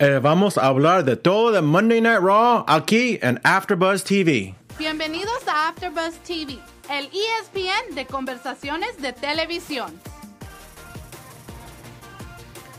Eh, 0.00 0.18
vamos 0.20 0.58
a 0.58 0.66
hablar 0.66 1.04
de 1.04 1.14
todo 1.14 1.52
de 1.52 1.62
Monday 1.62 2.00
Night 2.00 2.18
Raw 2.20 2.64
aquí 2.66 3.16
en 3.22 3.40
AfterBuzz 3.44 4.02
TV. 4.02 4.52
Bienvenidos 4.76 5.46
a 5.46 5.68
AfterBuzz 5.68 6.18
TV, 6.26 6.58
el 6.90 7.06
ESPN 7.06 7.94
de 7.94 8.04
conversaciones 8.04 9.00
de 9.00 9.12
televisión. 9.12 9.92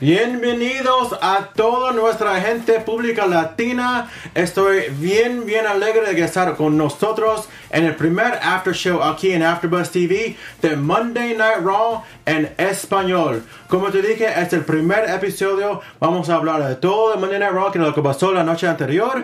Bienvenidos 0.02 1.18
a 1.21 1.52
toda 1.55 1.94
nuestra 1.94 2.42
gente 2.42 2.82
pública 2.82 3.25
latina. 3.28 4.11
Estoy 4.34 4.89
bien, 5.00 5.46
bien 5.46 5.66
alegre 5.66 6.14
de 6.14 6.21
estar 6.21 6.57
con 6.57 6.78
nosotros 6.78 7.48
en 7.70 7.86
el 7.86 7.96
primer 7.96 8.34
after 8.43 8.73
show 8.73 9.02
aquí 9.02 9.32
en 9.32 9.42
AfterBuzz 9.42 9.92
TV 9.92 10.36
de 10.61 10.75
Monday 10.75 11.38
Night 11.38 11.60
Raw 11.64 12.04
en 12.25 12.54
español. 12.57 13.46
Como 13.70 13.89
te 13.89 14.02
dije, 14.02 14.28
es 14.38 14.52
el 14.52 14.66
primer 14.66 15.10
episodio. 15.10 15.79
Vamos 16.02 16.30
a 16.30 16.36
hablar 16.36 16.68
de 16.68 16.75
todo 16.75 17.14
de 17.14 17.18
Monday 17.18 17.39
Night 17.39 17.54
Raw, 17.54 17.71
que 17.71 17.80
es 17.80 17.86
lo 17.86 17.96
que 17.96 18.02
pasó 18.02 18.34
la 18.34 18.43
noche 18.43 18.68
anterior. 18.68 19.24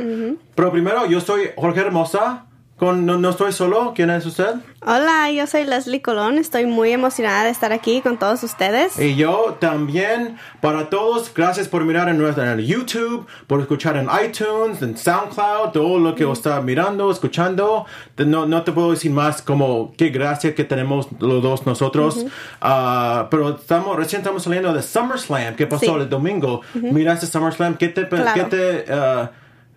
Pero 0.56 0.72
primero, 0.72 1.06
yo 1.06 1.20
soy 1.20 1.50
Jorge 1.58 1.82
Hermosa. 1.82 2.46
Con, 2.82 3.06
no, 3.06 3.20
no 3.20 3.30
estoy 3.30 3.52
solo. 3.52 3.94
¿Quién 3.96 4.10
es 4.10 4.26
usted? 4.26 4.56
Hola, 4.84 5.30
yo 5.30 5.46
soy 5.46 5.66
Leslie 5.66 6.02
Colón. 6.02 6.40
Estoy 6.40 6.66
muy 6.66 6.92
emocionada 6.92 7.44
de 7.44 7.52
estar 7.52 7.72
aquí 7.72 8.02
con 8.02 8.18
todos 8.18 8.42
ustedes. 8.42 8.98
Y 8.98 9.16
yo 9.16 9.56
también, 9.60 10.40
para 10.62 10.90
todos, 10.90 11.32
gracias 11.32 11.68
por 11.68 11.86
mirar 11.86 12.10
en, 12.10 12.18
nuestro, 12.18 12.44
en 12.44 12.58
YouTube, 12.58 13.28
por 13.46 13.62
escuchar 13.62 13.98
en 13.98 14.10
iTunes, 14.26 14.82
en 14.82 14.98
SoundCloud, 14.98 15.70
todo 15.74 16.00
lo 16.00 16.16
que 16.16 16.24
está 16.32 16.60
mirando, 16.62 17.12
escuchando. 17.12 17.86
No, 18.18 18.48
no 18.48 18.64
te 18.64 18.72
puedo 18.72 18.90
decir 18.90 19.12
más 19.12 19.44
como 19.44 19.94
qué 19.96 20.10
gracia 20.10 20.56
que 20.56 20.64
tenemos 20.64 21.08
los 21.20 21.44
dos 21.44 21.68
nosotros. 21.68 22.26
Ah, 22.62 23.28
pero 23.30 23.58
estamos, 23.58 23.96
recién 23.96 24.22
estamos 24.24 24.42
saliendo 24.42 24.74
de 24.74 24.82
SummerSlam, 24.82 25.56
que 25.56 25.68
pasó 25.68 25.86
Sí. 25.86 26.02
el 26.02 26.10
domingo. 26.10 26.62
Miraste 26.74 27.28
SummerSlam, 27.28 27.76
¿qué 27.78 27.90
te, 27.90 28.08
Claro. 28.08 28.32
qué 28.34 28.44
te, 28.46 28.86
ah, 28.92 29.30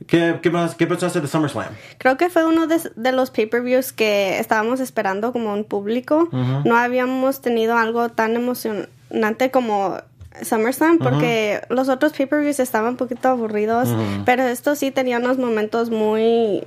qué, 0.07 0.39
qué 0.43 0.51
más, 0.51 0.75
qué 0.75 0.87
pensaste 0.87 1.21
de 1.21 1.29
SummerSlam? 1.29 1.75
Creo 1.99 2.17
que 2.17 2.29
fue 2.31 2.45
uno 2.47 2.67
de, 2.67 2.81
de 2.95 3.13
los 3.13 3.31
pay-per-views 3.31 3.93
que 3.93 4.39
estábamos 4.39 4.81
esperando 4.81 5.33
como 5.33 5.53
un 5.53 5.65
público. 5.65 6.29
No 6.33 6.77
habíamos 6.77 7.41
tenido 7.41 7.77
algo 7.77 8.09
tan 8.09 8.37
emocionante 8.37 9.51
como 9.51 9.99
SummerSlam 10.43 10.99
porque 10.99 11.63
los 11.69 11.89
otros 11.89 12.13
pay-per-views 12.13 12.61
estaban 12.61 12.91
un 12.91 12.97
poquito 12.97 13.29
aburridos, 13.29 13.89
pero 14.25 14.43
esto 14.45 14.75
sí 14.75 14.91
tenía 14.91 15.19
unos 15.19 15.39
momentos 15.39 15.91
muy 15.91 16.65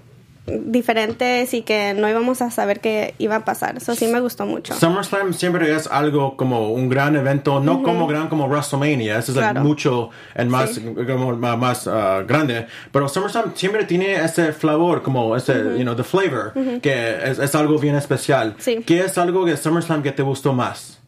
diferentes 0.48 1.54
y 1.54 1.62
que 1.62 1.94
no 1.94 2.10
íbamos 2.10 2.42
a 2.42 2.50
saber 2.52 2.80
qué 2.80 3.14
iba 3.18 3.36
a 3.36 3.46
pasar. 3.46 3.78
Eso 3.78 3.94
sí 3.96 4.08
me 4.08 4.20
gustó 4.20 4.46
mucho. 4.46 4.74
SummerSlam 4.74 5.34
siempre 5.34 5.76
es 5.76 5.88
algo 5.88 6.38
como 6.38 6.72
un 6.72 6.90
gran 6.90 7.16
evento, 7.16 7.60
no 7.60 7.84
como 7.84 8.08
gran 8.08 8.28
como 8.30 8.48
WrestleMania, 8.48 9.18
eso 9.20 9.32
es 9.34 9.38
Claro. 9.38 9.62
mucho 9.62 10.10
en 10.36 10.50
más, 10.50 10.72
Sí. 10.76 10.86
como 11.06 11.36
más 11.36 11.88
ah, 11.88 12.24
grande, 12.28 12.68
pero 12.92 13.08
SummerSlam 13.10 13.54
siempre 13.56 13.84
tiene 13.86 14.16
ese 14.24 14.54
flavor, 14.54 15.02
como 15.04 15.36
ese, 15.36 15.54
you 15.78 15.84
know, 15.84 15.96
the 15.96 16.04
flavor, 16.04 16.54
que 16.82 17.18
es, 17.26 17.40
es 17.40 17.56
algo 17.56 17.78
bien 17.80 17.96
especial. 17.96 18.56
Sí. 18.58 18.84
¿Qué 18.86 19.02
es 19.02 19.18
algo 19.18 19.46
de 19.46 19.58
SummerSlam 19.58 20.02
que 20.02 20.12
te 20.12 20.24
gustó 20.24 20.54
más? 20.54 21.00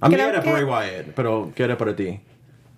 A 0.00 0.08
mí 0.08 0.14
Creo 0.14 0.28
era 0.30 0.40
que- 0.40 0.50
Bray 0.50 0.64
Wyatt, 0.64 1.06
pero 1.14 1.52
¿qué 1.54 1.62
era 1.64 1.76
para 1.76 1.94
ti? 1.94 2.20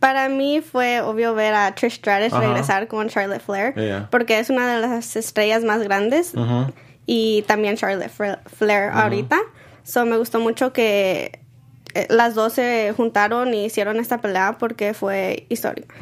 Para 0.02 0.28
mí 0.28 0.60
fue 0.60 1.00
obvio 1.00 1.32
ver 1.34 1.54
a 1.54 1.72
Trish 1.74 1.94
Stratus 2.00 2.36
regresar 2.38 2.88
con 2.88 3.08
Charlotte 3.08 3.40
Flair, 3.40 3.72
Yeah. 3.76 4.08
porque 4.10 4.38
es 4.40 4.50
una 4.50 4.74
de 4.74 4.80
las 4.86 5.14
estrellas 5.16 5.62
más 5.64 5.80
grandes 5.82 6.32
y 7.06 7.42
también 7.46 7.76
Charlotte 7.76 8.10
Fla- 8.10 8.40
Flair 8.46 8.90
ahorita. 8.92 9.38
So 9.84 10.04
me 10.04 10.16
gustó 10.16 10.40
mucho 10.40 10.72
que 10.72 11.38
eh, 11.94 12.06
las 12.10 12.34
dos 12.34 12.52
se 12.54 12.92
juntaron 12.96 13.54
y 13.54 13.66
hicieron 13.66 13.98
esta 14.00 14.18
pelea 14.20 14.56
porque 14.58 14.92
fue 14.92 15.46
histórica. 15.48 15.94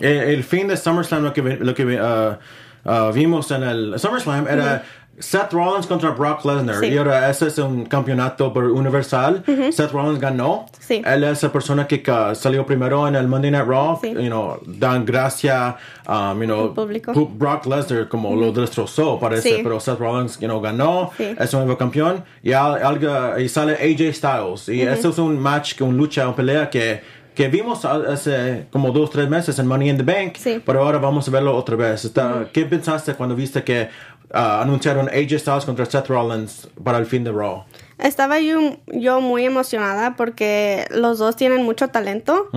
El, 0.00 0.06
el 0.06 0.44
fin 0.44 0.68
de 0.68 0.76
SummerSlam, 0.76 1.22
lo 1.22 1.32
que, 1.32 1.42
lo 1.42 1.74
que 1.74 1.98
ah, 2.00 2.38
ah, 2.84 3.10
vimos 3.14 3.50
en 3.52 3.62
el 3.62 3.94
SummerSlam 3.98 4.48
era 4.48 4.84
Seth 5.18 5.52
Rollins 5.52 5.86
contra 5.86 6.10
Brock 6.10 6.44
Lesnar. 6.44 6.76
Sí. 6.80 6.86
Y 6.88 6.98
ahora 6.98 7.30
ese 7.30 7.46
es 7.46 7.58
un 7.58 7.86
campeonato 7.86 8.52
por 8.52 8.64
universal. 8.64 9.42
Seth 9.72 9.90
Rollins 9.92 10.20
ganó. 10.20 10.66
Sí. 10.78 11.02
Él 11.04 11.24
es 11.24 11.42
la 11.42 11.50
persona 11.50 11.86
que 11.86 12.02
salió 12.34 12.66
primero 12.66 13.08
en 13.08 13.14
el 13.16 13.26
Monday 13.26 13.50
Night 13.50 13.66
Raw. 13.66 13.98
Sí. 14.02 14.12
You 14.12 14.26
know, 14.26 14.58
dan 14.66 15.04
gracia, 15.06 15.76
um, 16.08 16.38
you 16.40 16.44
know, 16.46 16.74
público. 16.74 17.12
Brock 17.14 17.66
Lesnar 17.66 18.08
como 18.08 18.36
lo 18.36 18.52
destrozó, 18.52 19.18
parece. 19.18 19.60
Pero 19.62 19.80
Seth 19.80 19.98
Rollins, 19.98 20.38
you 20.38 20.46
know, 20.48 20.60
ganó. 20.60 21.10
Es 21.18 21.52
un 21.54 21.60
nuevo 21.60 21.78
campeón. 21.78 22.22
Y, 22.42 22.52
al- 22.52 22.82
algo- 22.84 23.38
y 23.38 23.48
sale 23.48 23.72
AJ 23.74 24.12
Styles. 24.14 24.68
Y 24.68 24.82
eso 24.82 25.08
es 25.08 25.18
un 25.18 25.38
match, 25.38 25.74
que 25.74 25.82
un 25.84 25.96
lucha, 25.96 26.26
una 26.26 26.36
pelea 26.36 26.68
que, 26.70 27.00
que 27.34 27.48
vimos 27.48 27.84
hace 27.84 28.66
como 28.70 28.90
dos, 28.92 29.10
tres 29.10 29.28
meses 29.28 29.58
en 29.58 29.66
Money 29.66 29.90
in 29.90 29.96
the 29.98 30.02
Bank. 30.02 30.36
Sí. 30.38 30.62
Pero 30.64 30.82
ahora 30.84 30.98
vamos 30.98 31.28
a 31.28 31.30
verlo 31.30 31.54
otra 31.56 31.76
vez. 31.76 32.04
Está- 32.04 32.48
¿Qué 32.52 32.64
pensaste 32.64 33.14
cuando 33.14 33.34
viste 33.34 33.62
que 33.62 33.88
anunciaron 34.32 35.08
AJ 35.08 35.38
Styles 35.40 35.64
contra 35.64 35.86
Seth 35.86 36.08
Rollins 36.08 36.68
para 36.82 36.98
el 36.98 37.06
fin 37.06 37.24
de 37.24 37.32
Raw? 37.32 37.64
Estaba 37.98 38.40
yo, 38.40 38.76
yo 38.86 39.20
muy 39.20 39.44
emocionada 39.46 40.16
porque 40.16 40.86
los 40.90 41.18
dos 41.18 41.36
tienen 41.36 41.62
mucho 41.64 41.88
talento. 41.88 42.48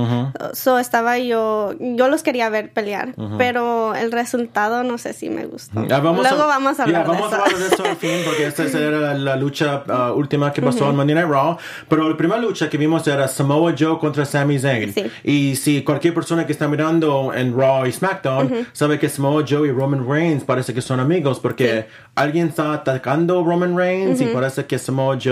So 0.53 0.79
estaba 0.79 1.17
yo, 1.17 1.73
yo 1.79 2.07
los 2.09 2.23
quería 2.23 2.49
ver 2.49 2.71
pelear, 2.73 3.15
pero 3.37 3.95
el 3.95 4.11
resultado 4.11 4.83
no 4.83 4.97
sé 4.97 5.13
si 5.13 5.29
me 5.29 5.45
gustó. 5.45 5.85
Ya, 5.87 5.99
vamos 5.99 6.27
Luego 6.27 6.43
a, 6.43 6.47
vamos 6.47 6.73
a 6.79 6.85
ya, 6.85 7.01
hablar 7.01 7.07
vamos 7.07 7.29
de 7.31 7.35
a 7.35 7.39
eso. 7.39 7.45
hablar 7.45 7.59
de 7.69 7.75
eso 7.75 7.85
al 7.85 7.95
fin, 7.95 8.21
porque 8.25 8.45
esta 8.47 8.63
era 8.79 9.13
la 9.13 9.35
lucha 9.35 9.83
ah, 9.87 10.11
última 10.13 10.51
que 10.51 10.61
pasó 10.61 10.89
en 10.89 10.95
Monday 10.95 11.15
Night 11.15 11.29
Raw. 11.29 11.57
Pero 11.87 12.09
la 12.09 12.17
primera 12.17 12.39
lucha 12.41 12.69
que 12.69 12.77
vimos 12.77 13.07
era 13.07 13.27
Samoa 13.27 13.73
Joe 13.77 13.97
contra 13.99 14.25
Sami 14.25 14.59
Zayn. 14.59 14.93
Sí. 14.93 15.03
Y 15.23 15.55
si 15.55 15.83
cualquier 15.83 16.13
persona 16.13 16.45
que 16.45 16.51
está 16.51 16.67
mirando 16.67 17.33
en 17.33 17.57
Raw 17.57 17.85
y 17.85 17.91
SmackDown 17.91 18.67
sabe 18.73 18.99
que 18.99 19.09
Samoa 19.09 19.43
Joe 19.47 19.67
y 19.67 19.71
Roman 19.71 20.07
Reigns 20.07 20.43
parece 20.43 20.73
que 20.73 20.81
son 20.81 20.99
amigos, 20.99 21.39
porque 21.39 21.87
alguien 22.15 22.49
está 22.49 22.73
atacando 22.73 23.39
a 23.39 23.43
Roman 23.43 23.77
Reigns 23.77 24.21
y 24.21 24.25
parece 24.25 24.65
que 24.65 24.77
Samoa 24.77 25.17
Joe, 25.21 25.28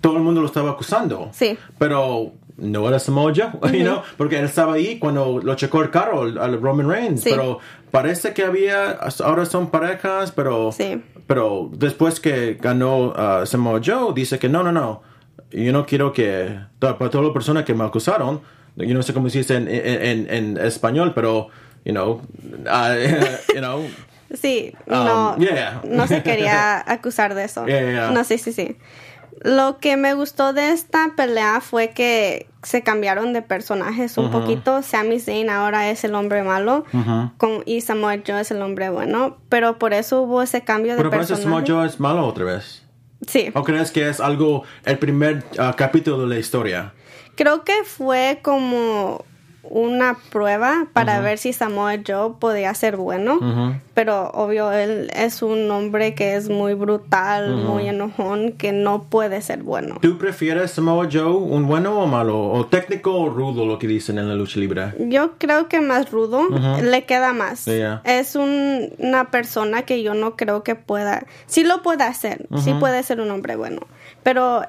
todo 0.00 0.16
el 0.16 0.22
mundo 0.22 0.40
lo 0.40 0.46
estaba 0.46 0.70
acusando. 0.70 1.30
Sí. 1.32 1.56
Pero 1.78 2.32
no 2.56 2.88
era 2.88 2.98
Samoa 2.98 3.32
Joe, 3.34 3.72
you 3.72 3.84
know, 3.84 4.02
porque 4.16 4.38
él 4.38 4.44
estaba 4.44 4.74
ahí 4.74 4.98
cuando 4.98 5.40
lo 5.42 5.54
checó 5.54 5.82
el 5.82 5.90
carro 5.90 6.22
al, 6.22 6.60
Roman 6.60 6.88
Reigns. 6.88 7.22
Sí. 7.22 7.30
Pero 7.30 7.58
parece 7.90 8.32
que 8.32 8.44
había, 8.44 8.98
ahora 9.24 9.46
son 9.46 9.70
parejas, 9.70 10.32
pero, 10.32 10.72
Sí. 10.72 11.02
pero 11.26 11.70
después 11.72 12.20
que 12.20 12.58
ganó 12.60 13.12
uh, 13.12 13.46
Samoa 13.46 13.80
Joe, 13.84 14.12
dice 14.14 14.38
que 14.38 14.48
no, 14.48 14.62
no, 14.62 14.72
no. 14.72 15.02
Yo 15.50 15.72
no 15.72 15.84
quiero 15.84 16.12
que, 16.12 16.58
para 16.78 16.96
todas 17.10 17.24
las 17.24 17.32
personas 17.32 17.64
que 17.64 17.74
me 17.74 17.84
acusaron, 17.84 18.40
yo 18.76 18.94
no 18.94 19.02
sé 19.02 19.12
cómo 19.12 19.28
se 19.28 19.38
dice 19.38 19.56
en, 19.56 19.68
en, 19.68 20.26
en, 20.30 20.56
español, 20.56 21.12
pero, 21.14 21.48
you 21.84 21.92
know, 21.92 22.22
uh, 22.66 23.52
you 23.54 23.60
know, 23.60 23.84
Sí, 24.34 24.72
Um, 24.86 24.94
no, 24.94 25.36
yeah. 25.38 25.82
no 25.84 26.06
se 26.06 26.22
quería 26.22 26.80
acusar 26.90 27.34
de 27.34 27.44
eso. 27.44 27.66
Yeah, 27.66 27.82
yeah. 27.82 28.10
No, 28.10 28.24
sí, 28.24 28.38
sí, 28.38 28.52
sí. 28.52 28.76
Lo 29.40 29.78
que 29.78 29.96
me 29.96 30.14
gustó 30.14 30.52
de 30.52 30.70
esta 30.70 31.12
pelea 31.16 31.60
fue 31.60 31.90
que 31.90 32.48
se 32.62 32.82
cambiaron 32.82 33.32
de 33.32 33.42
personajes 33.42 34.16
un 34.18 34.30
poquito. 34.30 34.82
Sami 34.82 35.18
Zayn 35.18 35.50
ahora 35.50 35.90
es 35.90 36.04
el 36.04 36.14
hombre 36.14 36.42
malo 36.42 36.84
con, 37.38 37.62
y 37.66 37.80
Samoa 37.80 38.18
Joe 38.24 38.40
es 38.40 38.50
el 38.50 38.62
hombre 38.62 38.90
bueno. 38.90 39.38
Pero 39.48 39.78
por 39.78 39.94
eso 39.94 40.22
hubo 40.22 40.42
ese 40.42 40.62
cambio 40.62 40.92
de 40.92 40.98
pero 40.98 41.10
parece 41.10 41.34
que 41.34 41.36
personaje. 41.36 41.66
Samoa 41.66 41.80
Joe 41.80 41.88
es 41.88 41.98
malo 41.98 42.26
otra 42.26 42.44
vez. 42.44 42.84
Sí, 43.26 43.50
¿O 43.54 43.62
crees 43.62 43.90
que 43.90 44.08
es 44.08 44.20
algo, 44.20 44.64
el 44.84 44.98
primer 44.98 45.44
uh, 45.52 45.76
capítulo 45.76 46.22
de 46.22 46.26
la 46.26 46.38
historia? 46.38 46.92
creo 47.34 47.64
que 47.64 47.84
fue 47.84 48.40
como 48.42 49.24
una 49.64 50.16
prueba 50.30 50.86
para 50.92 51.20
ver 51.20 51.38
si 51.38 51.52
Samoa 51.52 51.94
Joe 52.06 52.32
podía 52.38 52.74
ser 52.74 52.96
bueno. 52.96 53.38
Pero 53.94 54.30
obvio, 54.32 54.72
él 54.72 55.10
es 55.14 55.42
un 55.42 55.70
hombre 55.70 56.14
que 56.14 56.34
es 56.34 56.48
muy 56.48 56.74
brutal, 56.74 57.56
muy 57.56 57.88
enojón, 57.88 58.52
que 58.52 58.72
no 58.72 59.04
puede 59.04 59.40
ser 59.42 59.62
bueno. 59.62 59.98
¿Tú 60.02 60.18
prefieres 60.18 60.72
Samoa 60.72 61.08
Joe 61.10 61.32
un 61.32 61.66
bueno 61.66 61.98
o 62.00 62.06
malo? 62.06 62.40
¿O 62.50 62.66
técnico 62.66 63.14
o 63.14 63.28
rudo 63.28 63.64
lo 63.66 63.78
que 63.78 63.86
dicen 63.86 64.18
en 64.18 64.28
la 64.28 64.34
lucha 64.34 64.58
libre? 64.58 64.94
Yo 64.98 65.32
creo 65.38 65.68
que 65.68 65.80
más 65.80 66.10
rudo 66.10 66.48
le 66.82 67.04
queda 67.04 67.32
más. 67.32 67.64
Yeah. 67.66 68.00
Es 68.04 68.34
un- 68.34 68.90
una 68.98 69.30
persona 69.30 69.82
que 69.82 70.02
yo 70.02 70.14
no 70.14 70.36
creo 70.36 70.62
que 70.64 70.74
pueda. 70.74 71.24
Sí 71.46 71.62
lo 71.64 71.82
puede 71.82 72.04
hacer, 72.04 72.46
sí 72.62 72.74
puede 72.74 73.02
ser 73.02 73.20
un 73.20 73.30
hombre 73.30 73.56
bueno. 73.56 73.80
Pero 74.22 74.62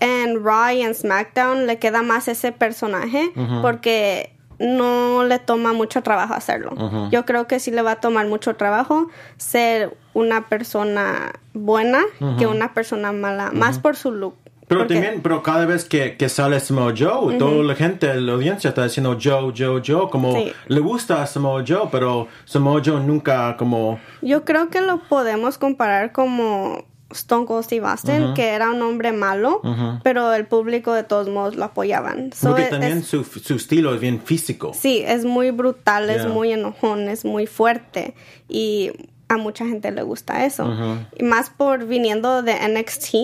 en 0.00 0.44
Raw 0.44 0.70
y 0.74 0.82
en 0.82 0.94
SmackDown 0.94 1.66
le 1.66 1.78
queda 1.78 2.02
más 2.02 2.28
ese 2.28 2.52
personaje 2.52 3.30
porque 3.62 4.32
no 4.58 5.24
le 5.24 5.38
toma 5.38 5.72
mucho 5.72 6.02
trabajo 6.02 6.34
hacerlo. 6.34 6.72
Yo 7.10 7.24
creo 7.24 7.46
que 7.46 7.60
sí 7.60 7.70
le 7.70 7.82
va 7.82 7.92
a 7.92 7.96
tomar 8.00 8.26
mucho 8.26 8.56
trabajo 8.56 9.08
ser 9.36 9.96
una 10.14 10.48
persona 10.48 11.32
buena 11.54 12.02
que 12.38 12.46
una 12.46 12.74
persona 12.74 13.12
mala, 13.12 13.50
más 13.52 13.78
por 13.78 13.96
su 13.96 14.12
look. 14.12 14.34
Pero 14.66 14.80
Porque- 14.82 14.94
también, 14.96 15.22
pero 15.22 15.42
cada 15.42 15.64
vez 15.64 15.86
que, 15.86 16.18
que 16.18 16.28
sale 16.28 16.60
Samoa 16.60 16.92
Joe, 16.94 17.38
toda 17.38 17.64
la 17.64 17.74
gente, 17.74 18.12
la 18.20 18.32
audiencia 18.34 18.68
está 18.68 18.84
diciendo 18.84 19.16
Joe, 19.18 19.54
Joe, 19.56 19.80
Joe, 19.86 20.10
como 20.10 20.34
Sí. 20.34 20.52
le 20.66 20.80
gusta 20.80 21.22
a 21.22 21.26
Samoa 21.26 21.64
Joe, 21.66 21.88
pero 21.90 22.28
Samoa 22.44 22.82
Joe 22.84 23.00
nunca 23.00 23.56
como... 23.56 23.98
Yo 24.20 24.44
creo 24.44 24.68
que 24.68 24.82
lo 24.82 24.98
podemos 25.08 25.56
comparar 25.56 26.12
como 26.12 26.84
Stone 27.10 27.46
Cold 27.46 27.64
Steve 27.64 27.86
Austin, 27.86 28.34
que 28.34 28.48
era 28.50 28.70
un 28.70 28.82
hombre 28.82 29.12
malo, 29.12 29.60
pero 30.04 30.32
el 30.34 30.46
público 30.46 30.92
de 30.92 31.04
todos 31.04 31.28
modos 31.28 31.56
lo 31.56 31.64
apoyaban. 31.64 32.32
So, 32.32 32.48
Porque 32.48 32.64
es- 32.64 32.70
también 32.70 33.02
su, 33.02 33.24
su 33.24 33.54
estilo 33.54 33.94
es 33.94 34.00
bien 34.00 34.20
físico. 34.20 34.72
sí, 34.74 35.02
es 35.06 35.24
muy 35.24 35.50
brutal, 35.50 36.10
es 36.10 36.26
muy 36.26 36.52
enojón, 36.52 37.08
es 37.08 37.24
muy 37.24 37.46
fuerte 37.46 38.14
y 38.48 38.92
a 39.28 39.36
mucha 39.36 39.66
gente 39.66 39.90
le 39.90 40.02
gusta 40.02 40.44
eso. 40.44 40.70
Y 41.16 41.22
más 41.24 41.50
por 41.50 41.86
viniendo 41.86 42.42
de 42.42 42.54
NXT, 42.68 43.14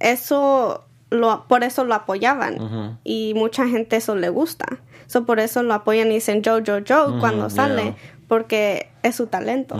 eso 0.00 0.84
lo, 1.10 1.44
por 1.48 1.62
eso 1.64 1.84
lo 1.84 1.94
apoyaban 1.94 2.98
y 3.04 3.32
mucha 3.34 3.66
gente 3.68 3.96
eso 3.96 4.14
le 4.16 4.28
gusta. 4.28 4.66
So, 5.06 5.26
por 5.26 5.40
eso 5.40 5.62
lo 5.62 5.74
apoyan 5.74 6.10
y 6.10 6.14
dicen 6.14 6.42
Joe, 6.44 6.62
Joe, 6.66 6.84
Joe 6.88 7.18
cuando 7.20 7.50
sale, 7.50 7.82
yeah. 7.82 7.96
porque 8.28 8.88
es 9.02 9.16
su 9.16 9.26
talento. 9.26 9.76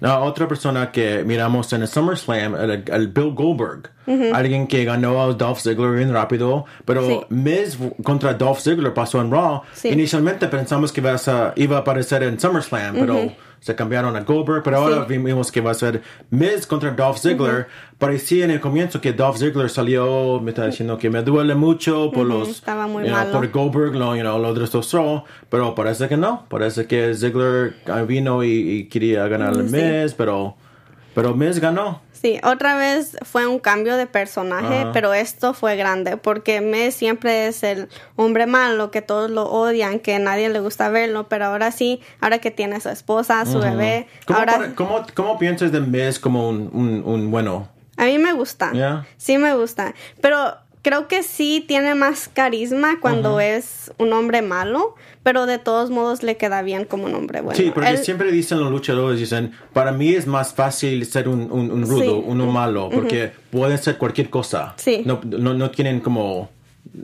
No, 0.00 0.18
otra 0.24 0.46
persona 0.46 0.90
que 0.92 1.22
miramos 1.24 1.72
en 1.72 1.82
el 1.82 1.88
SummerSlam, 1.88 2.54
el, 2.54 2.84
el 2.86 3.08
Bill 3.08 3.32
Goldberg. 3.34 3.90
Alguien 4.34 4.66
que 4.68 4.84
ganó 4.84 5.20
a 5.22 5.32
Dolph 5.32 5.58
Ziggler 5.58 5.90
bien 5.96 6.12
rápido. 6.12 6.64
Pero 6.84 7.06
Sí. 7.06 7.20
Miz 7.30 7.76
contra 8.04 8.34
Dolph 8.34 8.60
Ziggler 8.60 8.94
pasó 8.94 9.20
en 9.20 9.30
Raw. 9.30 9.62
Sí. 9.72 9.88
Inicialmente 9.88 10.46
pensamos 10.48 10.92
que 10.92 11.00
iba 11.00 11.14
a, 11.14 11.52
iba 11.56 11.76
a 11.76 11.80
aparecer 11.80 12.22
en 12.22 12.38
SummerSlam, 12.38 12.94
pero 12.96 13.32
se 13.60 13.74
cambiaron 13.74 14.16
a 14.16 14.20
Goldberg. 14.20 14.62
Pero 14.62 14.76
ahora 14.78 15.06
Sí. 15.08 15.18
vimos 15.18 15.50
que 15.52 15.60
va 15.60 15.70
a 15.70 15.74
ser 15.74 16.02
Miz 16.30 16.66
contra 16.66 16.90
Dolph 16.92 17.18
Ziggler. 17.18 17.66
Parecía 17.98 18.44
en 18.44 18.50
el 18.50 18.60
comienzo 18.60 19.00
que 19.00 19.12
Dolph 19.12 19.38
Ziggler 19.38 19.70
salió, 19.70 20.40
me 20.40 20.50
está 20.50 20.66
diciendo 20.66 20.98
que 20.98 21.08
me 21.10 21.22
duele 21.22 21.54
mucho 21.54 22.10
por 22.12 22.26
los... 22.26 22.48
estaba 22.48 22.86
muy 22.86 23.04
you 23.04 23.10
know, 23.10 23.32
por 23.32 23.50
Goldberg 23.50 23.94
lo, 23.94 24.14
you 24.14 24.20
know, 24.22 24.38
lo 24.38 24.52
destrozó, 24.54 25.24
pero 25.48 25.74
parece 25.74 26.08
que 26.08 26.16
no. 26.16 26.46
Parece 26.48 26.86
que 26.86 27.14
Ziggler 27.14 27.74
ah, 27.86 28.02
vino 28.02 28.44
y, 28.44 28.48
y 28.50 28.84
quería 28.88 29.26
ganar 29.28 29.54
el 29.54 29.64
Mm, 29.64 29.68
sí. 29.68 29.76
Miz, 29.76 30.14
pero, 30.14 30.56
pero 31.16 31.34
Miz 31.34 31.58
ganó. 31.60 32.02
Sí, 32.12 32.38
otra 32.44 32.76
vez 32.76 33.16
fue 33.22 33.46
un 33.46 33.58
cambio 33.58 33.96
de 33.96 34.06
personaje, 34.06 34.82
Ajá. 34.82 34.92
pero 34.92 35.14
esto 35.14 35.54
fue 35.54 35.74
grande 35.76 36.18
porque 36.18 36.60
Miz 36.60 36.94
siempre 36.94 37.46
es 37.46 37.62
el 37.62 37.88
hombre 38.16 38.44
malo 38.46 38.90
que 38.90 39.00
todos 39.00 39.30
lo 39.30 39.50
odian, 39.50 39.98
que 39.98 40.18
nadie 40.18 40.50
le 40.50 40.60
gusta 40.60 40.90
verlo, 40.90 41.26
pero 41.26 41.46
ahora 41.46 41.72
sí, 41.72 42.02
ahora 42.20 42.38
que 42.38 42.50
tiene 42.50 42.82
su 42.82 42.90
esposa, 42.90 43.46
su 43.46 43.60
bebé, 43.60 44.08
¿Cómo, 44.26 44.38
ahora 44.38 44.72
cómo, 44.74 45.06
cómo 45.14 45.38
piensas 45.38 45.72
de 45.72 45.80
Miz 45.80 46.20
como 46.20 46.50
un, 46.50 46.68
un, 46.74 47.02
un 47.04 47.30
bueno? 47.30 47.66
a 47.96 48.04
mí 48.04 48.18
me 48.18 48.34
gusta. 48.34 48.72
Yeah. 48.72 49.06
Sí 49.16 49.38
me 49.38 49.54
gusta, 49.54 49.94
pero 50.20 50.54
creo 50.86 51.08
que 51.08 51.24
sí 51.24 51.64
tiene 51.66 51.96
más 51.96 52.30
carisma 52.32 53.00
cuando 53.00 53.40
es 53.40 53.90
un 53.98 54.12
hombre 54.12 54.40
malo, 54.40 54.94
pero 55.24 55.46
de 55.46 55.58
todos 55.58 55.90
modos 55.90 56.22
le 56.22 56.36
queda 56.36 56.62
bien 56.62 56.84
como 56.84 57.06
un 57.06 57.14
hombre 57.16 57.40
bueno. 57.40 57.56
sí, 57.56 57.72
porque 57.74 57.90
Él- 57.90 57.98
siempre 57.98 58.30
dicen 58.30 58.60
los 58.60 58.70
luchadores, 58.70 59.18
dicen, 59.18 59.50
para 59.72 59.90
mí 59.90 60.10
es 60.10 60.28
más 60.28 60.54
fácil 60.54 61.04
ser 61.04 61.28
un, 61.28 61.50
un, 61.50 61.72
un 61.72 61.82
rudo, 61.88 62.18
Sí. 62.20 62.22
uno 62.26 62.46
malo, 62.46 62.88
porque 62.88 63.32
pueden 63.50 63.78
ser 63.78 63.98
cualquier 63.98 64.30
cosa. 64.30 64.74
Sí. 64.76 65.02
No, 65.04 65.20
no, 65.24 65.54
no 65.54 65.70
tienen 65.72 65.98
como... 65.98 66.50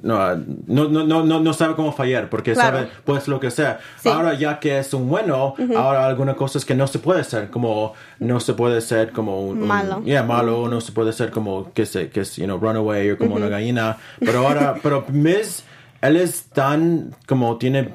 No, 0.02 0.34
no, 0.66 0.88
no, 0.88 1.22
no, 1.24 1.40
no, 1.40 1.52
sabe 1.52 1.74
cómo 1.74 1.92
fallar 1.92 2.30
porque 2.30 2.54
Claro. 2.54 2.78
sabe 2.78 2.90
pues 3.04 3.28
lo 3.28 3.38
que 3.40 3.50
sea. 3.50 3.78
Sí. 4.00 4.08
Ahora 4.08 4.32
ya 4.34 4.58
que 4.58 4.78
es 4.78 4.94
un 4.94 5.08
bueno, 5.08 5.54
ahora 5.76 6.06
algunas 6.06 6.36
cosas 6.36 6.64
que 6.64 6.74
no 6.74 6.86
se 6.86 6.98
puede 6.98 7.24
ser, 7.24 7.50
como 7.50 7.92
no 8.18 8.40
se 8.40 8.54
puede 8.54 8.80
ser 8.80 9.12
como 9.12 9.42
un, 9.42 9.62
un- 9.62 9.68
Malo. 9.68 10.02
yeah, 10.04 10.22
malo, 10.22 10.68
no 10.68 10.80
se 10.80 10.92
puede 10.92 11.12
ser 11.12 11.30
como 11.30 11.72
que 11.74 11.84
se 11.84 12.08
que 12.08 12.20
es, 12.20 12.36
you 12.36 12.44
know, 12.44 12.58
runaway 12.58 13.10
o 13.10 13.18
como 13.18 13.34
una 13.34 13.48
gallina, 13.48 13.98
pero 14.20 14.46
ahora 14.46 14.76
pero 14.82 15.04
Miz 15.10 15.64
él 16.02 16.16
es 16.16 16.42
tan 16.52 17.14
como 17.26 17.56
tiene 17.58 17.88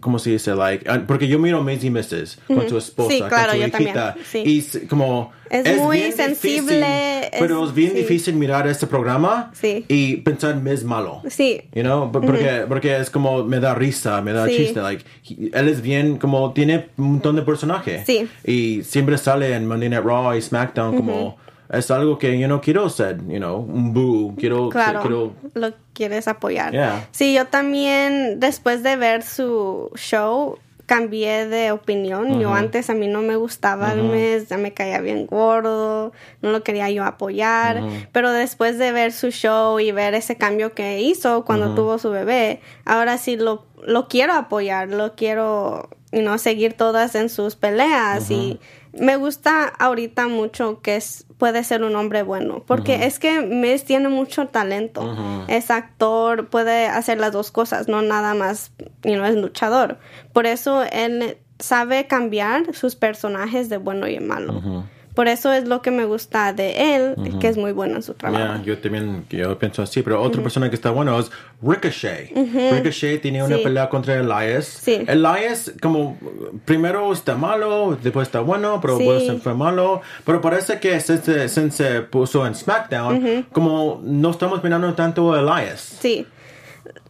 como 0.00 0.18
se 0.18 0.30
dice 0.30 0.54
like 0.54 0.88
ah, 0.88 1.02
porque 1.06 1.26
yo 1.28 1.38
miro 1.38 1.62
Miz 1.62 1.82
y 1.84 1.90
Mrs. 1.90 2.38
con 2.46 2.68
su 2.68 2.78
esposa, 2.78 3.10
Sí, 3.10 3.22
claro, 3.28 3.52
con 3.52 3.60
su 3.60 3.82
hijita 3.82 4.16
sí. 4.30 4.42
y 4.46 4.86
como 4.86 5.32
Es 5.50 5.76
muy 5.78 5.98
bien 5.98 6.12
sensible, 6.12 6.76
difícil, 6.76 7.30
pero 7.40 7.62
es- 7.64 7.70
es 7.70 7.74
bien 7.74 7.90
sí. 7.92 7.96
difícil 7.98 8.34
mirar 8.34 8.66
este 8.68 8.86
programa 8.86 9.50
y 9.88 10.16
pensar 10.18 10.56
Miz 10.56 10.84
malo. 10.84 11.22
Sí, 11.28 11.62
You 11.74 11.82
know, 11.82 12.10
porque, 12.12 12.64
porque 12.68 12.96
es 12.98 13.10
como 13.10 13.42
me 13.44 13.58
da 13.60 13.74
risa, 13.74 14.20
me 14.22 14.32
da 14.32 14.46
chiste. 14.48 14.80
Like, 14.80 15.04
él 15.52 15.68
es 15.68 15.80
bien, 15.82 16.18
como 16.18 16.52
tiene 16.52 16.88
un 16.98 17.12
montón 17.12 17.36
de 17.36 17.42
personajes. 17.42 18.02
Sí. 18.06 18.28
Y 18.44 18.82
siempre 18.84 19.16
sale 19.18 19.54
en 19.54 19.66
Monday 19.66 19.88
Night 19.88 20.04
Raw 20.04 20.34
y 20.34 20.42
SmackDown 20.42 20.96
como 20.96 21.36
es 21.70 21.90
algo 21.90 22.18
que 22.18 22.38
yo 22.38 22.48
no 22.48 22.60
quiero 22.60 22.88
ser, 22.88 23.18
you 23.26 23.38
know, 23.38 23.58
un 23.58 23.92
boo. 23.92 24.34
Quiero, 24.36 24.68
claro, 24.70 25.00
quiero 25.00 25.32
lo 25.54 25.72
quieres 25.92 26.28
apoyar. 26.28 26.72
Yeah. 26.72 27.08
Sí, 27.10 27.34
yo 27.34 27.46
también 27.46 28.40
después 28.40 28.82
de 28.82 28.96
ver 28.96 29.22
su 29.22 29.90
show 29.94 30.58
cambié 30.88 31.46
de 31.46 31.70
opinión. 31.70 32.40
Yo 32.40 32.54
antes 32.54 32.88
a 32.88 32.94
mí 32.94 33.08
no 33.08 33.20
me 33.20 33.36
gustaba 33.36 33.92
el 33.92 34.04
mes, 34.04 34.48
ya 34.48 34.56
me 34.56 34.72
caía 34.72 35.00
bien 35.02 35.26
gordo, 35.26 36.12
no 36.40 36.50
lo 36.50 36.62
quería 36.62 36.88
yo 36.88 37.04
apoyar, 37.04 37.82
pero 38.10 38.32
después 38.32 38.78
de 38.78 38.90
ver 38.90 39.12
su 39.12 39.30
show 39.30 39.78
y 39.78 39.92
ver 39.92 40.14
ese 40.14 40.36
cambio 40.36 40.72
que 40.72 41.02
hizo 41.02 41.44
cuando 41.44 41.74
tuvo 41.74 41.98
su 41.98 42.10
bebé, 42.10 42.62
ahora 42.86 43.18
sí 43.18 43.36
lo, 43.36 43.66
lo 43.86 44.08
quiero 44.08 44.32
apoyar, 44.32 44.88
lo 44.88 45.14
quiero 45.14 45.90
you 46.10 46.20
know, 46.20 46.38
seguir 46.38 46.72
todas 46.72 47.14
en 47.14 47.28
sus 47.28 47.54
peleas 47.54 48.30
y 48.30 48.58
me 48.92 49.16
gusta 49.16 49.66
ahorita 49.66 50.28
mucho 50.28 50.80
que 50.80 50.96
es, 50.96 51.26
puede 51.38 51.64
ser 51.64 51.82
un 51.82 51.96
hombre 51.96 52.22
bueno, 52.22 52.64
porque 52.66 53.06
es 53.06 53.18
que 53.18 53.40
Miz 53.40 53.84
tiene 53.84 54.08
mucho 54.08 54.48
talento. 54.48 55.16
Es 55.48 55.70
actor, 55.70 56.48
puede 56.48 56.86
hacer 56.86 57.18
las 57.18 57.32
dos 57.32 57.50
cosas, 57.50 57.88
no 57.88 58.02
nada 58.02 58.34
más, 58.34 58.72
y 59.04 59.14
no 59.14 59.26
es 59.26 59.34
luchador. 59.36 59.98
Por 60.32 60.46
eso 60.46 60.82
él 60.84 61.38
sabe 61.58 62.06
cambiar 62.06 62.74
sus 62.74 62.96
personajes 62.96 63.68
de 63.68 63.78
bueno 63.78 64.06
y 64.06 64.14
de 64.14 64.20
malo. 64.20 64.84
Por 65.18 65.26
eso 65.26 65.52
es 65.52 65.66
lo 65.66 65.82
que 65.82 65.90
me 65.90 66.04
gusta 66.04 66.52
de 66.52 66.94
él, 66.94 67.16
que 67.40 67.48
es 67.48 67.56
muy 67.56 67.72
bueno 67.72 67.96
en 67.96 68.04
su 68.04 68.14
trabajo. 68.14 68.44
Yeah, 68.54 68.62
yo 68.64 68.78
también 68.78 69.26
yo 69.28 69.58
pienso 69.58 69.82
así, 69.82 70.00
pero 70.02 70.22
otra 70.22 70.40
persona 70.44 70.68
que 70.68 70.76
está 70.76 70.90
bueno 70.90 71.18
es 71.18 71.28
Ricochet. 71.60 72.30
Ricochet 72.72 73.20
tiene 73.20 73.42
una 73.42 73.56
Sí. 73.56 73.62
pelea 73.64 73.88
contra 73.88 74.14
Elias. 74.14 74.66
Sí. 74.66 75.02
Elias 75.08 75.72
como 75.82 76.16
primero 76.64 77.12
está 77.12 77.34
malo, 77.34 77.98
después 78.00 78.28
está 78.28 78.38
bueno, 78.38 78.80
pero 78.80 78.96
Sí. 78.96 79.02
después 79.08 79.26
se 79.26 79.38
fue 79.42 79.54
malo. 79.54 80.02
Pero 80.24 80.40
parece 80.40 80.78
que 80.78 81.00
since, 81.00 81.48
since 81.48 81.76
se 81.94 82.00
puso 82.02 82.46
en 82.46 82.54
SmackDown, 82.54 83.46
como 83.50 84.00
no 84.04 84.30
estamos 84.30 84.62
mirando 84.62 84.94
tanto 84.94 85.32
a 85.34 85.40
Elias. 85.40 85.96
Sí. 86.00 86.28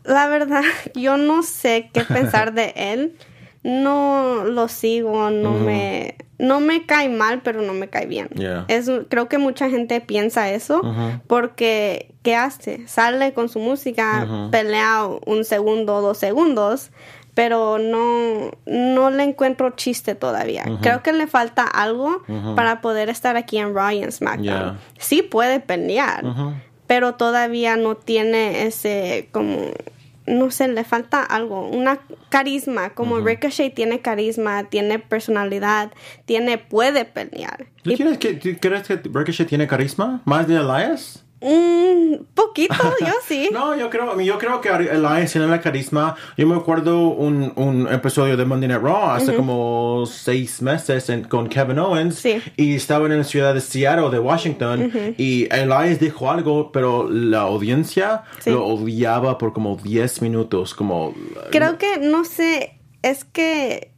La 0.04 0.28
verdad, 0.28 0.62
yo 0.94 1.18
no 1.18 1.42
sé 1.42 1.90
qué 1.92 2.04
pensar 2.04 2.54
de 2.54 2.72
él. 2.74 3.18
No 3.62 4.44
lo 4.44 4.68
sigo, 4.68 5.30
no 5.30 5.52
me 5.52 6.16
no 6.38 6.60
me 6.60 6.86
cae 6.86 7.08
mal, 7.08 7.42
pero 7.42 7.62
no 7.62 7.74
me 7.74 7.88
cae 7.88 8.06
bien. 8.06 8.28
Yeah. 8.28 8.64
Es 8.68 8.90
creo 9.08 9.28
que 9.28 9.38
mucha 9.38 9.68
gente 9.68 10.00
piensa 10.00 10.50
eso 10.50 10.80
porque 11.26 12.14
¿qué 12.22 12.36
hace? 12.36 12.86
Sale 12.86 13.32
con 13.32 13.48
su 13.48 13.58
música, 13.58 14.48
pelea 14.50 15.08
un 15.26 15.44
segundo, 15.44 16.00
dos 16.00 16.18
segundos, 16.18 16.90
pero 17.34 17.78
no 17.78 18.52
no 18.66 19.10
le 19.10 19.24
encuentro 19.24 19.70
chiste 19.70 20.14
todavía. 20.14 20.64
Creo 20.80 21.02
que 21.02 21.12
le 21.12 21.26
falta 21.26 21.64
algo 21.64 22.22
para 22.54 22.80
poder 22.80 23.08
estar 23.08 23.36
aquí 23.36 23.58
en 23.58 23.74
Raw 23.74 23.90
y 23.90 24.02
en 24.02 24.12
SmackDown. 24.12 24.44
Yeah. 24.44 24.78
Sí 24.98 25.22
puede 25.22 25.58
pelear, 25.58 26.24
pero 26.86 27.16
todavía 27.16 27.76
no 27.76 27.96
tiene 27.96 28.66
ese 28.66 29.28
como 29.32 29.72
no 30.28 30.50
sé, 30.50 30.68
le 30.68 30.84
falta 30.84 31.22
algo, 31.22 31.68
una 31.68 32.00
carisma, 32.28 32.90
como 32.90 33.20
Ricochet 33.20 33.74
tiene 33.74 34.00
carisma, 34.00 34.64
tiene 34.64 34.98
personalidad, 34.98 35.92
tiene 36.24 36.58
puede 36.58 37.04
pelear. 37.04 37.66
¿Tú, 37.82 37.92
quieres 37.94 38.18
que, 38.18 38.34
tú 38.34 38.50
crees 38.60 38.86
que 38.86 38.96
Ricochet 38.96 39.48
tiene 39.48 39.66
carisma? 39.66 40.22
¿Más 40.24 40.46
de 40.46 40.56
Elias? 40.56 41.24
Un 41.40 42.26
poquito, 42.34 42.74
yo 43.00 43.12
sí. 43.26 43.48
No, 43.52 43.76
yo 43.76 43.88
creo, 43.90 44.20
yo 44.20 44.38
creo 44.38 44.60
que 44.60 44.68
Elias 44.70 45.30
tiene 45.30 45.46
la 45.46 45.60
carisma. 45.60 46.16
Yo 46.36 46.46
me 46.46 46.56
acuerdo 46.56 47.08
un, 47.08 47.52
un 47.54 47.86
episodio 47.92 48.36
de 48.36 48.44
Monday 48.44 48.68
Night 48.68 48.82
Raw 48.82 49.10
hace 49.10 49.34
como 49.36 50.04
seis 50.06 50.60
meses 50.62 51.08
en- 51.10 51.24
con 51.24 51.48
Kevin 51.48 51.78
Owens. 51.78 52.16
Sí. 52.16 52.42
Y 52.56 52.74
estaban 52.74 53.12
en 53.12 53.18
la 53.18 53.24
ciudad 53.24 53.54
de 53.54 53.60
Seattle, 53.60 54.10
de 54.10 54.18
Washington. 54.18 54.92
Y 55.16 55.46
Elias 55.54 56.00
dijo 56.00 56.30
algo, 56.30 56.72
pero 56.72 57.08
la 57.08 57.42
audiencia 57.42 58.22
Sí. 58.40 58.50
lo 58.50 58.66
odiaba 58.66 59.38
por 59.38 59.52
como 59.52 59.76
10 59.76 60.22
minutos. 60.22 60.74
Como. 60.74 61.14
Creo 61.52 61.78
que, 61.78 61.98
no 61.98 62.24
sé, 62.24 62.80
es 63.02 63.24
que 63.24 63.92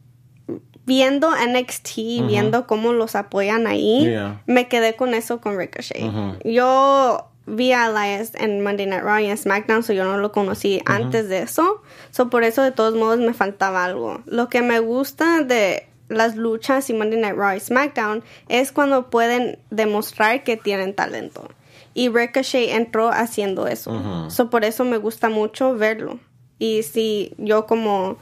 viendo 0.85 1.31
NXT, 1.31 2.27
viendo 2.27 2.67
cómo 2.67 2.93
los 2.93 3.15
apoyan 3.15 3.67
ahí, 3.67 4.05
Yeah. 4.07 4.43
me 4.47 4.67
quedé 4.69 4.97
con 4.97 5.15
eso 5.15 5.41
con 5.41 5.57
Ricochet. 5.57 6.03
Yo 6.45 7.30
vi 7.47 7.73
a 7.73 7.87
Elias 7.87 8.33
en 8.35 8.63
Monday 8.63 8.87
Night 8.87 9.03
Raw 9.03 9.19
y 9.19 9.27
en 9.27 9.37
SmackDown, 9.37 9.83
so 9.83 9.93
yo 9.93 10.05
no 10.05 10.19
lo 10.19 10.33
conocí 10.33 10.81
antes 10.87 11.29
de 11.29 11.43
eso. 11.43 11.83
So 12.11 12.31
por 12.31 12.45
eso 12.45 12.63
de 12.63 12.73
todos 12.73 12.95
modos 12.95 13.19
me 13.19 13.35
faltaba 13.35 13.85
algo. 13.85 14.23
Lo 14.27 14.49
que 14.49 14.63
me 14.63 14.81
gusta 14.81 15.43
de 15.43 15.89
las 16.09 16.37
luchas 16.37 16.91
y 16.91 16.95
Monday 16.95 17.21
Night 17.21 17.37
Raw 17.37 17.57
y 17.57 17.61
SmackDown 17.61 18.23
es 18.49 18.73
cuando 18.73 19.11
pueden 19.11 19.59
demostrar 19.71 20.45
que 20.45 20.57
tienen 20.57 20.95
talento. 20.95 21.49
Y 21.95 22.09
Ricochet 22.09 22.71
entró 22.71 23.11
haciendo 23.11 23.67
eso. 23.67 24.31
So 24.31 24.49
por 24.51 24.65
eso 24.65 24.85
me 24.85 24.97
gusta 24.97 25.29
mucho 25.29 25.75
verlo. 25.75 26.21
Y 26.59 26.83
si 26.83 27.35
yo 27.39 27.67
como, 27.67 28.19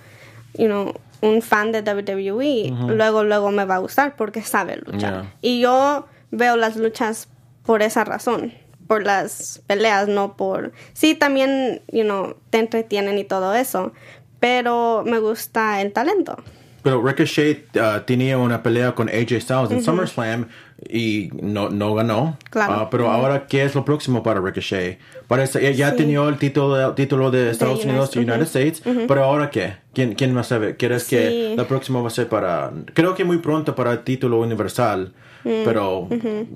you 0.56 0.66
know, 0.66 0.94
un 1.20 1.42
fan 1.42 1.72
de 1.72 1.82
WWE, 1.82 2.72
luego, 2.94 3.25
luego 3.25 3.50
me 3.50 3.64
va 3.64 3.76
a 3.76 3.78
gustar 3.78 4.16
porque 4.16 4.42
sabe 4.42 4.76
luchar. 4.76 5.22
Yeah. 5.22 5.34
Y 5.42 5.60
yo 5.60 6.06
veo 6.30 6.56
las 6.56 6.76
luchas 6.76 7.28
por 7.64 7.82
esa 7.82 8.04
razón, 8.04 8.54
por 8.88 9.04
las 9.04 9.62
peleas, 9.68 10.09
no 10.09 10.37
por... 10.37 10.73
Sí, 10.95 11.14
también, 11.14 11.83
you 11.92 12.02
know, 12.02 12.37
te 12.50 12.59
entretienen 12.59 13.18
y 13.18 13.25
todo 13.25 13.54
eso, 13.54 13.92
pero 14.40 15.04
me 15.07 15.21
gusta 15.21 15.80
el 15.80 15.92
talento. 15.92 16.42
Pero 16.83 17.02
Ricochet 17.04 17.76
uh, 17.76 18.00
tenía 18.04 18.38
una 18.38 18.62
pelea 18.62 18.95
con 18.95 19.09
AJ 19.09 19.40
Styles 19.40 19.71
en 19.71 19.85
SummerSlam 19.85 20.49
y 20.88 21.30
no, 21.40 21.70
no 21.70 21.94
ganó. 21.94 22.37
Claro. 22.50 22.73
Ah, 22.75 22.90
pero 22.90 23.11
ahora, 23.11 23.47
¿qué 23.47 23.64
es 23.64 23.75
lo 23.75 23.85
próximo 23.85 24.23
para 24.23 24.40
Ricochet? 24.40 24.99
Parece, 25.26 25.75
ya, 25.75 25.90
Sí. 25.90 25.97
tenía 25.97 26.23
el 26.25 26.38
título, 26.38 26.94
título 26.94 27.30
de 27.30 27.50
Estados 27.50 27.85
United- 27.85 27.90
Unidos 27.90 28.16
y 28.16 28.18
United 28.20 28.42
States, 28.42 28.82
pero 29.06 29.25
ahora 29.25 29.50
qué? 29.50 29.75
¿Quién, 29.92 30.14
quién 30.14 30.32
más 30.32 30.47
sabe? 30.49 30.76
¿Quieres 30.76 31.04
que 31.04 31.28
Sí. 31.50 31.54
la 31.56 31.66
próxima 31.66 32.00
va 32.00 32.08
a 32.08 32.11
ser 32.11 32.28
para... 32.28 32.70
Creo 32.94 33.14
que 33.14 33.25
muy 33.25 33.38
pronto 33.38 33.75
para 33.75 33.92
el 33.92 34.00
título 34.04 34.38
universal, 34.40 35.12
Mm, 35.44 35.62
pero, 35.64 36.08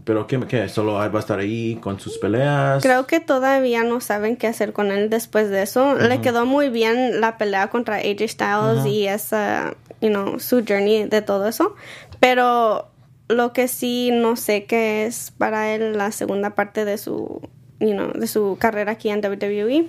pero 0.04 0.26
¿qué, 0.26 0.40
¿qué? 0.48 0.68
¿Solo 0.68 0.94
va 0.94 1.04
a 1.04 1.18
estar 1.18 1.38
ahí 1.38 1.76
con 1.80 2.00
sus 2.00 2.18
peleas? 2.18 2.82
Creo 2.82 3.06
que 3.06 3.20
todavía 3.20 3.84
no 3.84 4.00
saben 4.00 4.36
qué 4.36 4.48
hacer 4.48 4.72
con 4.72 4.90
él 4.90 5.08
después 5.08 5.50
de 5.50 5.62
eso. 5.62 5.94
Le 5.94 6.20
quedó 6.20 6.46
muy 6.46 6.68
bien 6.68 7.20
la 7.20 7.38
pelea 7.38 7.68
contra 7.68 7.98
AJ 7.98 8.26
Styles 8.28 8.84
y 8.86 9.06
esa, 9.06 9.74
you 10.00 10.08
know, 10.08 10.40
su 10.40 10.64
journey 10.68 11.04
de 11.04 11.22
todo 11.22 11.46
eso. 11.46 11.76
Pero 12.18 12.88
lo 13.32 13.52
que 13.52 13.68
sí 13.68 14.10
no 14.12 14.36
sé 14.36 14.64
qué 14.64 15.06
es 15.06 15.32
para 15.36 15.74
él 15.74 15.96
la 15.96 16.12
segunda 16.12 16.54
parte 16.54 16.84
de 16.84 16.98
su, 16.98 17.40
you 17.80 17.92
know, 17.92 18.12
de 18.12 18.26
su 18.26 18.56
carrera 18.58 18.92
aquí 18.92 19.08
en 19.10 19.20
WWE. 19.24 19.86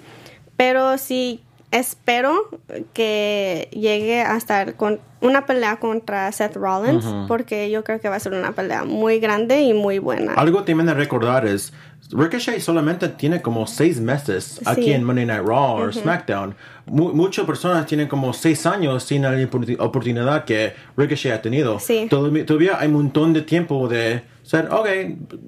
Pero 0.58 0.98
sí 0.98 1.42
espero 1.74 2.50
que 2.94 3.68
llegue 3.72 4.22
a 4.22 4.38
estar 4.38 4.75
con 4.75 5.00
una 5.22 5.46
pelea 5.46 5.77
contra 5.77 6.32
Seth 6.32 6.56
Rollins 6.56 7.06
porque 7.27 7.70
yo 7.72 7.84
creo 7.84 8.00
que 8.00 8.10
va 8.10 8.15
a 8.15 8.20
ser 8.20 8.34
una 8.34 8.51
pelea 8.51 8.84
muy 8.84 9.20
grande 9.20 9.62
y 9.62 9.74
muy 9.74 10.00
buena. 10.00 10.34
Algo 10.34 10.63
también 10.63 10.88
de 10.88 10.94
recordar 10.94 11.46
es, 11.46 11.74
Ricochet 12.12 12.60
solamente 12.60 13.08
tiene 13.10 13.42
como 13.42 13.65
seis 13.65 14.00
meses 14.00 14.60
aquí 14.65 14.84
Sí. 14.84 14.92
en 14.94 15.03
Monday 15.03 15.25
Night 15.25 15.44
Raw 15.46 15.77
o 15.82 15.92
SmackDown. 15.92 16.53
Mu- 16.86 17.13
muchas 17.13 17.46
personas 17.46 17.86
tienen 17.88 18.08
como 18.08 18.34
seis 18.34 18.65
años 18.65 19.03
sin 19.03 19.22
la 19.24 19.32
oportu- 19.32 19.77
oportunidad 19.80 20.44
que 20.46 20.74
Ricochet 20.98 21.32
ha 21.34 21.42
tenido. 21.42 21.80
Sí. 21.80 22.08
Todavía, 22.10 22.77
hay 22.80 22.88
un 22.88 22.94
montón 22.96 23.34
de 23.34 23.42
tiempo 23.42 23.88
de 23.88 24.22
ser, 24.44 24.68
ok, 24.72 24.88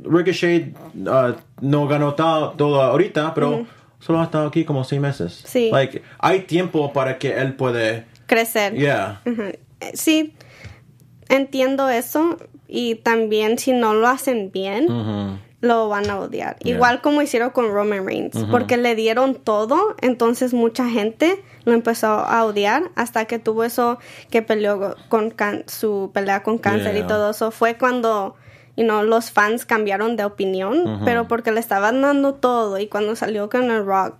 Ricochet 0.05 0.73
uh, 1.05 1.33
no 1.61 1.87
ganó 1.87 2.13
todo 2.15 2.81
ahorita, 2.81 3.33
pero 3.33 3.65
solo 4.05 4.19
ha 4.19 4.25
estado 4.25 4.47
aquí 4.47 4.65
como 4.65 4.83
seis 4.83 5.01
meses. 5.01 5.41
Sí. 5.45 5.69
Like, 5.71 6.01
hay 6.19 6.41
tiempo 6.41 6.93
para 6.93 7.17
que 7.17 7.37
él 7.39 7.55
puede... 7.55 8.05
Crecer. 8.27 8.73
Yeah. 8.75 9.21
Eh, 9.25 9.59
Sí, 9.93 10.33
entiendo 11.29 11.89
eso. 11.89 12.37
Y 12.67 12.95
también 12.95 13.57
si 13.57 13.71
no 13.71 13.93
lo 13.93 14.07
hacen 14.07 14.51
bien, 14.51 15.39
lo 15.61 15.89
van 15.89 16.09
a 16.09 16.19
odiar. 16.19 16.57
Yeah. 16.59 16.75
Igual 16.75 17.01
como 17.01 17.21
hicieron 17.21 17.51
con 17.51 17.71
Roman 17.71 18.05
Reigns. 18.05 18.35
Porque 18.51 18.77
le 18.77 18.95
dieron 18.95 19.35
todo, 19.35 19.95
entonces 20.01 20.53
mucha 20.53 20.87
gente 20.89 21.43
lo 21.63 21.73
empezó 21.73 22.07
a 22.07 22.43
odiar 22.45 22.91
hasta 22.95 23.25
que 23.25 23.39
tuvo 23.39 23.63
eso 23.63 23.99
que 24.29 24.41
peleó 24.41 24.95
con 25.09 25.29
can- 25.31 25.63
su 25.67 26.11
pelea 26.13 26.43
con 26.43 26.57
cáncer 26.57 26.95
y 26.97 27.03
todo 27.03 27.31
eso. 27.31 27.51
Fue 27.51 27.77
cuando... 27.77 28.35
You 28.77 28.83
know, 28.83 29.03
los 29.03 29.31
fans 29.31 29.65
cambiaron 29.65 30.15
de 30.17 30.25
opinión, 30.25 31.01
pero 31.05 31.27
porque 31.27 31.51
le 31.51 31.59
estaban 31.59 32.01
dando 32.01 32.33
todo 32.33 32.77
y 32.79 32.87
cuando 32.87 33.15
salió 33.15 33.49
con 33.49 33.71
el 33.71 33.85
Rock, 33.85 34.15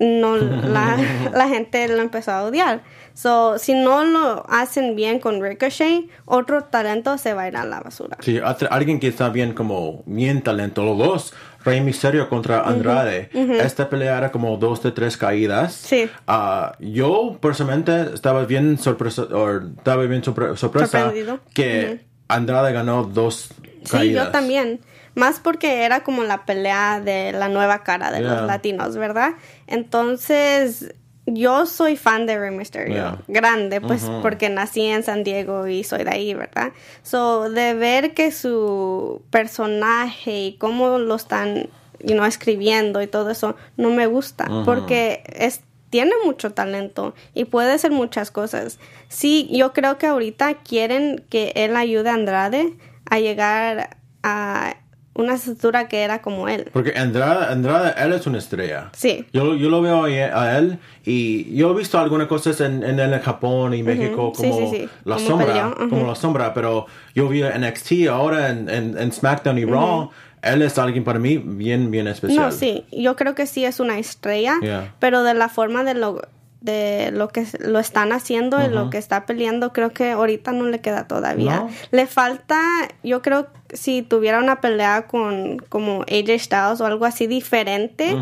no 0.00 0.36
la, 0.36 0.96
la 1.32 1.48
gente 1.48 1.86
lo 1.88 2.02
empezó 2.02 2.32
a 2.32 2.44
odiar. 2.44 2.82
So, 3.14 3.58
si 3.58 3.72
no 3.72 4.04
lo 4.04 4.44
hacen 4.50 4.94
bien 4.94 5.20
con 5.20 5.40
Ricochet, 5.40 6.04
otro 6.26 6.64
talento 6.64 7.16
se 7.16 7.32
va 7.32 7.42
a 7.42 7.48
ir 7.48 7.56
a 7.56 7.64
la 7.64 7.80
basura. 7.80 8.18
Sí, 8.20 8.38
alguien 8.68 9.00
que 9.00 9.08
está 9.08 9.30
bien 9.30 9.54
como 9.54 10.02
bien 10.04 10.42
talento, 10.42 10.84
los 10.84 10.98
dos. 10.98 11.34
Rey 11.64 11.80
Misterio 11.80 12.28
contra 12.28 12.60
Andrade. 12.60 13.28
Esta 13.32 13.88
pelea 13.88 14.18
era 14.18 14.30
como 14.30 14.56
dos 14.56 14.82
de 14.84 14.92
tres 14.92 15.16
caídas. 15.16 15.72
Sí. 15.74 16.08
Ah, 16.26 16.76
yo 16.78 17.38
personalmente 17.40 18.14
estaba 18.14 18.44
bien 18.44 18.78
sorpresa, 18.78 19.22
o 19.22 19.50
estaba 19.78 20.04
bien 20.04 20.22
sorpre- 20.22 20.54
sorpresa 20.56 21.12
que 21.54 22.04
Andrade 22.28 22.72
ganó 22.72 23.02
dos 23.04 23.48
Sí, 23.86 24.12
yo 24.12 24.30
también. 24.30 24.80
Más 25.14 25.40
porque 25.40 25.84
era 25.84 26.00
como 26.00 26.24
la 26.24 26.44
pelea 26.44 27.00
de 27.00 27.32
la 27.32 27.48
nueva 27.48 27.82
cara 27.82 28.10
de 28.10 28.20
Yeah. 28.20 28.34
los 28.34 28.46
latinos, 28.46 28.96
¿verdad? 28.96 29.32
Entonces, 29.66 30.94
yo 31.24 31.66
soy 31.66 31.96
fan 31.96 32.26
de 32.26 32.38
Rey 32.38 32.50
Mysterio. 32.50 32.94
Yeah. 32.94 33.18
Grande, 33.26 33.80
pues 33.80 34.04
porque 34.22 34.48
nací 34.50 34.82
en 34.82 35.02
San 35.02 35.24
Diego 35.24 35.66
y 35.66 35.84
soy 35.84 36.04
de 36.04 36.10
ahí, 36.10 36.34
¿verdad? 36.34 36.72
So, 37.02 37.48
de 37.50 37.74
ver 37.74 38.14
que 38.14 38.30
su 38.30 39.22
personaje 39.30 40.38
y 40.38 40.56
cómo 40.58 40.98
lo 40.98 41.14
están, 41.14 41.68
you 42.00 42.14
know, 42.14 42.26
escribiendo 42.26 43.00
y 43.00 43.06
todo 43.06 43.30
eso, 43.30 43.56
no 43.76 43.90
me 43.90 44.06
gusta. 44.06 44.46
Porque 44.64 45.22
es 45.34 45.62
tiene 45.90 46.12
mucho 46.24 46.52
talento 46.52 47.14
y 47.32 47.44
puede 47.44 47.72
hacer 47.72 47.90
muchas 47.90 48.30
cosas. 48.30 48.78
Sí, 49.08 49.48
yo 49.50 49.72
creo 49.72 49.98
que 49.98 50.06
ahorita 50.06 50.54
quieren 50.54 51.24
que 51.30 51.52
él 51.54 51.76
ayude 51.76 52.10
a 52.10 52.14
Andrade 52.14 52.74
a 53.10 53.18
llegar 53.18 53.98
a 54.22 54.76
una 55.14 55.32
estatura 55.34 55.88
que 55.88 56.02
era 56.02 56.20
como 56.20 56.46
él. 56.46 56.68
Porque 56.74 56.92
Andrade, 56.94 57.46
Andrade, 57.46 57.94
él 58.04 58.12
es 58.12 58.26
una 58.26 58.36
estrella. 58.38 58.90
Sí. 58.92 59.24
Yo, 59.32 59.54
yo 59.54 59.70
lo 59.70 59.80
veo 59.80 60.04
a 60.04 60.58
él 60.58 60.78
y 61.06 61.54
yo 61.56 61.70
he 61.70 61.74
visto 61.74 61.98
algunas 61.98 62.26
cosas 62.26 62.60
en, 62.60 62.82
en 62.82 63.00
el 63.00 63.18
Japón 63.20 63.72
y 63.72 63.82
México 63.82 64.32
Sí, 64.36 64.42
como 64.50 64.70
sí, 64.70 64.76
sí. 64.76 64.88
la 65.04 65.14
Como 65.16 65.26
sombra, 65.28 65.46
peleó, 65.46 65.68
ujú. 65.68 65.88
como 65.88 66.06
la 66.06 66.14
sombra, 66.14 66.52
pero 66.52 66.86
yo 67.14 67.28
vi 67.28 67.42
en 67.42 67.62
NXT 67.62 68.08
ahora 68.10 68.50
en, 68.50 68.68
en, 68.68 68.98
en 68.98 69.10
SmackDown 69.10 69.56
y 69.56 69.64
Raw, 69.64 70.10
él 70.42 70.60
es 70.60 70.76
alguien 70.78 71.02
para 71.02 71.18
mí 71.18 71.38
bien, 71.38 71.90
bien 71.90 72.08
especial. 72.08 72.44
No, 72.46 72.52
sí, 72.52 72.84
yo 72.92 73.16
creo 73.16 73.34
que 73.34 73.46
sí 73.46 73.64
es 73.64 73.80
una 73.80 73.98
estrella, 73.98 74.56
Yeah. 74.60 74.94
pero 74.98 75.22
de 75.22 75.32
la 75.32 75.48
forma 75.48 75.82
de 75.82 75.94
lo 75.94 76.20
de 76.60 77.10
lo 77.12 77.28
que 77.28 77.46
lo 77.60 77.78
están 77.78 78.12
haciendo 78.12 78.64
y 78.64 78.68
lo 78.68 78.90
que 78.90 78.98
está 78.98 79.26
peleando, 79.26 79.72
creo 79.72 79.92
que 79.92 80.10
ahorita 80.10 80.52
no 80.52 80.64
le 80.64 80.80
queda 80.80 81.06
todavía. 81.06 81.56
No. 81.56 81.70
Le 81.90 82.06
falta, 82.06 82.60
yo 83.02 83.22
creo 83.22 83.48
si 83.72 84.02
tuviera 84.02 84.38
una 84.38 84.60
pelea 84.60 85.06
con 85.06 85.58
como 85.68 86.02
AJ 86.02 86.40
Styles 86.40 86.80
o 86.80 86.86
algo 86.86 87.04
así 87.04 87.26
diferente 87.26 88.16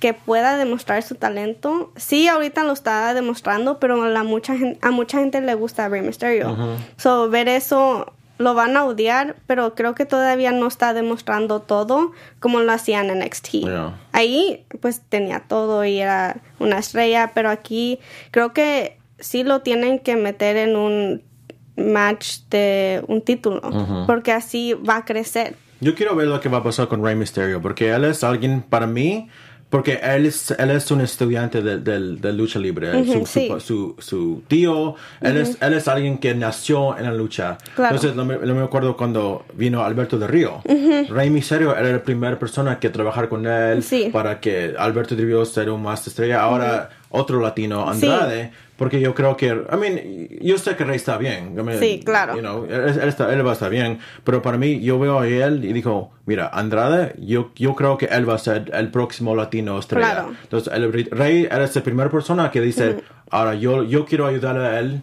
que 0.00 0.14
pueda 0.14 0.56
demostrar 0.56 1.02
su 1.02 1.14
talento. 1.14 1.92
Sí, 1.96 2.28
ahorita 2.28 2.64
lo 2.64 2.72
está 2.72 3.12
demostrando, 3.14 3.78
pero 3.78 4.02
a 4.02 4.08
la 4.08 4.22
mucha 4.22 4.54
a 4.80 4.90
mucha 4.90 5.18
gente 5.18 5.40
le 5.40 5.54
gusta 5.54 5.88
Rey 5.88 6.02
Mysterio. 6.02 6.56
So 6.96 7.28
ver 7.28 7.48
eso 7.48 8.12
lo 8.38 8.54
van 8.54 8.76
a 8.76 8.84
odiar, 8.84 9.36
pero 9.46 9.74
creo 9.74 9.94
que 9.94 10.06
todavía 10.06 10.52
no 10.52 10.66
está 10.66 10.92
demostrando 10.92 11.60
todo 11.60 12.12
como 12.40 12.60
lo 12.60 12.72
hacían 12.72 13.10
en 13.10 13.20
NXT. 13.20 13.48
Yeah. 13.50 14.00
Ahí 14.12 14.66
pues 14.80 15.02
tenía 15.08 15.40
todo 15.40 15.84
y 15.84 16.00
era 16.00 16.38
una 16.58 16.78
estrella, 16.78 17.32
pero 17.34 17.50
aquí 17.50 18.00
creo 18.30 18.52
que 18.52 18.98
sí 19.18 19.44
lo 19.44 19.60
tienen 19.60 19.98
que 20.00 20.16
meter 20.16 20.56
en 20.56 20.76
un 20.76 21.22
match 21.76 22.40
de 22.50 23.04
un 23.08 23.20
título, 23.22 23.60
porque 24.06 24.32
así 24.32 24.74
va 24.74 24.96
a 24.98 25.04
crecer. 25.04 25.56
Yo 25.80 25.94
quiero 25.94 26.14
ver 26.14 26.28
lo 26.28 26.40
que 26.40 26.48
va 26.48 26.58
a 26.58 26.62
pasar 26.62 26.88
con 26.88 27.04
Rey 27.04 27.16
Mysterio, 27.16 27.60
porque 27.60 27.90
él 27.90 28.04
es 28.04 28.22
alguien 28.24 28.62
para 28.62 28.86
mí, 28.86 29.28
porque 29.70 29.98
él 30.02 30.26
es, 30.26 30.52
él 30.52 30.70
es 30.70 30.88
un 30.92 31.00
estudiante 31.00 31.60
de, 31.62 31.78
del- 31.78 32.20
de 32.20 32.32
lucha 32.32 32.58
libre, 32.60 33.04
su, 33.04 33.12
su- 33.20 33.26
sí. 33.26 33.48
su, 33.58 33.96
su 33.98 34.42
tío, 34.46 34.94
él, 35.20 35.36
es, 35.38 35.58
él 35.60 35.72
es 35.74 35.88
alguien 35.88 36.18
que 36.18 36.34
nació 36.34 36.96
en 36.96 37.04
la 37.04 37.12
lucha. 37.12 37.58
Claro. 37.74 37.96
Entonces, 37.96 38.14
no 38.16 38.24
me, 38.24 38.36
no 38.38 38.54
me 38.54 38.62
acuerdo 38.62 38.96
cuando 38.96 39.44
vino 39.54 39.82
Alberto 39.82 40.16
de 40.18 40.28
Río. 40.28 40.62
Rey 41.08 41.28
Mysterio 41.30 41.76
era 41.76 41.90
la 41.90 42.02
primera 42.02 42.38
persona 42.38 42.78
que 42.78 42.88
trabajar 42.90 43.28
con 43.28 43.46
él 43.46 43.82
Sí. 43.82 44.10
para 44.12 44.38
que 44.38 44.74
Alberto 44.78 45.16
de 45.16 45.24
Río 45.24 45.44
sea 45.44 45.64
un 45.72 45.82
más 45.82 46.06
estrella. 46.06 46.40
Ahora, 46.42 46.90
otro 47.10 47.40
latino, 47.40 47.88
Andrade. 47.88 48.52
Porque 48.76 49.00
yo 49.00 49.14
creo 49.14 49.36
que, 49.36 49.46
I 49.46 49.76
mean, 49.78 50.28
yo 50.40 50.58
sé 50.58 50.74
que 50.74 50.82
Rey 50.84 50.96
está 50.96 51.16
bien. 51.16 51.54
I 51.56 51.62
mean, 51.62 51.78
Sí, 51.78 52.00
claro. 52.04 52.34
you 52.34 52.40
know, 52.40 52.64
él, 52.64 52.98
él 53.00 53.08
está- 53.08 53.32
él 53.32 53.46
va 53.46 53.50
a 53.50 53.52
estar 53.52 53.70
bien. 53.70 54.00
Pero 54.24 54.42
para 54.42 54.58
mí, 54.58 54.80
yo 54.80 54.98
veo 54.98 55.20
a 55.20 55.28
él 55.28 55.64
y 55.64 55.72
digo, 55.72 56.10
mira, 56.26 56.48
Andrade, 56.52 57.14
yo, 57.20 57.52
yo 57.54 57.76
creo 57.76 57.96
que 57.98 58.06
él 58.06 58.28
va 58.28 58.34
a 58.34 58.38
ser 58.38 58.72
el 58.74 58.90
próximo 58.90 59.36
latino 59.36 59.78
estrella. 59.78 60.10
Claro. 60.12 60.32
Entonces, 60.42 60.72
el 60.74 60.92
Rey- 60.92 61.44
era 61.44 61.66
la 61.72 61.82
primera 61.82 62.10
persona 62.10 62.50
que 62.50 62.60
dice, 62.60 62.96
ahora 63.30 63.54
yo, 63.54 63.84
yo 63.84 64.04
quiero 64.04 64.26
ayudar 64.26 64.58
a 64.58 64.80
él. 64.80 65.02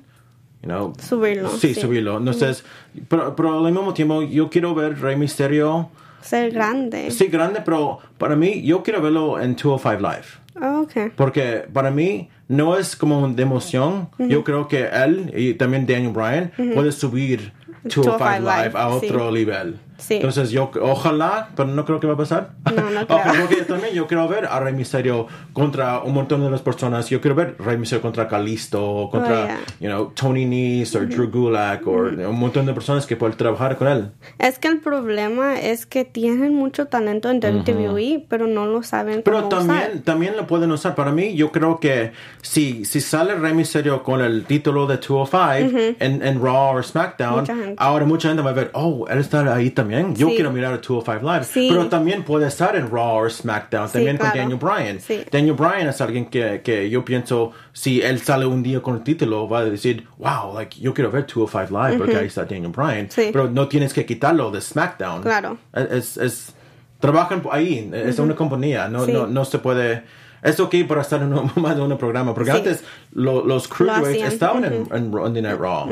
You 0.64 0.68
know, 0.70 0.94
Subirlo, 1.02 1.50
Sí, 1.50 1.74
sí. 1.74 1.80
subirlo. 1.82 2.18
Entonces, 2.18 2.64
pero, 3.08 3.36
pero 3.36 3.66
al 3.66 3.72
mismo 3.72 3.94
tiempo, 3.94 4.22
yo 4.22 4.50
quiero 4.50 4.76
ver 4.76 5.00
Rey 5.02 5.16
Mysterio. 5.16 5.90
Ser 6.22 6.52
grande. 6.52 7.10
Sí, 7.10 7.28
grande, 7.28 7.62
pero 7.66 7.98
para 8.20 8.36
mí, 8.36 8.62
yo 8.62 8.84
quiero 8.84 9.02
verlo 9.02 9.40
en 9.40 9.56
205 9.56 10.00
Live. 10.02 10.41
Ah. 10.56 10.86
Porque 11.16 11.66
para 11.72 11.92
mí 11.92 12.30
no 12.48 12.78
es 12.78 12.96
como 12.96 13.28
de 13.30 13.42
emoción. 13.44 14.10
Yo 14.18 14.44
creo 14.44 14.68
que 14.68 14.86
él 14.86 15.32
y 15.36 15.54
también 15.54 15.86
Daniel 15.86 16.12
Bryan 16.12 16.52
puede 16.74 16.92
subir 16.92 17.54
205 17.84 18.40
Live 18.40 18.72
a 18.76 19.00
sí. 19.00 19.06
otro 19.08 19.32
nivel. 19.32 19.80
Sí. 20.02 20.16
Entonces 20.16 20.50
yo, 20.52 20.70
ojalá, 20.82 21.50
pero 21.56 21.70
no 21.70 21.86
creo 21.86 22.00
que 22.00 22.08
va 22.08 22.14
a 22.14 22.18
pasar. 22.18 22.50
No, 22.76 22.90
no 22.90 23.06
creo. 23.08 23.20
Ojalá, 23.20 23.40
porque 23.42 23.56
yo 23.58 23.66
también 23.66 23.94
yo 23.94 24.08
quiero 24.08 24.28
ver 24.28 24.46
a 24.46 24.60
Rey 24.60 24.74
Misterio 24.74 25.28
contra 25.54 26.00
un 26.00 26.14
montón 26.14 26.42
de 26.44 26.50
las 26.50 26.62
personas. 26.62 27.10
Yo 27.10 27.22
quiero 27.22 27.36
ver 27.36 27.56
Rey 27.60 27.78
Misterio 27.78 28.02
contra 28.02 28.28
Kalisto, 28.28 29.08
contra, 29.12 29.32
Oh, 29.32 29.46
yeah. 29.46 29.60
you 29.80 29.88
know, 29.88 30.12
Tony 30.16 30.46
Nese 30.46 30.98
o 30.98 31.06
Drew 31.06 31.30
Gulak 31.30 31.86
o 31.88 31.92
un 31.92 32.40
montón 32.40 32.66
de 32.66 32.74
personas 32.74 33.06
que 33.06 33.16
pueden 33.16 33.38
trabajar 33.38 33.78
con 33.78 33.88
él. 33.88 34.12
Es 34.40 34.58
que 34.60 34.68
el 34.68 34.80
problema 34.80 35.60
es 35.60 35.86
que 35.86 36.04
tienen 36.06 36.56
mucho 36.56 36.88
talento 36.88 37.30
en 37.30 37.38
WWE, 37.40 38.26
pero 38.28 38.48
no 38.48 38.66
lo 38.66 38.84
saben 38.84 39.22
Pero 39.24 39.38
cómo 39.38 39.50
también, 39.50 39.78
usar. 39.92 40.02
también 40.04 40.36
lo 40.38 40.48
pueden 40.48 40.72
usar. 40.72 40.96
Para 40.96 41.12
mí, 41.12 41.36
yo 41.36 41.52
creo 41.52 41.80
que 41.80 42.12
si, 42.42 42.86
si 42.86 43.02
sale 43.02 43.36
Rey 43.36 43.54
Mysterio 43.54 44.02
con 44.04 44.22
el 44.22 44.46
título 44.46 44.88
de 44.88 44.98
205 44.98 45.96
en, 46.00 46.22
en 46.26 46.42
Raw 46.42 46.78
o 46.78 46.84
SmackDown, 46.84 47.42
Mucha 47.42 47.56
ahora 47.78 48.06
mucha 48.06 48.28
gente 48.30 48.42
va 48.44 48.50
a 48.50 48.54
ver, 48.54 48.72
oh, 48.74 49.06
él 49.10 49.20
está 49.20 49.54
ahí 49.54 49.70
también. 49.70 49.91
Yo 50.16 50.28
Sí. 50.30 50.36
quiero 50.36 50.52
mirar 50.52 50.74
a 50.74 50.78
205 50.78 51.22
Live. 51.32 51.44
Sí. 51.44 51.68
Pero 51.70 51.88
también 51.88 52.24
puede 52.24 52.48
estar 52.48 52.76
en 52.76 52.90
Raw 52.90 53.26
o 53.26 53.30
SmackDown, 53.30 53.90
también 53.92 54.18
con. 54.18 54.30
Daniel 54.30 54.58
Bryan. 54.60 55.00
Daniel 55.32 55.54
Bryan 55.56 55.88
es 55.90 56.02
alguien 56.02 56.26
que, 56.26 56.62
que 56.64 56.90
yo 56.90 57.04
pienso, 57.06 57.52
si 57.74 58.02
él 58.02 58.20
sale 58.20 58.46
un 58.46 58.64
día 58.64 58.82
con 58.82 58.96
el 58.96 59.04
título, 59.04 59.48
va 59.48 59.60
a 59.60 59.66
decir, 59.66 60.08
wow, 60.18 60.54
like, 60.56 60.80
yo 60.80 60.94
quiero 60.94 61.12
ver 61.12 61.26
205 61.26 61.70
Live 61.88 61.98
porque 61.98 62.16
ahí 62.18 62.28
está 62.28 62.46
Daniel 62.46 62.72
Bryan. 62.76 63.10
Pero 63.16 63.50
no 63.50 63.68
tienes 63.68 63.94
que 63.94 64.06
quitarlo 64.06 64.52
de 64.52 64.62
SmackDown. 64.62 65.22
Claro. 65.22 65.58
Es, 65.74 66.18
es, 66.18 66.54
trabajan 67.00 67.42
ahí, 67.52 67.90
es 67.94 68.20
una 68.20 68.36
compañía, 68.36 68.88
no, 68.88 69.06
no, 69.08 69.28
no 69.28 69.46
se 69.46 69.60
puede... 69.60 70.04
Es 70.44 70.60
ok 70.60 70.74
para 70.88 71.02
estar 71.02 71.22
en 71.22 71.32
un, 71.34 71.52
más 71.62 71.76
de 71.76 71.84
un 71.84 71.96
programa, 72.00 72.34
porque 72.34 72.50
Sí. 72.52 72.58
antes 72.58 72.84
lo- 73.14 73.46
los 73.46 73.68
cruiserweights 73.68 74.10
hacían, 74.24 74.28
estaban 74.32 74.66
en, 74.66 74.88
en 74.92 75.12
Monday 75.12 75.42
Night 75.44 75.60
Raw. 75.60 75.88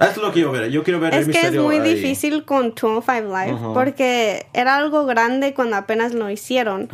Es 0.00 0.16
lo 0.16 0.32
que 0.32 0.40
yo 0.40 0.50
quiero 0.50 0.52
ver. 0.52 0.70
Yo 0.70 0.82
quiero 0.82 1.00
ver 1.00 1.14
Es 1.14 1.26
el 1.28 1.32
que 1.32 1.40
es 1.40 1.54
muy 1.54 1.76
ahí. 1.76 1.94
difícil 1.94 2.44
con 2.44 2.70
205 2.74 3.28
Live 3.28 3.58
porque 3.74 4.46
era 4.52 4.76
algo 4.76 5.04
grande 5.06 5.52
cuando 5.54 5.76
apenas 5.76 6.14
lo 6.14 6.30
hicieron, 6.30 6.88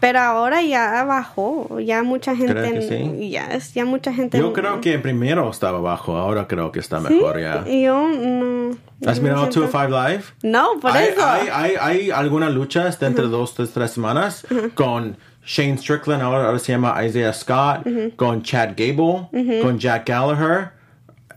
pero 0.00 0.20
ahora 0.20 0.62
ya 0.62 1.02
bajó, 1.04 1.80
ya 1.80 2.02
mucha 2.02 2.36
gente, 2.36 2.54
¿Crees 2.54 2.88
que 2.88 2.98
sí? 3.18 3.30
ya 3.30 3.58
ya 3.58 3.84
mucha 3.84 4.12
gente. 4.14 4.38
Yo 4.38 4.52
creo 4.52 4.80
que 4.80 4.98
primero 4.98 5.50
estaba 5.50 5.78
abajo, 5.78 6.16
ahora 6.16 6.46
creo 6.46 6.70
que 6.72 6.80
está 6.80 7.00
¿Sí? 7.00 7.12
mejor 7.14 7.40
ya. 7.40 7.64
Yo 7.66 8.08
no. 8.08 8.76
¿Has 9.06 9.20
mirado 9.20 9.42
siento- 9.50 9.60
205 9.62 10.08
Live? 10.08 10.22
No, 10.42 10.80
por 10.80 10.92
hay, 10.92 11.08
eso. 11.08 11.26
Hay, 11.26 11.48
hay, 11.52 11.72
hay 11.80 12.10
algunas 12.10 12.52
luchas 12.52 12.98
de 13.00 13.06
entre 13.06 13.24
dos, 13.26 13.54
tres, 13.54 13.70
tres 13.72 13.90
semanas 13.90 14.46
con 14.74 15.16
Shane 15.44 15.76
Strickland, 15.76 16.22
ahora, 16.22 16.46
ahora 16.46 16.58
se 16.58 16.72
llama 16.72 17.04
Isaiah 17.04 17.32
Scott, 17.34 17.86
con 18.16 18.42
Chad 18.42 18.70
Gable, 18.76 19.28
con 19.60 19.78
Jack 19.78 20.08
Gallagher. 20.08 20.70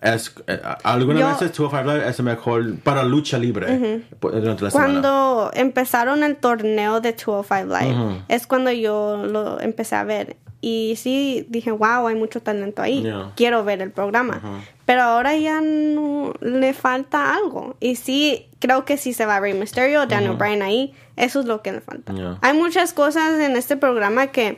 Es, 0.02 0.34
eh, 0.48 0.62
algunas 0.84 1.22
Yo- 1.22 1.28
205 1.30 1.84
Live 1.84 2.08
es 2.10 2.20
el 2.20 2.26
mejor 2.26 2.76
para 2.80 3.04
lucha 3.04 3.38
libre 3.38 4.04
pues, 4.20 4.36
durante 4.36 4.64
la 4.64 4.72
semana. 4.72 4.88
Cuando 4.88 5.52
empezaron 5.54 6.24
el 6.24 6.36
torneo 6.36 7.02
de 7.02 7.14
205 7.14 7.66
Live, 7.66 8.24
es 8.28 8.48
cuando 8.48 8.72
yo 8.72 9.18
lo 9.26 9.60
empecé 9.60 9.96
a 9.96 10.04
ver. 10.04 10.38
Y 10.60 10.96
sí, 10.98 11.46
dije, 11.50 11.72
wow, 11.72 12.08
hay 12.08 12.16
mucho 12.16 12.42
talento 12.42 12.82
ahí. 12.82 13.04
Yeah. 13.04 13.32
Quiero 13.36 13.64
ver 13.64 13.82
el 13.82 13.92
programa. 13.92 14.42
Pero 14.86 15.04
ahora 15.04 15.36
ya 15.36 15.62
no 15.62 16.34
le 16.42 16.74
falta 16.74 17.36
algo. 17.36 17.76
Y 17.80 17.96
sí, 17.96 18.48
creo 18.60 18.84
que 18.86 18.98
sí 18.98 19.14
se 19.14 19.26
va 19.26 19.40
Rey 19.40 19.54
Mysterio, 19.54 20.08
Daniel 20.08 20.34
Bryan 20.34 20.62
ahí. 20.64 20.94
Eso 21.16 21.42
es 21.42 21.46
lo 21.46 21.62
que 21.62 21.74
le 21.74 21.82
falta. 21.82 22.14
Yeah. 22.14 22.38
Hay 22.42 22.58
muchas 22.58 22.94
cosas 22.94 23.40
en 23.40 23.56
este 23.56 23.78
programa 23.78 24.28
que 24.28 24.58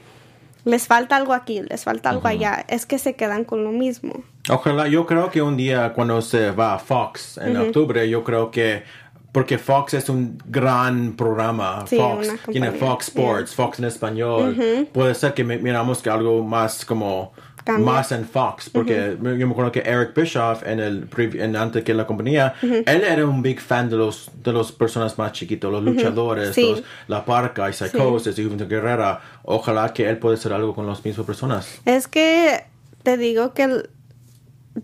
les 0.66 0.88
falta 0.88 1.16
algo 1.16 1.34
aquí, 1.34 1.62
les 1.62 1.84
falta 1.84 2.10
algo 2.10 2.28
allá. 2.28 2.66
Es 2.68 2.86
que 2.86 2.98
se 2.98 3.16
quedan 3.16 3.44
con 3.44 3.64
lo 3.64 3.72
mismo. 3.72 4.24
Ojalá, 4.50 4.88
yo 4.88 5.06
creo 5.06 5.30
que 5.30 5.42
un 5.42 5.56
día 5.58 5.94
cuando 5.94 6.22
se 6.22 6.52
va 6.52 6.74
a 6.76 6.80
Fox 6.80 7.38
en 7.38 7.56
octubre, 7.58 8.08
yo 8.10 8.24
creo 8.24 8.52
que 8.52 8.84
porque 9.32 9.60
Fox 9.60 9.94
es 9.94 10.10
un 10.10 10.40
gran 10.48 11.14
programa, 11.16 11.86
Sí, 11.88 11.98
Fox 11.98 12.30
tiene 12.52 12.72
Fox 12.72 13.10
Sports, 13.10 13.54
Fox 13.54 13.78
en 13.80 13.86
español, 13.86 14.88
puede 14.92 15.14
ser 15.14 15.36
que 15.36 15.44
mi- 15.44 15.58
miramos 15.58 16.02
que 16.02 16.10
algo 16.10 16.44
más 16.44 16.84
como 16.84 17.32
Cambia. 17.64 17.86
más 17.94 18.12
en 18.12 18.26
Fox, 18.26 18.72
porque 18.72 19.16
me- 19.22 19.38
yo 19.38 19.46
me 19.46 19.52
acuerdo 19.52 19.72
que 19.72 19.82
Eric 19.82 20.16
Bischoff 20.16 20.66
en 20.66 20.80
el 20.80 21.08
en 21.40 21.56
antes 21.56 21.84
que 21.84 21.94
la 21.94 22.08
compañía, 22.08 22.56
él 22.64 23.04
era 23.08 23.24
un 23.28 23.44
big 23.44 23.60
fan 23.60 23.88
de 23.88 23.98
los 23.98 24.32
de 24.44 24.52
las 24.52 24.72
personas 24.72 25.16
más 25.20 25.32
chiquitos, 25.34 25.72
los 25.72 25.84
luchadores, 25.84 26.56
Sí. 26.56 26.68
los 26.68 26.84
La 27.08 27.24
Parca 27.24 27.70
y 27.70 27.74
Psychosis 27.74 28.40
y 28.40 28.44
Juventud 28.46 28.68
Guerrera. 28.68 29.22
Ojalá 29.44 29.94
que 29.94 30.10
él 30.10 30.18
pueda 30.18 30.34
hacer 30.38 30.54
algo 30.54 30.74
con 30.74 30.88
las 30.88 31.06
mismas 31.06 31.28
personas. 31.28 31.80
Es 31.86 32.08
que 32.08 32.64
te 33.04 33.16
digo 33.16 33.54
que 33.54 33.84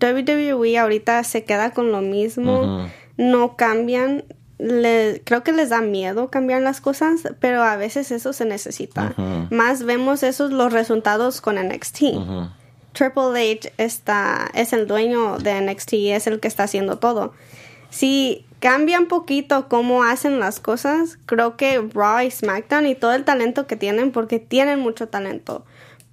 WWE 0.01 0.77
ahorita 0.77 1.23
se 1.23 1.43
queda 1.43 1.71
con 1.71 1.91
lo 1.91 2.01
mismo, 2.01 2.87
no 3.17 3.55
cambian. 3.55 4.23
Le- 4.57 5.21
creo 5.25 5.43
que 5.43 5.51
les 5.51 5.69
da 5.69 5.81
miedo 5.81 6.29
cambiar 6.29 6.61
las 6.61 6.79
cosas, 6.79 7.21
pero 7.39 7.61
a 7.61 7.75
veces 7.75 8.11
eso 8.11 8.31
se 8.33 8.45
necesita. 8.45 9.13
Más 9.51 9.83
vemos 9.83 10.23
esos 10.23 10.51
los 10.51 10.71
resultados 10.71 11.41
con 11.41 11.55
NXT. 11.57 12.03
Triple 12.93 13.51
H 13.51 13.73
está, 13.77 14.49
es 14.53 14.71
el 14.71 14.87
dueño 14.87 15.37
de 15.39 15.59
NXT, 15.59 15.93
es 16.15 16.27
el 16.27 16.39
que 16.39 16.47
está 16.47 16.63
haciendo 16.63 16.97
todo. 16.99 17.33
Si 17.89 18.45
cambian 18.59 19.07
poquito 19.07 19.67
cómo 19.67 20.03
hacen 20.03 20.39
las 20.39 20.61
cosas, 20.61 21.17
creo 21.25 21.57
que 21.57 21.81
Raw 21.93 22.21
y 22.21 22.31
SmackDown 22.31 22.87
y 22.87 22.95
todo 22.95 23.13
el 23.13 23.25
talento 23.25 23.67
que 23.67 23.75
tienen, 23.75 24.11
porque 24.13 24.39
tienen 24.39 24.79
mucho 24.79 25.09
talento, 25.09 25.65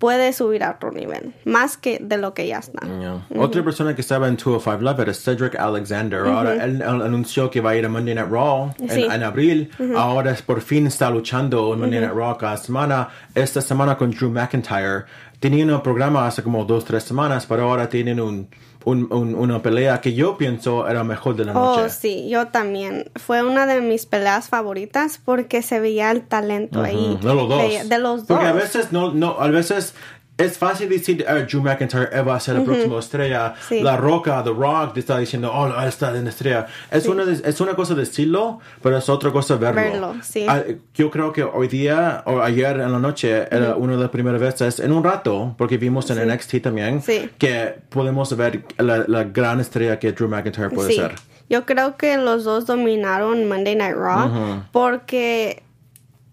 puede 0.02 0.32
subir 0.32 0.64
a 0.64 0.72
otro 0.72 0.90
nivel, 0.90 1.32
más 1.44 1.76
que 1.76 2.00
de 2.02 2.18
lo 2.18 2.34
que 2.34 2.48
ya 2.48 2.58
está. 2.58 2.84
Yeah. 2.84 3.24
Otra 3.40 3.62
persona 3.62 3.94
que 3.94 4.00
estaba 4.00 4.26
en 4.26 4.34
205 4.34 4.82
Live 4.82 5.00
era 5.00 5.14
Cedric 5.14 5.54
Alexander. 5.54 6.26
Ahora 6.26 6.64
él, 6.64 6.82
anunció 6.82 7.48
que 7.52 7.60
va 7.60 7.70
a 7.70 7.76
ir 7.76 7.86
a 7.86 7.88
Monday 7.88 8.16
Night 8.16 8.28
Raw 8.28 8.74
en, 8.80 8.90
Sí. 8.90 9.04
en 9.04 9.22
abril. 9.22 9.70
Ahora 9.96 10.32
es 10.32 10.42
por 10.42 10.60
fin 10.60 10.88
está 10.88 11.08
luchando 11.08 11.72
en 11.72 11.78
Monday 11.78 12.00
Night 12.00 12.14
Raw 12.14 12.36
cada 12.36 12.56
semana. 12.56 13.10
Esta 13.32 13.60
semana 13.60 13.96
con 13.96 14.10
Drew 14.10 14.28
McIntyre. 14.28 15.04
Tenían 15.38 15.70
un 15.70 15.80
programa 15.84 16.26
hace 16.26 16.42
como 16.42 16.64
dos, 16.64 16.84
tres 16.84 17.04
semanas, 17.04 17.46
pero 17.46 17.62
ahora 17.70 17.88
tienen 17.88 18.18
un, 18.18 18.48
un- 18.84 19.12
un- 19.12 19.34
una 19.34 19.62
pelea 19.62 20.00
que 20.00 20.14
yo 20.14 20.36
pienso 20.36 20.88
era 20.88 21.04
mejor 21.04 21.36
de 21.36 21.44
la 21.44 21.52
noche. 21.52 21.82
Oh, 21.84 21.88
sí, 21.88 22.28
yo 22.28 22.48
también. 22.48 23.10
Fue 23.16 23.42
una 23.42 23.66
de 23.66 23.80
mis 23.80 24.06
peleas 24.06 24.48
favoritas 24.48 25.20
porque 25.24 25.62
se 25.62 25.80
veía 25.80 26.10
el 26.10 26.22
talento 26.22 26.82
ahí. 26.82 27.18
De 27.22 27.34
los 27.34 27.48
dos. 27.48 27.58
De, 27.62 27.84
de 27.84 27.98
los 27.98 28.26
dos. 28.26 28.28
Porque 28.28 28.46
a 28.46 28.52
veces 28.52 28.92
no, 28.92 29.12
no, 29.12 29.36
a 29.40 29.48
veces 29.48 29.94
es 30.38 30.58
fácil 30.58 30.88
decir 30.88 31.24
"Ah, 31.28 31.34
Drew 31.40 31.62
McIntyre 31.62 32.08
va 32.22 32.36
a 32.36 32.40
ser 32.40 32.56
la 32.56 32.64
próxima 32.64 32.98
estrella. 32.98 33.54
Sí. 33.68 33.80
La 33.80 33.96
Roca, 33.96 34.42
The 34.42 34.50
Rock, 34.50 34.94
te 34.94 35.00
está 35.00 35.18
diciendo, 35.18 35.52
oh, 35.54 35.68
está 35.82 36.16
en 36.16 36.26
estrella. 36.26 36.66
Es, 36.90 37.06
una, 37.06 37.24
es 37.30 37.60
una 37.60 37.74
cosa 37.74 37.94
decirlo, 37.94 38.58
pero 38.82 38.96
es 38.96 39.08
otra 39.08 39.30
cosa 39.30 39.56
verlo. 39.56 39.80
Verlo, 39.80 40.14
sí. 40.22 40.46
Ah, 40.48 40.62
yo 40.94 41.10
creo 41.10 41.32
que 41.32 41.42
hoy 41.44 41.68
día, 41.68 42.22
o 42.26 42.40
ayer 42.40 42.80
en 42.80 42.90
la 42.92 42.98
noche, 42.98 43.46
era 43.54 43.76
una 43.76 43.92
de 43.94 44.00
las 44.00 44.10
primeras 44.10 44.40
veces, 44.40 44.80
en 44.80 44.90
un 44.92 45.04
rato, 45.04 45.54
porque 45.58 45.76
vimos 45.76 46.10
en 46.10 46.26
NXT 46.28 46.60
también, 46.62 47.02
que 47.38 47.74
podemos 47.90 48.36
ver 48.36 48.64
la, 48.78 49.04
la 49.06 49.24
gran 49.24 49.60
estrella 49.60 49.98
que 49.98 50.12
Drew 50.12 50.28
McIntyre 50.28 50.70
puede 50.70 50.88
Sí, 50.90 50.96
ser. 50.96 51.14
yo 51.48 51.64
creo 51.66 51.96
que 51.96 52.16
los 52.16 52.42
dos 52.44 52.66
dominaron 52.66 53.46
Monday 53.48 53.76
Night 53.76 53.96
Raw 53.96 54.62
porque 54.72 55.62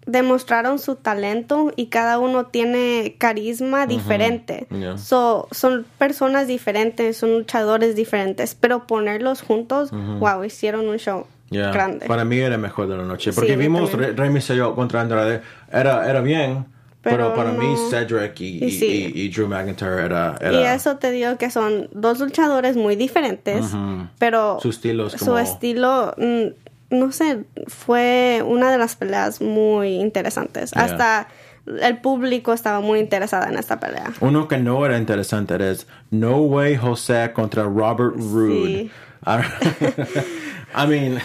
demostraron 0.09 0.79
su 0.79 0.95
talento 0.95 1.71
y 1.75 1.87
cada 1.87 2.19
uno 2.19 2.45
tiene 2.47 3.15
carisma 3.17 3.85
diferente. 3.87 4.67
Yeah. 4.71 4.97
So, 4.97 5.47
son 5.51 5.85
personas 5.97 6.47
diferentes, 6.47 7.17
son 7.17 7.33
luchadores 7.39 7.95
diferentes, 7.95 8.55
pero 8.55 8.87
ponerlos 8.87 9.41
juntos, 9.41 9.91
wow, 9.91 10.43
hicieron 10.43 10.87
un 10.87 10.97
show 10.97 11.25
Yeah. 11.51 11.71
grande. 11.71 12.05
Para 12.05 12.25
mí 12.25 12.37
era 12.37 12.57
mejor 12.59 12.87
de 12.87 12.95
la 12.97 13.03
noche. 13.03 13.33
Porque 13.33 13.51
Sí, 13.51 13.57
mí 13.57 13.63
vimos. 13.63 13.91
Re- 13.93 14.11
Rey 14.13 14.29
Mysterio 14.29 14.75
contra 14.75 15.01
Andrade. 15.01 15.41
Era, 15.71 16.07
era 16.07 16.21
bien. 16.21 16.65
Pero, 17.01 17.15
Pero 17.17 17.33
para 17.33 17.51
mí 17.53 17.65
no. 17.65 17.89
Cedric 17.89 18.39
y, 18.41 18.65
y- 18.65 18.71
Sí. 18.71 19.11
y- 19.15 19.21
y 19.21 19.29
Drew 19.29 19.47
McIntyre 19.47 20.03
era... 20.05 20.35
Y 20.41 20.45
era 20.45 20.73
eso 20.75 20.97
te 20.97 21.11
digo 21.11 21.37
que 21.37 21.49
son 21.49 21.87
dos 21.93 22.19
luchadores 22.19 22.75
muy 22.75 22.95
diferentes, 22.97 23.65
pero 24.19 24.59
Su 24.61 24.69
estilo 24.69 25.07
es 25.07 25.13
su 25.13 25.25
como- 25.25 25.39
estilo, 25.39 26.13
mm, 26.17 26.47
no 26.89 27.11
sé, 27.11 27.45
fue 27.67 28.43
una 28.45 28.71
de 28.71 28.77
las 28.77 28.95
peleas 28.95 29.41
muy 29.41 29.95
interesantes. 29.95 30.71
Yeah. 30.71 30.83
Hasta 30.83 31.27
el 31.81 31.97
público 31.99 32.53
estaba 32.53 32.79
muy 32.81 32.99
interesado 32.99 33.47
en 33.47 33.57
esta 33.57 33.79
pelea. 33.79 34.11
Uno 34.21 34.47
que 34.47 34.57
no 34.57 34.85
era 34.85 34.97
interesante 34.97 35.55
era 35.55 35.73
No 36.09 36.37
Way 36.37 36.77
José 36.77 37.31
contra 37.33 37.63
Robert 37.63 38.15
Roode. 38.15 38.65
Sí. 38.65 38.91
I 40.75 40.87
mean... 40.87 41.19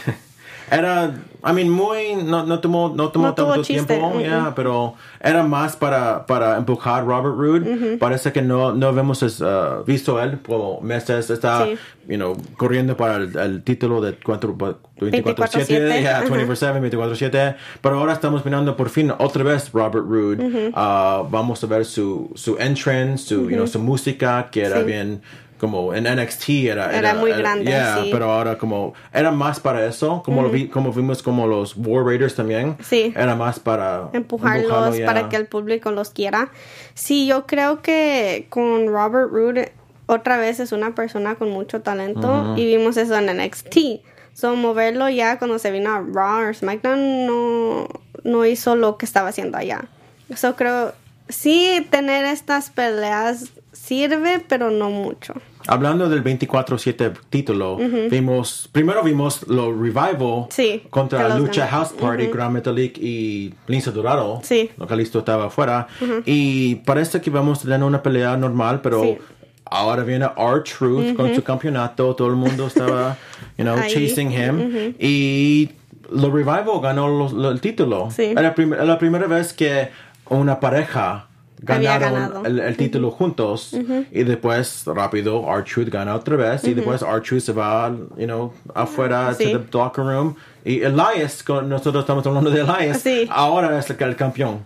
Era, 0.70 1.14
I 1.46 1.53
mean, 1.53 1.68
muy, 1.68 2.16
no, 2.16 2.44
no 2.44 2.61
tomó, 2.61 2.88
no 2.94 3.11
tomó 3.11 3.27
No 3.29 3.35
tanto 3.35 3.62
tiempo, 3.62 3.92
mm, 4.14 4.18
yeah, 4.20 4.53
pero 4.57 4.94
era 5.20 5.42
más 5.42 5.77
para, 5.77 6.24
para 6.27 6.57
empujar 6.57 7.05
Robert 7.05 7.37
Roode. 7.37 7.98
Parece 7.98 8.33
que 8.33 8.40
no, 8.42 8.72
no 8.72 8.88
hemos 8.98 9.22
uh, 9.22 9.85
visto 9.87 10.20
él 10.22 10.38
por 10.38 10.83
meses, 10.83 11.29
está, 11.31 11.66
Sí. 11.66 11.77
you 12.09 12.16
know, 12.16 12.35
corriendo 12.57 12.96
para 12.96 13.16
el, 13.16 13.37
el 13.37 13.62
título 13.62 14.00
de 14.00 14.14
4, 14.16 14.57
24-7, 14.57 15.22
24/7, 15.22 16.00
yeah, 16.00 16.18
ajá. 16.20 16.27
24-7, 16.29 16.81
24-7, 16.90 17.57
pero 17.83 17.98
ahora 17.98 18.12
estamos 18.14 18.44
mirando 18.44 18.77
por 18.77 18.88
fin 18.88 19.12
otra 19.18 19.42
vez 19.44 19.70
Robert 19.72 20.07
Roode. 20.09 20.68
Uh, 20.70 21.29
vamos 21.29 21.62
a 21.62 21.66
ver 21.66 21.85
su, 21.85 22.31
su 22.35 22.57
entrance, 22.59 23.27
su, 23.27 23.50
you 23.50 23.57
know, 23.57 23.66
su 23.66 23.79
música, 23.81 24.48
que 24.50 24.62
era 24.62 24.79
Sí. 24.79 24.85
bien 24.85 25.20
como 25.59 25.95
en 25.95 26.05
NXT 26.05 26.49
era 26.67 26.97
Era 26.97 27.14
muy 27.14 27.33
grande, 27.33 27.71
yeah, 27.71 28.01
sí. 28.03 28.09
pero 28.12 28.31
ahora 28.33 28.59
como 28.59 28.95
era 29.12 29.31
más 29.31 29.61
para 29.61 29.87
eso 29.87 30.23
como 30.25 30.43
lo 30.43 30.51
vi, 30.51 30.69
como 30.69 30.93
vimos 30.93 31.23
como 31.23 31.47
los 31.47 31.75
War 31.77 32.05
Raiders 32.05 32.35
también 32.35 32.77
Sí. 32.83 33.12
era 33.17 33.35
más 33.35 33.61
para 33.61 34.11
empujarlos 34.12 34.64
empujarlo, 34.64 34.97
yeah. 34.97 35.07
para 35.07 35.29
que 35.29 35.37
el 35.37 35.47
público 35.47 35.90
los 35.90 36.11
quiera. 36.11 36.51
Sí, 36.95 37.27
yo 37.27 37.47
creo 37.47 37.83
que 37.83 38.47
con 38.51 38.88
Robert 38.88 39.31
Roode 39.31 39.73
otra 40.07 40.37
vez 40.37 40.61
es 40.61 40.73
una 40.73 40.95
persona 40.95 41.37
con 41.37 41.51
mucho 41.51 41.81
talento 41.81 42.55
y 42.57 42.67
vimos 42.67 42.97
eso 42.97 43.17
en 43.17 43.27
NXT. 43.27 44.03
So, 44.35 44.57
moverlo 44.57 45.09
ya 45.09 45.38
cuando 45.38 45.59
se 45.59 45.71
vino 45.71 45.93
a 45.93 46.01
Raw 46.01 46.51
o 46.51 46.53
SmackDown 46.55 47.27
no, 47.27 47.88
no 48.25 48.45
hizo 48.45 48.75
lo 48.75 48.99
que 48.99 49.07
estaba 49.07 49.29
haciendo 49.29 49.57
allá. 49.57 49.85
Eso 50.29 50.57
creo, 50.57 50.93
sí, 51.29 51.87
tener 51.90 52.25
estas 52.25 52.71
peleas 52.71 53.53
sirve, 53.85 54.40
pero 54.49 54.70
no 54.70 54.90
mucho. 54.90 55.35
Hablando 55.66 56.09
del 56.11 56.23
24-7 56.23 57.12
título, 57.31 57.79
vimos, 58.11 58.68
primero 58.73 59.03
vimos 59.03 59.47
lo 59.49 59.73
Revival 59.73 60.47
Sí, 60.51 60.83
contra 60.90 61.29
que 61.29 61.38
Lucha. 61.38 61.66
House 61.68 61.92
Party, 61.99 62.27
Gran 62.27 62.53
Metalik 62.53 62.99
y 62.99 63.55
Lince 63.66 63.90
Dorado. 63.90 64.40
Sí. 64.42 64.70
Lo 64.77 64.87
Calisto 64.87 65.20
estaba 65.20 65.47
afuera. 65.47 65.87
Y 66.27 66.77
parece 66.77 67.20
que 67.20 67.31
vamos 67.31 67.61
a 67.61 67.62
tener 67.62 67.83
una 67.83 68.03
pelea 68.03 68.37
normal, 68.37 68.81
pero 68.83 69.03
Sí. 69.03 69.16
ahora 69.64 70.03
viene 70.05 70.27
R-Truth 70.37 71.14
con 71.16 71.35
su 71.35 71.42
campeonato. 71.42 72.14
Todo 72.14 72.29
el 72.29 72.37
mundo 72.37 72.66
estaba, 72.66 73.16
you 73.57 73.64
know, 73.64 73.77
Ahí. 73.79 73.90
chasing 73.90 74.33
him. 74.33 74.94
Y 74.99 75.70
lo 76.11 76.31
Revival 76.31 76.81
ganó 76.83 77.09
lo- 77.09 77.51
el 77.51 77.61
título. 77.62 78.11
Sí. 78.11 78.25
Era 78.25 78.42
la 78.42 78.55
prim- 78.55 78.75
la 78.75 78.99
primera 78.99 79.27
vez 79.27 79.55
que 79.55 79.88
una 80.29 80.61
pareja 80.61 81.29
ganaron 81.64 82.46
el, 82.46 82.59
el 82.61 82.77
título 82.77 83.11
juntos 83.11 83.74
y 84.11 84.22
después 84.24 84.83
rápido 84.87 85.44
R-Truth 85.48 85.88
gana 85.88 86.14
otra 86.14 86.37
vez 86.37 86.64
y 86.64 86.74
después 86.74 87.03
R-Truth 87.03 87.40
se 87.42 87.53
va 87.53 87.90
you 88.16 88.27
know 88.27 88.53
afuera 88.74 89.35
Sí. 89.35 89.53
to 89.53 89.61
the 89.61 89.79
locker 89.79 90.05
room 90.05 90.35
y 90.64 90.81
Elias 90.83 91.42
con- 91.42 91.68
nosotros 91.68 92.03
estamos 92.05 92.27
hablando 92.27 92.50
de 92.50 92.61
Elias 92.61 93.00
Sí. 93.00 93.27
ahora 93.31 93.79
es 93.79 93.90
el, 93.90 94.16
campeón 94.16 94.64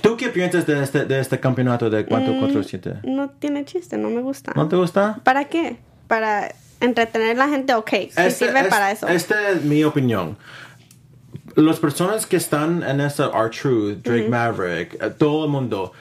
¿tú 0.00 0.16
qué 0.16 0.28
piensas 0.28 0.66
de 0.66 0.82
este, 0.82 1.04
de 1.04 1.20
este 1.20 1.38
campeonato 1.40 1.90
de 1.90 2.02
Mm. 2.04 2.06
4 2.08 2.34
4 2.40 2.62
7 2.62 2.94
No 3.04 3.28
tiene 3.30 3.64
chiste, 3.64 3.96
no 3.98 4.08
me 4.10 4.20
gusta. 4.22 4.52
¿no 4.56 4.68
te 4.68 4.76
gusta? 4.76 5.20
¿Para 5.22 5.44
qué? 5.44 5.76
Para 6.06 6.52
entretener 6.80 7.36
a 7.36 7.46
la 7.46 7.48
gente, 7.48 7.74
ok, 7.74 7.90
sí 7.90 8.08
Este- 8.16 8.30
sirve 8.30 8.60
es- 8.60 8.66
para 8.68 8.90
eso. 8.90 9.06
Esta 9.08 9.50
es 9.50 9.62
mi 9.64 9.84
opinión. 9.84 10.36
Las 11.56 11.78
personas 11.78 12.26
que 12.26 12.36
están 12.36 12.82
en 12.82 13.00
esa 13.00 13.26
R-Truth, 13.26 13.98
Drake 14.02 14.28
Maverick, 14.28 14.94
eh, 15.02 15.10
todo 15.16 15.44
el 15.44 15.50
mundo, 15.50 15.92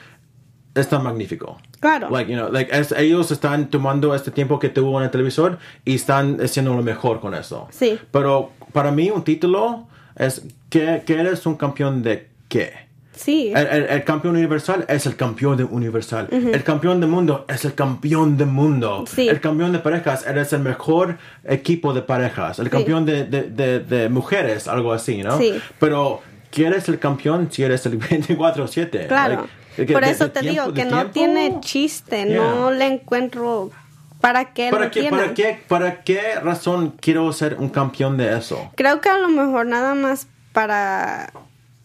está 0.75 0.99
magnífico. 0.99 1.59
Claro. 1.79 2.09
Like, 2.11 2.31
you 2.31 2.37
know, 2.37 2.51
like, 2.51 2.71
es- 2.77 2.91
ellos 2.91 3.31
están 3.31 3.69
tomando 3.69 4.13
este 4.13 4.31
tiempo 4.31 4.59
que 4.59 4.69
tuvo 4.69 4.99
en 4.99 5.05
el 5.05 5.11
televisor 5.11 5.57
y 5.83 5.95
están 5.95 6.37
haciendo 6.41 6.73
lo 6.75 6.83
mejor 6.83 7.19
con 7.19 7.33
eso. 7.33 7.67
Sí. 7.71 7.99
Pero 8.11 8.51
para 8.71 8.91
mí 8.91 9.09
un 9.09 9.23
título 9.23 9.87
es 10.15 10.43
que, 10.69 11.03
que 11.05 11.13
eres 11.19 11.45
un 11.45 11.55
campeón 11.55 12.03
de 12.03 12.29
qué? 12.47 12.73
Sí, 13.21 13.51
El, 13.55 13.67
el- 13.67 13.83
el 13.85 14.03
campeón 14.03 14.35
universal 14.35 14.85
es 14.87 15.05
el 15.05 15.15
campeón 15.15 15.57
de 15.57 15.63
universal. 15.63 16.27
El 16.31 16.63
campeón 16.63 16.99
del 16.99 17.09
mundo 17.09 17.45
es 17.47 17.63
el 17.65 17.73
campeón 17.75 18.37
del 18.37 18.47
mundo. 18.47 19.05
Sí. 19.07 19.27
El 19.29 19.39
campeón 19.39 19.71
de 19.71 19.79
parejas 19.79 20.25
eres 20.27 20.51
el 20.53 20.61
mejor 20.61 21.17
equipo 21.45 21.93
de 21.93 22.01
parejas. 22.01 22.59
El 22.59 22.69
campeón 22.69 23.05
de, 23.05 23.23
de- 23.25 23.43
de- 23.43 23.79
de 23.79 24.09
mujeres, 24.09 24.67
algo 24.67 24.91
así, 24.93 25.21
¿no? 25.23 25.37
Sí. 25.37 25.53
Pero, 25.79 26.21
¿quién 26.51 26.73
eres 26.73 26.89
el 26.89 26.99
campeón 26.99 27.49
si 27.51 27.63
eres 27.63 27.85
el 27.85 27.99
24-7? 27.99 29.07
claro. 29.07 29.47
Like, 29.77 29.93
Por 29.93 30.03
eso 30.03 30.29
te 30.31 30.41
tiempo- 30.41 30.61
digo 30.63 30.73
que 30.73 30.83
no 30.83 30.97
tiempo. 31.11 31.11
tiene 31.13 31.57
chiste, 31.61 32.25
no 32.25 32.71
le 32.71 32.87
encuentro 32.87 33.71
para 34.19 34.53
qué 34.53 34.69
¿Para 34.69 34.85
lo 34.85 34.91
qué, 34.91 35.03
para, 35.09 35.33
qué, 35.33 35.59
¿Para 35.67 36.01
qué 36.03 36.35
razón 36.43 36.93
quiero 36.99 37.31
ser 37.33 37.55
un 37.57 37.69
campeón 37.69 38.17
de 38.17 38.37
eso? 38.37 38.69
Creo 38.75 38.99
que 39.01 39.07
a 39.09 39.17
lo 39.17 39.29
mejor 39.29 39.65
nada 39.65 39.95
más 39.95 40.27
para 40.51 41.31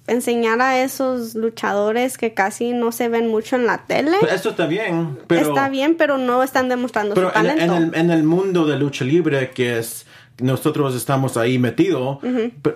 enseñar 0.07 0.61
a 0.61 0.83
esos 0.83 1.35
luchadores 1.35 2.19
que 2.19 2.35
casi 2.35 2.73
no 2.73 2.93
se 2.93 3.09
ven 3.09 3.29
mucho 3.29 3.57
en 3.57 3.67
la 3.67 3.79
tele. 3.79 4.17
Eso 4.33 4.51
está 4.51 4.67
bien, 4.67 5.19
pero... 5.27 5.49
Está 5.49 5.69
bien, 5.69 5.97
pero 5.97 6.19
no 6.19 6.43
están 6.43 6.69
demostrando 6.69 7.15
Pero 7.15 7.31
su 7.33 7.39
en, 7.39 7.47
talento. 7.47 7.77
en 7.77 7.83
el, 7.83 7.95
en 7.95 8.11
el 8.11 8.23
mundo 8.23 8.67
de 8.67 8.79
lucha 8.79 9.05
libre 9.05 9.51
que 9.51 9.79
es 9.79 10.07
nosotros 10.39 10.95
estamos 10.95 11.37
ahí 11.37 11.59
metidos, 11.59 12.19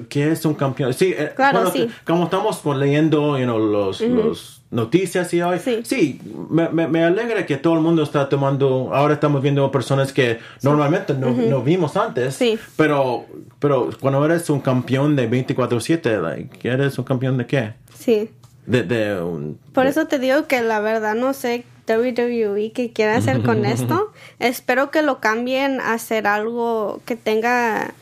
¿qué 0.08 0.30
es 0.32 0.44
un 0.44 0.54
campeón? 0.54 0.94
Sí, 0.94 1.14
eh, 1.16 1.32
Claro, 1.36 1.60
bueno, 1.60 1.70
sí. 1.72 1.88
como 2.06 2.24
estamos 2.24 2.64
leyendo 2.76 3.38
you 3.38 3.44
know, 3.44 3.58
los, 3.58 4.00
los 4.00 4.62
noticias 4.70 5.32
y 5.34 5.42
hoy, 5.42 5.58
Sí. 5.84 6.20
me, 6.48 6.68
me, 6.70 6.86
me 6.88 7.04
alegra 7.04 7.44
que 7.44 7.56
todo 7.56 7.74
el 7.74 7.80
mundo 7.80 8.02
está 8.02 8.28
tomando, 8.28 8.90
ahora 8.94 9.14
estamos 9.14 9.42
viendo 9.42 9.70
personas 9.70 10.12
que 10.12 10.38
normalmente 10.62 11.12
no, 11.14 11.30
no 11.32 11.62
vimos 11.62 11.96
antes, 11.96 12.34
Sí. 12.36 12.58
pero, 12.76 13.26
pero 13.58 13.90
cuando 14.00 14.24
eres 14.24 14.48
un 14.48 14.60
campeón 14.60 15.16
de 15.16 15.28
24/7, 15.28 16.20
like, 16.22 16.68
¿eres 16.68 16.98
un 16.98 17.04
campeón 17.04 17.36
de 17.36 17.46
qué? 17.46 17.72
Sí. 17.94 18.30
De, 18.66 18.82
de 18.84 19.20
un... 19.20 19.58
Por 19.72 19.84
de- 19.84 19.90
eso 19.90 20.06
te 20.06 20.18
digo 20.18 20.46
que 20.46 20.62
la 20.62 20.80
verdad 20.80 21.14
no 21.14 21.32
sé 21.32 21.64
WWE 21.98 22.72
qué 22.72 22.92
quiere 22.92 23.12
hacer 23.12 23.42
con 23.42 23.64
esto. 23.66 24.12
Espero 24.38 24.90
que 24.90 25.02
lo 25.02 25.20
cambien 25.20 25.80
a 25.80 25.94
hacer 25.94 26.26
algo 26.26 27.00
que 27.06 27.16
tenga 27.16 27.92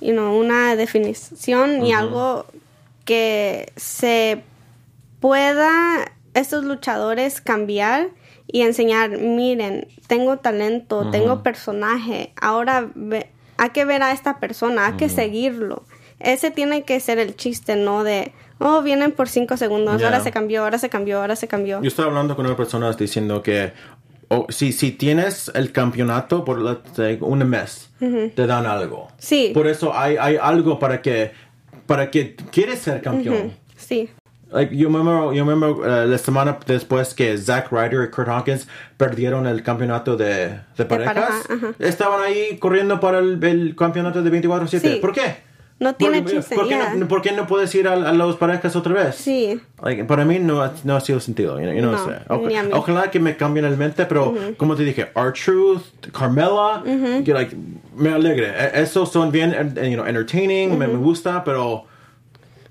you 0.00 0.12
know, 0.12 0.38
una 0.38 0.74
definición 0.76 1.84
y 1.86 1.92
algo 1.92 2.46
que 3.04 3.72
se 3.76 4.42
pueda 5.20 6.12
estos 6.34 6.64
luchadores 6.64 7.40
cambiar 7.40 8.08
y 8.46 8.62
enseñar, 8.62 9.18
miren, 9.18 9.86
tengo 10.08 10.38
talento, 10.38 11.10
tengo 11.10 11.42
personaje, 11.42 12.32
ahora 12.40 12.90
ve- 12.94 13.28
hay 13.56 13.70
que 13.70 13.84
ver 13.84 14.02
a 14.02 14.12
esta 14.12 14.38
persona, 14.40 14.86
hay 14.86 14.92
que 14.94 15.08
seguirlo. 15.08 15.84
Ese 16.18 16.50
tiene 16.50 16.82
que 16.84 17.00
ser 17.00 17.18
el 17.18 17.36
chiste, 17.36 17.76
no 17.76 18.04
de, 18.04 18.32
oh, 18.62 18.82
vienen 18.82 19.12
por 19.12 19.28
cinco 19.28 19.56
segundos, 19.56 20.00
Ya. 20.00 20.06
ahora 20.06 20.20
se 20.20 20.30
cambió, 20.30 20.64
ahora 20.64 20.78
se 20.78 20.88
cambió, 20.88 21.20
ahora 21.20 21.36
se 21.36 21.48
cambió. 21.48 21.80
Yo 21.82 21.88
estaba 21.88 22.08
hablando 22.08 22.36
con 22.36 22.46
una 22.46 22.56
persona 22.56 22.90
diciendo 22.92 23.42
que 23.42 23.72
o 24.28 24.46
si, 24.48 24.72
si 24.72 24.92
tienes 24.92 25.50
el 25.54 25.72
campeonato 25.72 26.44
por 26.44 26.58
un 27.20 27.48
mes, 27.48 27.90
te 28.34 28.46
dan 28.46 28.64
algo. 28.66 29.08
Sí. 29.18 29.50
Por 29.52 29.66
eso 29.66 29.96
hay, 29.96 30.16
hay 30.16 30.36
algo 30.40 30.78
para 30.78 31.02
que 31.02 31.32
para 31.86 32.10
que 32.10 32.36
quieres 32.50 32.78
ser 32.78 33.02
campeón. 33.02 33.52
Sí, 33.76 34.08
Like, 34.52 34.76
yo 34.76 34.90
me 34.90 34.98
acuerdo, 34.98 35.32
yo 35.32 35.44
me 35.46 35.66
eh, 35.66 36.06
la 36.06 36.18
semana 36.18 36.58
después 36.66 37.14
que 37.14 37.36
Zack 37.38 37.72
Ryder 37.72 38.04
y 38.04 38.10
Kurt 38.10 38.28
Hawkins 38.28 38.68
perdieron 38.98 39.46
el 39.46 39.62
campeonato 39.62 40.16
de, 40.16 40.60
de 40.76 40.84
parejas, 40.84 41.14
pareja, 41.14 41.38
ajá. 41.48 41.74
estaban 41.78 42.22
ahí 42.22 42.58
corriendo 42.58 43.00
para 43.00 43.18
el, 43.20 43.42
el 43.42 43.74
campeonato 43.74 44.22
de 44.22 44.30
24-7. 44.42 44.80
Sí. 44.80 44.98
¿Por 45.00 45.12
qué? 45.14 45.36
No 45.82 45.94
tiene 45.94 46.22
¿Por, 46.22 46.30
chiste, 46.30 46.54
¿por 46.54 46.68
qué, 46.68 46.74
yeah. 46.76 46.94
no, 46.94 47.08
por 47.08 47.22
qué 47.22 47.32
no 47.32 47.46
puedes 47.46 47.74
ir 47.74 47.88
a, 47.88 47.94
a 47.94 48.12
las 48.12 48.36
parejas 48.36 48.76
otra 48.76 48.92
vez? 48.94 49.16
sí. 49.16 49.60
Like, 49.82 50.04
para 50.04 50.24
mí 50.24 50.38
no, 50.38 50.62
ha- 50.62 50.72
no 50.84 50.94
ha 50.96 51.00
sido 51.00 51.18
sentido. 51.18 51.58
You 51.58 51.64
know, 51.66 51.74
yo 51.74 51.82
no, 51.82 51.92
No, 51.92 52.04
sé. 52.06 52.12
Oja- 52.28 52.46
ni 52.48 52.56
a 52.56 52.62
mí. 52.62 52.70
Ojalá 52.72 53.10
que 53.10 53.18
me 53.18 53.36
cambien 53.36 53.64
el 53.66 53.76
mente, 53.76 54.06
pero 54.06 54.32
como 54.56 54.76
te 54.76 54.84
dije, 54.84 55.10
R-Truth, 55.14 55.82
Carmela, 56.12 56.82
que, 57.24 57.32
like, 57.34 57.56
me 57.96 58.10
alegre. 58.10 58.46
E- 58.56 58.80
Esos 58.82 59.10
son 59.10 59.32
bien 59.32 59.50
you 59.74 59.94
know, 59.94 60.06
entertaining, 60.06 60.78
me, 60.78 60.86
me 60.86 60.96
gusta, 60.98 61.42
pero 61.42 61.84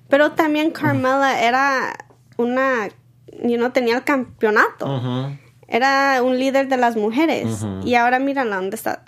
Pero 0.10 0.32
también 0.32 0.71
Carmela 0.71 1.41
era 1.41 1.93
una, 2.38 2.88
you 3.43 3.58
know, 3.58 3.69
tenía 3.71 3.95
el 3.97 4.04
campeonato. 4.04 4.86
Era 5.67 6.21
un 6.24 6.38
líder 6.39 6.67
de 6.67 6.78
las 6.78 6.95
mujeres. 6.95 7.65
Y 7.84 7.95
ahora 7.95 8.19
mírala 8.19 8.56
dónde 8.58 8.76
está. 8.76 9.04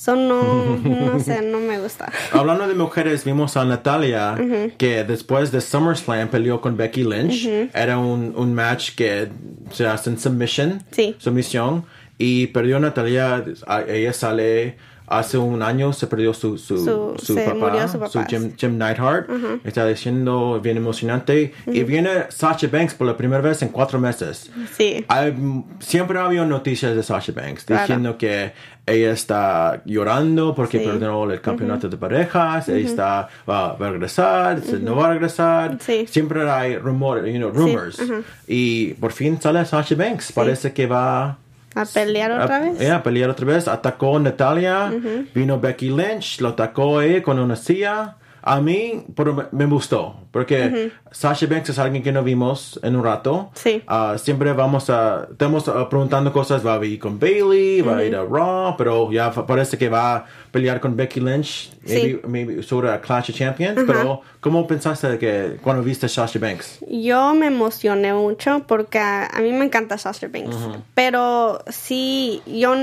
Eso 0.00 0.16
no, 0.16 0.78
no 0.78 1.20
sé, 1.20 1.42
no 1.52 1.58
me 1.60 1.78
gusta. 1.78 2.10
hablando 2.32 2.66
de 2.66 2.72
mujeres, 2.74 3.22
vimos 3.24 3.58
a 3.58 3.66
Natalia 3.66 4.34
que 4.78 5.04
después 5.04 5.52
de 5.52 5.60
SummerSlam 5.60 6.28
peleó 6.28 6.62
con 6.62 6.74
Becky 6.78 7.04
Lynch. 7.04 7.46
Era 7.74 7.98
un, 7.98 8.32
un 8.34 8.54
match 8.54 8.94
que 8.94 9.28
se 9.70 9.86
hace 9.86 10.08
en 10.08 10.18
submission, 10.18 10.82
Sí. 10.90 11.14
sumisión, 11.18 11.84
y 12.20 12.46
perdió 12.48 12.78
Natalia. 12.78 13.42
a- 13.66 13.82
Ella 13.82 14.12
sale 14.12 14.76
hace 15.06 15.36
un 15.38 15.60
año, 15.60 15.92
se 15.92 16.06
perdió 16.06 16.32
su, 16.32 16.56
su, 16.56 16.76
Su- 17.18 17.34
papá, 17.34 17.88
su 18.08 18.22
Jim, 18.28 18.52
Jim 18.56 18.78
Neidhart. 18.78 19.28
Está 19.64 19.84
diciendo 19.86 20.60
bien 20.62 20.76
emocionante. 20.76 21.52
Y 21.66 21.82
viene 21.82 22.10
Sasha 22.28 22.68
Banks 22.68 22.94
por 22.94 23.08
la 23.08 23.16
primera 23.16 23.40
vez 23.42 23.60
en 23.62 23.70
cuatro 23.70 23.98
meses. 23.98 24.52
Sí. 24.76 25.04
Hay- 25.08 25.34
siempre 25.80 26.16
ha 26.20 26.26
habido 26.26 26.46
noticias 26.46 26.94
de 26.94 27.02
Sasha 27.02 27.32
Banks 27.32 27.64
Claro. 27.64 27.82
diciendo 27.82 28.18
que 28.18 28.52
ella 28.86 29.10
está 29.10 29.82
llorando 29.84 30.54
porque 30.54 30.78
Sí. 30.78 30.84
perdió 30.86 31.28
el 31.30 31.40
campeonato 31.40 31.88
de 31.88 31.96
parejas, 31.96 32.68
ella 32.68 32.88
está, 32.88 33.28
va, 33.48 33.72
va 33.74 33.88
a 33.88 33.90
regresar, 33.90 34.60
no 34.80 34.94
va 34.94 35.06
a 35.06 35.10
regresar. 35.14 35.78
Sí. 35.80 36.06
Siempre 36.08 36.48
hay 36.48 36.76
rumores, 36.78 37.24
you 37.32 37.38
know, 37.40 37.50
rumors. 37.50 38.00
Y 38.46 38.94
por 38.94 39.10
fin 39.10 39.40
sale 39.40 39.64
Sasha 39.64 39.96
Banks. 39.96 40.30
Parece 40.30 40.72
que 40.72 40.86
va 40.86 41.36
¿A 41.74 41.84
pelear 41.84 42.32
otra 42.32 42.56
a, 42.56 42.60
vez? 42.60 42.78
yeah, 42.78 42.96
a 42.96 43.02
pelear 43.02 43.30
otra 43.30 43.46
vez. 43.46 43.68
Atacó 43.68 44.16
a 44.16 44.20
Natalia, 44.20 44.92
vino 45.34 45.60
Becky 45.60 45.90
Lynch, 45.90 46.40
lo 46.40 46.48
atacó 46.48 47.00
ella 47.00 47.22
con 47.22 47.38
una 47.38 47.56
silla. 47.56 48.16
A 48.42 48.60
mí 48.60 49.04
pero 49.14 49.48
me- 49.52 49.66
gustó, 49.66 50.16
porque 50.32 50.90
Sasha 51.12 51.46
Banks 51.46 51.70
es 51.70 51.78
alguien 51.78 52.02
que 52.02 52.10
no 52.10 52.24
vimos 52.24 52.80
en 52.82 52.96
un 52.96 53.04
rato. 53.04 53.50
Sí. 53.54 53.82
Ah, 53.86 54.16
siempre 54.18 54.52
vamos 54.52 54.90
a, 54.90 55.28
estamos 55.30 55.68
ah, 55.68 55.88
preguntando 55.88 56.32
cosas, 56.32 56.66
va 56.66 56.74
a 56.74 56.84
ir 56.84 56.98
con 56.98 57.18
Bailey, 57.18 57.80
va 57.82 57.98
a 57.98 58.04
ir 58.04 58.16
a 58.16 58.24
Raw, 58.24 58.76
pero 58.76 59.12
ya 59.12 59.30
parece 59.30 59.78
que 59.78 59.88
va 59.88 60.16
a 60.16 60.26
pelear 60.50 60.80
con 60.80 60.96
Becky 60.96 61.20
Lynch, 61.20 61.70
maybe, 61.86 62.20
maybe 62.26 62.62
sobre 62.62 62.90
a 62.90 63.00
Clash 63.00 63.30
of 63.30 63.36
Champions, 63.36 63.80
pero 63.86 64.22
¿cómo 64.40 64.66
pensaste 64.66 65.18
que 65.18 65.58
cuando 65.62 65.82
viste 65.82 66.08
Sasha 66.08 66.38
Banks? 66.38 66.80
Yo 66.88 67.34
me 67.34 67.46
emocioné 67.46 68.12
mucho 68.12 68.64
porque 68.66 68.98
a, 68.98 69.26
a 69.26 69.40
mí 69.40 69.52
me 69.52 69.64
encanta 69.64 69.98
Sasha 69.98 70.28
Banks. 70.28 70.56
Pero 70.94 71.62
sí, 71.68 72.42
yo 72.46 72.74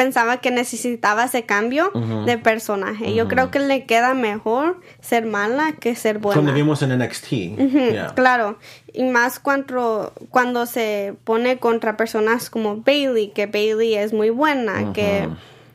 pensaba 0.00 0.38
que 0.38 0.50
necesitaba 0.50 1.24
ese 1.24 1.44
cambio 1.44 1.90
de 2.24 2.38
personaje. 2.38 3.14
Yo 3.14 3.28
creo 3.28 3.50
que 3.50 3.58
le 3.58 3.84
queda 3.84 4.14
mejor 4.14 4.80
ser 5.02 5.26
mala 5.26 5.72
que 5.72 5.94
ser 5.94 6.20
buena. 6.20 6.40
Cuando 6.40 6.54
vimos 6.54 6.80
en 6.80 6.98
NXT. 6.98 7.28
yeah. 7.28 8.14
Claro, 8.14 8.56
y 8.94 9.04
más 9.04 9.38
cuando, 9.38 10.14
cuando 10.30 10.64
se 10.64 11.16
pone 11.24 11.58
contra 11.58 11.98
personas 11.98 12.48
como 12.48 12.78
Bailey, 12.78 13.28
que 13.32 13.44
Bailey 13.44 13.94
es 13.94 14.14
muy 14.14 14.30
buena, 14.30 14.94
que 14.94 15.28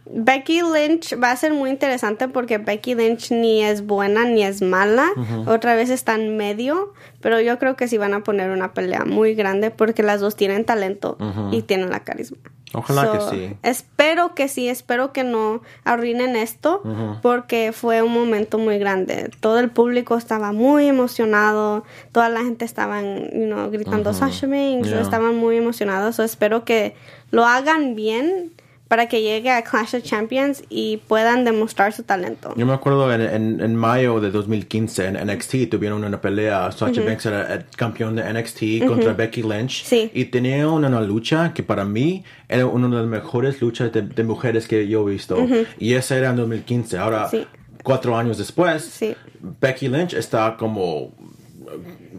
Becky 0.08 0.62
Lynch 0.62 1.16
va 1.22 1.30
a 1.30 1.36
ser 1.36 1.54
muy 1.54 1.70
interesante 1.70 2.28
porque 2.28 2.58
Becky 2.58 2.96
Lynch 2.96 3.30
ni 3.30 3.64
es 3.64 3.86
buena 3.86 4.26
ni 4.26 4.44
es 4.44 4.64
mala, 4.64 5.08
otra 5.46 5.76
vez 5.76 5.92
está 5.92 6.16
en 6.16 6.36
medio, 6.36 6.94
pero 7.22 7.42
yo 7.42 7.60
creo 7.60 7.76
que 7.76 7.88
sí 7.88 8.00
van 8.00 8.16
a 8.16 8.24
poner 8.24 8.50
una 8.50 8.74
pelea 8.74 9.06
muy 9.06 9.36
grande 9.36 9.70
porque 9.70 10.02
las 10.02 10.20
dos 10.20 10.36
tienen 10.36 10.66
talento 10.66 11.16
y 11.52 11.62
tienen 11.62 11.92
la 11.92 12.00
carisma. 12.00 12.38
Ojalá 12.78 13.12
que 13.12 13.20
sí. 13.36 13.54
Espero 13.64 14.36
que 14.36 14.48
sí, 14.48 14.68
espero 14.70 15.14
que 15.14 15.24
no 15.24 15.62
arruinen 15.84 16.36
esto 16.36 16.82
porque 17.22 17.72
fue 17.74 18.02
un 18.02 18.12
momento 18.14 18.58
muy 18.58 18.78
grande. 18.78 19.30
Todo 19.40 19.60
el 19.60 19.70
público 19.70 20.18
estaba 20.18 20.52
muy 20.52 20.88
emocionado, 20.88 21.84
toda 22.12 22.30
la 22.30 22.42
gente 22.42 22.66
estaba 22.66 23.02
you 23.02 23.46
know, 23.46 23.70
gritando 23.72 24.14
Sasha 24.14 24.48
Banks, 24.48 24.90
Yeah. 24.90 25.02
estaban 25.02 25.36
muy 25.36 25.58
emocionados. 25.58 26.16
So, 26.16 26.24
espero 26.24 26.64
que 26.66 26.96
lo 27.32 27.46
hagan 27.46 27.96
bien 27.96 28.52
para 28.88 29.08
que 29.08 29.22
llegue 29.22 29.50
a 29.50 29.64
Clash 29.64 29.96
of 29.96 30.04
Champions 30.04 30.64
y 30.70 30.98
puedan 31.08 31.44
demostrar 31.44 31.92
su 31.92 32.04
talento. 32.04 32.54
Yo 32.56 32.66
me 32.68 32.74
acuerdo 32.74 33.12
en, 33.14 33.22
en, 33.22 33.60
en 33.62 33.76
mayo 33.76 34.20
de 34.20 34.30
2015 34.30 35.06
en 35.08 35.28
NXT 35.28 35.70
tuvieron 35.72 36.04
una 36.04 36.22
pelea. 36.22 36.72
Sasha 36.72 37.02
Banks 37.02 37.26
era 37.26 37.54
el 37.56 37.66
campeón 37.76 38.16
de 38.16 38.32
NXT 38.32 38.86
contra 38.88 39.14
Becky 39.14 39.42
Lynch. 39.42 39.84
Sí. 39.84 40.12
Y 40.14 40.26
tenían 40.26 40.68
una 40.68 41.02
lucha 41.02 41.52
que 41.54 41.64
para 41.64 41.84
mí 41.84 42.24
era 42.48 42.68
una 42.68 42.88
de 42.88 42.96
las 42.98 43.06
mejores 43.08 43.60
luchas 43.60 43.92
de, 43.92 44.04
de 44.04 44.24
mujeres 44.24 44.68
que 44.68 44.88
yo 44.88 45.08
he 45.08 45.12
visto. 45.14 45.38
Y 45.80 45.94
esa 45.94 46.16
era 46.18 46.30
en 46.30 46.36
2015. 46.36 46.98
Ahora, 47.00 47.28
Sí. 47.30 47.46
cuatro 47.84 48.16
años 48.16 48.38
después, 48.38 48.84
Sí. 48.84 49.16
Becky 49.62 49.88
Lynch 49.88 50.14
está 50.14 50.56
como 50.58 51.12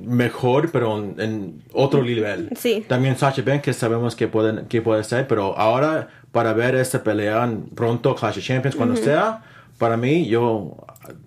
mejor, 0.04 0.70
pero 0.70 0.98
en, 0.98 1.14
en 1.20 1.62
otro 1.72 2.02
nivel. 2.02 2.50
Sí. 2.56 2.84
También 2.88 3.16
Sasha 3.16 3.42
Banks 3.42 3.62
que 3.64 3.72
sabemos 3.72 4.14
que, 4.14 4.28
pueden, 4.28 4.66
que 4.66 4.82
puede 4.82 5.02
ser, 5.04 5.26
pero 5.26 5.56
ahora 5.58 6.08
para 6.36 6.52
ver 6.52 6.74
esta 6.74 7.02
pelea 7.02 7.50
pronto, 7.74 8.14
Clash 8.14 8.36
of 8.36 8.44
Champions, 8.44 8.76
cuando 8.76 8.94
sea, 8.94 9.42
para 9.78 9.96
mí, 9.96 10.26
yo... 10.26 10.76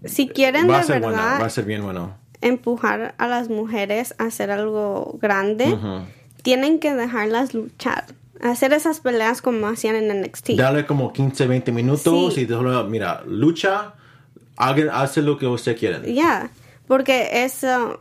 Si 0.06 0.28
quieren 0.28 0.70
va 0.70 0.76
a 0.76 0.78
de 0.82 0.84
ser 0.84 1.02
verdad 1.02 1.08
buena, 1.10 1.40
va 1.40 1.46
a 1.48 1.50
ser 1.50 1.66
bien 1.66 1.82
bueno. 1.82 2.16
empujar 2.42 3.16
a 3.18 3.28
las 3.28 3.50
mujeres 3.50 4.14
a 4.20 4.26
hacer 4.26 4.52
algo 4.52 5.18
grande, 5.20 5.76
tienen 6.44 6.80
que 6.80 6.94
dejarlas 6.94 7.56
luchar. 7.56 8.06
Hacer 8.40 8.72
esas 8.72 9.00
peleas 9.00 9.42
como 9.42 9.66
hacían 9.66 9.96
en 9.96 10.22
NXT. 10.22 10.52
Dale 10.52 10.86
como 10.86 11.12
15, 11.12 11.48
20 11.48 11.72
minutos 11.72 12.36
Sí. 12.36 12.42
y 12.42 12.46
solo, 12.48 12.84
mira, 12.84 13.24
lucha, 13.26 13.96
hace 14.58 15.24
lo 15.24 15.40
que 15.40 15.48
usted 15.48 15.76
quiere. 15.76 16.14
Ya, 16.14 16.52
porque 16.88 17.46
eso 17.46 18.00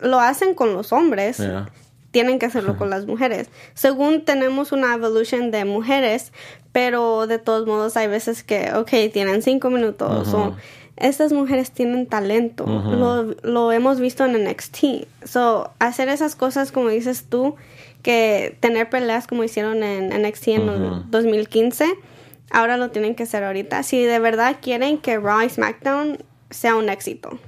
lo 0.00 0.20
hacen 0.20 0.54
con 0.54 0.72
los 0.72 0.92
hombres. 0.92 1.38
Yeah. 1.38 1.68
Tienen 2.14 2.38
que 2.38 2.46
hacerlo 2.46 2.76
con 2.76 2.90
las 2.90 3.06
mujeres. 3.06 3.48
Según 3.74 4.24
tenemos 4.24 4.70
una 4.70 4.94
evolution 4.94 5.50
de 5.50 5.64
mujeres, 5.64 6.32
pero 6.70 7.26
de 7.26 7.40
todos 7.40 7.66
modos 7.66 7.96
hay 7.96 8.06
veces 8.06 8.44
que, 8.44 8.72
ok, 8.72 9.12
tienen 9.12 9.42
cinco 9.42 9.68
minutos 9.68 10.32
o 10.32 10.54
estas 10.96 11.32
mujeres 11.32 11.72
tienen 11.72 12.06
talento. 12.06 12.66
lo, 12.66 13.34
lo 13.42 13.72
hemos 13.72 13.98
visto 13.98 14.24
en 14.24 14.44
NXT. 14.44 15.08
So, 15.24 15.72
hacer 15.80 16.08
esas 16.08 16.36
cosas 16.36 16.70
como 16.70 16.88
dices 16.88 17.24
tú, 17.28 17.56
que 18.02 18.56
tener 18.60 18.88
peleas 18.90 19.26
como 19.26 19.42
hicieron 19.42 19.82
en 19.82 20.10
NXT 20.22 20.48
en 20.48 20.68
el 20.68 21.10
2015, 21.10 21.84
ahora 22.52 22.76
lo 22.76 22.90
tienen 22.92 23.16
que 23.16 23.24
hacer 23.24 23.42
ahorita. 23.42 23.82
Si 23.82 24.04
de 24.04 24.20
verdad 24.20 24.58
quieren 24.62 24.98
que 24.98 25.18
Raw 25.18 25.42
y 25.42 25.48
SmackDown 25.48 26.18
sea 26.48 26.76
un 26.76 26.90
éxito. 26.90 27.40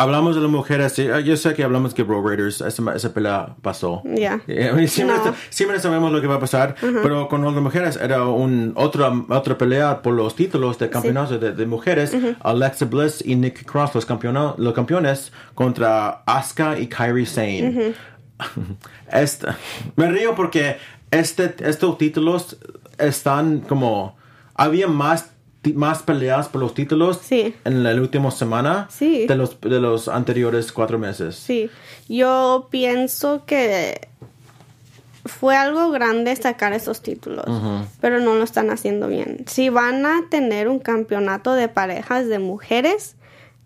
Hablamos 0.00 0.36
de 0.36 0.42
las 0.42 0.50
mujeres, 0.50 0.92
sí, 0.92 1.08
ah, 1.12 1.18
yo 1.20 1.36
sé 1.36 1.54
que 1.54 1.64
hablamos 1.64 1.92
que 1.92 2.04
Bro 2.04 2.22
Raiders, 2.26 2.60
esa, 2.60 2.94
esa 2.94 3.12
pelea 3.12 3.56
pasó. 3.62 4.02
Ya. 4.04 4.40
Eh, 4.48 4.86
siempre, 4.88 5.16
No. 5.16 5.34
siempre 5.50 5.80
sabemos 5.80 6.12
lo 6.12 6.20
que 6.20 6.26
va 6.28 6.36
a 6.36 6.40
pasar, 6.40 6.76
pero 6.80 7.28
con 7.28 7.44
las 7.44 7.52
mujeres 7.54 7.96
era 8.00 8.24
un, 8.24 8.72
otra, 8.76 9.12
otra 9.28 9.58
pelea 9.58 10.00
por 10.02 10.14
los 10.14 10.34
títulos 10.36 10.78
de 10.78 10.88
campeonato 10.88 11.38
de, 11.38 11.52
de 11.52 11.66
mujeres. 11.66 12.16
Alexa 12.40 12.84
Bliss 12.84 13.22
y 13.26 13.34
Nikki 13.34 13.64
Cross, 13.64 13.94
los, 13.96 14.06
campeona- 14.06 14.54
los 14.56 14.72
campeones, 14.72 15.32
contra 15.54 16.22
Asuka 16.26 16.78
y 16.78 16.86
Kairi 16.86 17.26
Sane. 17.26 17.94
Este- 19.12 19.48
me 19.96 20.08
río 20.10 20.34
porque 20.34 20.76
este, 21.10 21.54
estos 21.68 21.98
títulos 21.98 22.56
están 22.98 23.60
como... 23.60 24.16
Había 24.54 24.86
más, 24.88 25.30
más 25.74 26.02
peleas 26.02 26.48
por 26.48 26.60
los 26.60 26.72
títulos 26.74 27.18
Sí. 27.22 27.54
en 27.64 27.82
la 27.82 27.92
última 27.94 28.30
semana 28.30 28.86
Sí. 28.90 29.26
de, 29.26 29.34
los, 29.36 29.60
de 29.60 29.80
los 29.80 30.08
anteriores 30.08 30.72
cuatro 30.72 30.98
meses. 30.98 31.34
Sí, 31.36 31.68
yo 32.08 32.68
pienso 32.70 33.44
que 33.44 34.08
fue 35.24 35.56
algo 35.56 35.90
grande 35.90 36.34
sacar 36.36 36.72
esos 36.72 37.02
títulos, 37.02 37.44
pero 38.00 38.18
no 38.20 38.34
lo 38.36 38.44
están 38.44 38.70
haciendo 38.70 39.08
bien. 39.08 39.44
Si 39.46 39.68
van 39.68 40.06
a 40.06 40.22
tener 40.30 40.68
un 40.68 40.78
campeonato 40.78 41.52
de 41.54 41.68
parejas 41.68 42.28
de 42.28 42.38
mujeres, 42.38 43.16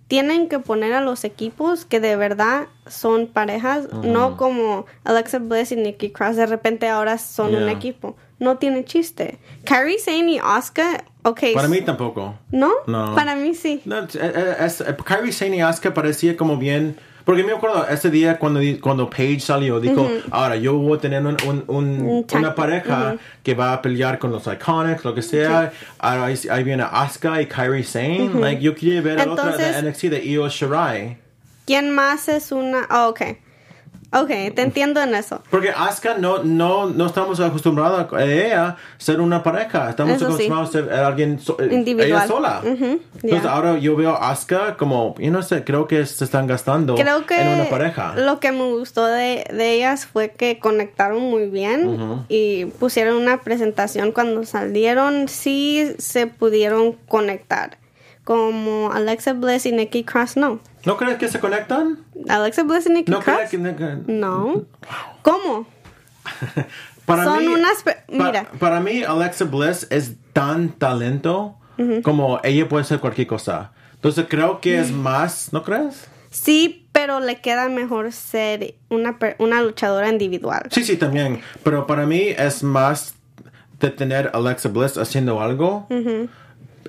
tienen 0.09 0.49
que 0.49 0.59
poner 0.59 0.93
a 0.93 1.01
los 1.01 1.23
equipos 1.25 1.85
que 1.85 2.01
de 2.01 2.17
verdad 2.17 2.67
son 2.87 3.29
parejas, 3.29 3.87
no 4.03 4.37
como 4.37 4.87
Alexa 5.05 5.39
Bliss 5.39 5.71
y 5.73 5.77
Nikki 5.77 6.11
Cross, 6.11 6.37
de 6.37 6.47
repente 6.47 6.89
ahora 6.89 7.17
son 7.19 7.55
un 7.55 7.69
equipo. 7.69 8.17
No 8.41 8.59
tiene 8.59 8.85
chiste. 8.85 9.39
Kairi 9.65 9.99
Sane 9.99 10.33
y 10.33 10.39
Asuka, 10.43 11.05
ok. 11.23 11.41
Para 11.55 11.69
mí 11.69 11.81
tampoco. 11.83 12.35
¿No? 12.51 12.71
No. 12.87 13.15
Para 13.15 13.35
mí 13.37 13.55
sí. 13.55 13.81
No, 13.85 14.01
es, 14.01 14.15
es- 14.15 14.81
es- 14.81 14.85
Kairi 15.05 15.33
Sane 15.33 15.57
y 15.57 15.61
Asuka 15.61 15.93
parecía 15.95 16.37
como 16.37 16.57
bien. 16.57 16.97
Porque 17.25 17.45
me 17.45 17.53
acuerdo 17.53 17.87
ese 17.89 18.11
día 18.11 18.37
cuando, 18.37 18.59
cuando 18.81 19.09
Paige 19.09 19.39
salió, 19.39 19.79
dijo: 19.79 20.11
Ahora 20.33 20.57
yo 20.57 20.75
voy 20.75 20.99
a 20.99 21.01
tener 21.01 21.25
un, 21.25 21.37
un- 21.47 21.65
un- 21.69 22.27
una 22.35 22.53
pareja 22.57 23.15
que 23.45 23.55
va 23.55 23.73
a 23.75 23.81
pelear 23.81 24.19
con 24.19 24.33
los 24.33 24.45
Iconics, 24.49 25.05
lo 25.05 25.15
que 25.15 25.23
sea. 25.23 25.73
Ahora 26.01 26.25
ahí, 26.27 26.39
ahí 26.51 26.65
viene 26.65 26.85
Asuka 26.91 27.41
y 27.41 27.47
Kairi 27.47 27.85
Sane. 27.85 28.29
Like, 28.35 28.61
yo 28.61 28.75
quería 28.75 29.01
ver 29.03 29.21
a 29.21 29.27
la 29.27 29.33
otra 29.35 29.57
de 29.57 29.67
Entonces- 29.69 29.85
NXT 29.85 30.03
de 30.11 30.25
Io 30.27 30.49
Shirai. 30.49 31.17
¿Quién 31.65 31.91
más 31.91 32.29
es 32.29 32.51
una...? 32.51 32.89
Oh, 32.91 33.11
ok. 33.11 33.21
Ok, 34.15 34.29
te 34.55 34.61
entiendo 34.63 35.01
en 35.01 35.15
eso. 35.15 35.43
Porque 35.51 35.71
Asuka 35.71 36.19
no, 36.19 36.43
no, 36.43 36.87
no 36.91 37.07
estamos 37.07 37.41
acostumbrados 37.41 38.13
a 38.13 38.25
ella 38.25 38.77
ser 38.99 39.21
una 39.21 39.43
pareja. 39.43 39.89
Estamos 39.89 40.17
Eso 40.17 40.27
sí. 40.37 40.47
acostumbrados 40.47 40.69
a 40.69 40.73
ser 40.73 40.93
alguien 40.93 41.41
so- 41.41 41.57
eh, 41.59 41.69
Individual. 41.73 42.09
ella 42.11 42.27
sola. 42.27 42.61
Entonces 42.65 43.45
ahora 43.47 43.79
yo 43.79 43.97
veo 43.97 44.11
a 44.15 44.31
Asuka 44.31 44.77
como, 44.77 45.15
yo 45.19 45.31
no 45.31 45.43
sé, 45.43 45.65
creo 45.65 45.87
que 45.89 46.05
se 46.05 46.25
están 46.25 46.47
gastando 46.47 46.95
Creo 46.95 47.25
que 47.27 47.41
en 47.41 47.49
una 47.49 47.71
pareja. 47.71 48.15
lo 48.17 48.39
que 48.39 48.53
me 48.53 48.71
gustó 48.73 49.07
de, 49.07 49.47
de 49.51 49.73
ellas 49.77 50.05
fue 50.07 50.31
que 50.33 50.59
conectaron 50.59 51.21
muy 51.23 51.47
bien 51.49 52.25
y 52.29 52.67
pusieron 52.67 53.17
una 53.17 53.41
presentación 53.41 54.13
cuando 54.13 54.45
salieron, 54.45 55.29
sí 55.29 55.91
se 55.99 56.27
pudieron 56.27 56.93
conectar. 57.09 57.79
Como 58.25 58.93
Alexa 58.93 59.33
Bliss 59.33 59.67
y 59.67 59.73
Nikki 59.73 60.05
Cross, 60.05 60.37
no. 60.37 60.61
¿No 60.85 60.97
crees 60.97 61.19
que 61.19 61.29
se 61.29 61.39
conectan? 61.41 61.99
Alexa 62.29 62.63
Bliss 62.65 62.87
y 62.87 62.91
Nikki 62.91 63.11
¿No 63.13 63.21
Cross. 63.21 63.37
crees 63.51 63.51
que... 63.51 63.97
No. 64.13 64.65
¿Cómo? 65.23 65.67
Para 67.07 67.25
Son 67.25 67.39
mí, 67.41 67.47
unas 67.49 67.83
pa- 67.83 67.97
mira. 68.09 68.47
para 68.61 68.81
mí, 68.81 69.03
Alexa 69.03 69.45
Bliss 69.45 69.87
es 69.91 70.13
tan 70.33 70.71
talento 70.71 71.57
como 72.05 72.39
ella 72.45 72.69
puede 72.69 72.85
ser 72.85 73.01
cualquier 73.01 73.27
cosa. 73.27 73.73
Entonces 73.95 74.27
creo 74.29 74.61
que 74.61 74.79
es 74.79 74.93
más, 74.93 75.53
¿no 75.53 75.65
crees? 75.65 76.07
Sí, 76.31 76.87
pero 76.93 77.19
le 77.19 77.41
queda 77.41 77.69
mejor 77.69 78.13
ser 78.13 78.77
una, 78.89 79.19
una 79.39 79.61
luchadora 79.63 80.09
individual. 80.09 80.63
Sí, 80.71 80.85
sí, 80.85 80.97
también. 80.97 81.41
Pero 81.65 81.89
para 81.89 82.07
mí 82.07 82.21
es 82.39 82.63
más 82.63 83.15
de 83.81 83.91
tener 83.91 84.31
Alexa 84.33 84.69
Bliss 84.69 84.97
haciendo 84.97 85.41
algo. 85.43 85.89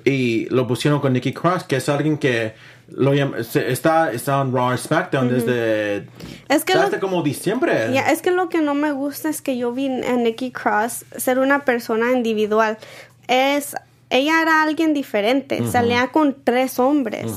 Y 0.04 0.46
lo 0.50 0.66
pusieron 0.68 1.00
con 1.00 1.12
Nikki 1.12 1.32
Cross, 1.32 1.64
que 1.64 1.76
es 1.76 1.88
alguien 1.88 2.16
que 2.18 2.54
lo 2.88 3.12
está, 3.12 4.12
está 4.12 4.40
en 4.40 4.52
Raw 4.52 4.76
SmackDown 4.76 5.28
desde, 5.28 6.06
Es 6.48 6.64
que 6.64 6.74
lo- 6.74 7.00
como 7.00 7.22
diciembre. 7.22 7.96
Es 8.10 8.22
que 8.22 8.30
lo 8.30 8.48
que 8.48 8.60
no 8.60 8.74
me 8.74 8.92
gusta 8.92 9.28
es 9.28 9.40
que 9.42 9.56
yo 9.56 9.72
vi 9.72 9.86
a 9.88 10.16
Nikki 10.16 10.50
Cross 10.50 11.04
ser 11.16 11.38
una 11.38 11.64
persona 11.64 12.12
individual. 12.12 12.78
Es, 13.28 13.74
ella 14.10 14.42
era 14.42 14.62
alguien 14.62 14.94
diferente, 14.94 15.66
salía 15.70 16.08
con 16.08 16.36
tres 16.44 16.78
hombres. 16.78 17.32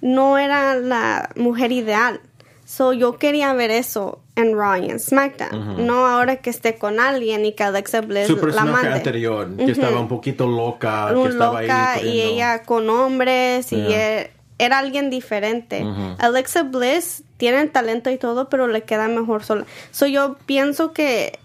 no 0.00 0.36
era 0.38 0.74
la 0.76 1.30
mujer 1.36 1.72
ideal. 1.72 2.20
So 2.66 2.92
yo 2.94 3.18
quería 3.18 3.52
ver 3.52 3.70
eso 3.70 4.20
en 4.36 4.56
Raw 4.56 4.82
y 4.82 4.90
en 4.90 4.98
SmackDown. 4.98 5.86
No 5.86 6.06
ahora 6.06 6.36
que 6.36 6.48
esté 6.50 6.76
con 6.76 6.98
alguien 6.98 7.44
y 7.44 7.52
que 7.52 7.62
Alexa 7.62 8.00
Bliss 8.00 8.26
Su 8.26 8.36
la 8.46 8.64
mande. 8.64 8.88
anterior, 8.92 9.54
que 9.56 9.70
estaba 9.70 10.00
un 10.00 10.08
poquito 10.08 10.46
loca, 10.46 11.10
que 11.14 11.28
estaba 11.28 11.60
loca 11.62 11.92
ahí. 11.94 12.08
y 12.08 12.20
ella 12.22 12.62
con 12.62 12.88
hombres 12.88 13.70
y 13.72 13.76
Yeah. 13.76 14.28
Era 14.58 14.78
alguien 14.78 15.10
diferente. 15.10 15.84
Alexa 16.18 16.62
Bliss 16.62 17.24
tiene 17.36 17.60
el 17.60 17.70
talento 17.70 18.10
y 18.10 18.18
todo, 18.18 18.48
pero 18.48 18.66
le 18.66 18.82
queda 18.82 19.08
mejor 19.08 19.42
sola. 19.42 19.66
So 19.90 20.06
yo 20.06 20.36
pienso 20.46 20.92
que 20.92 21.38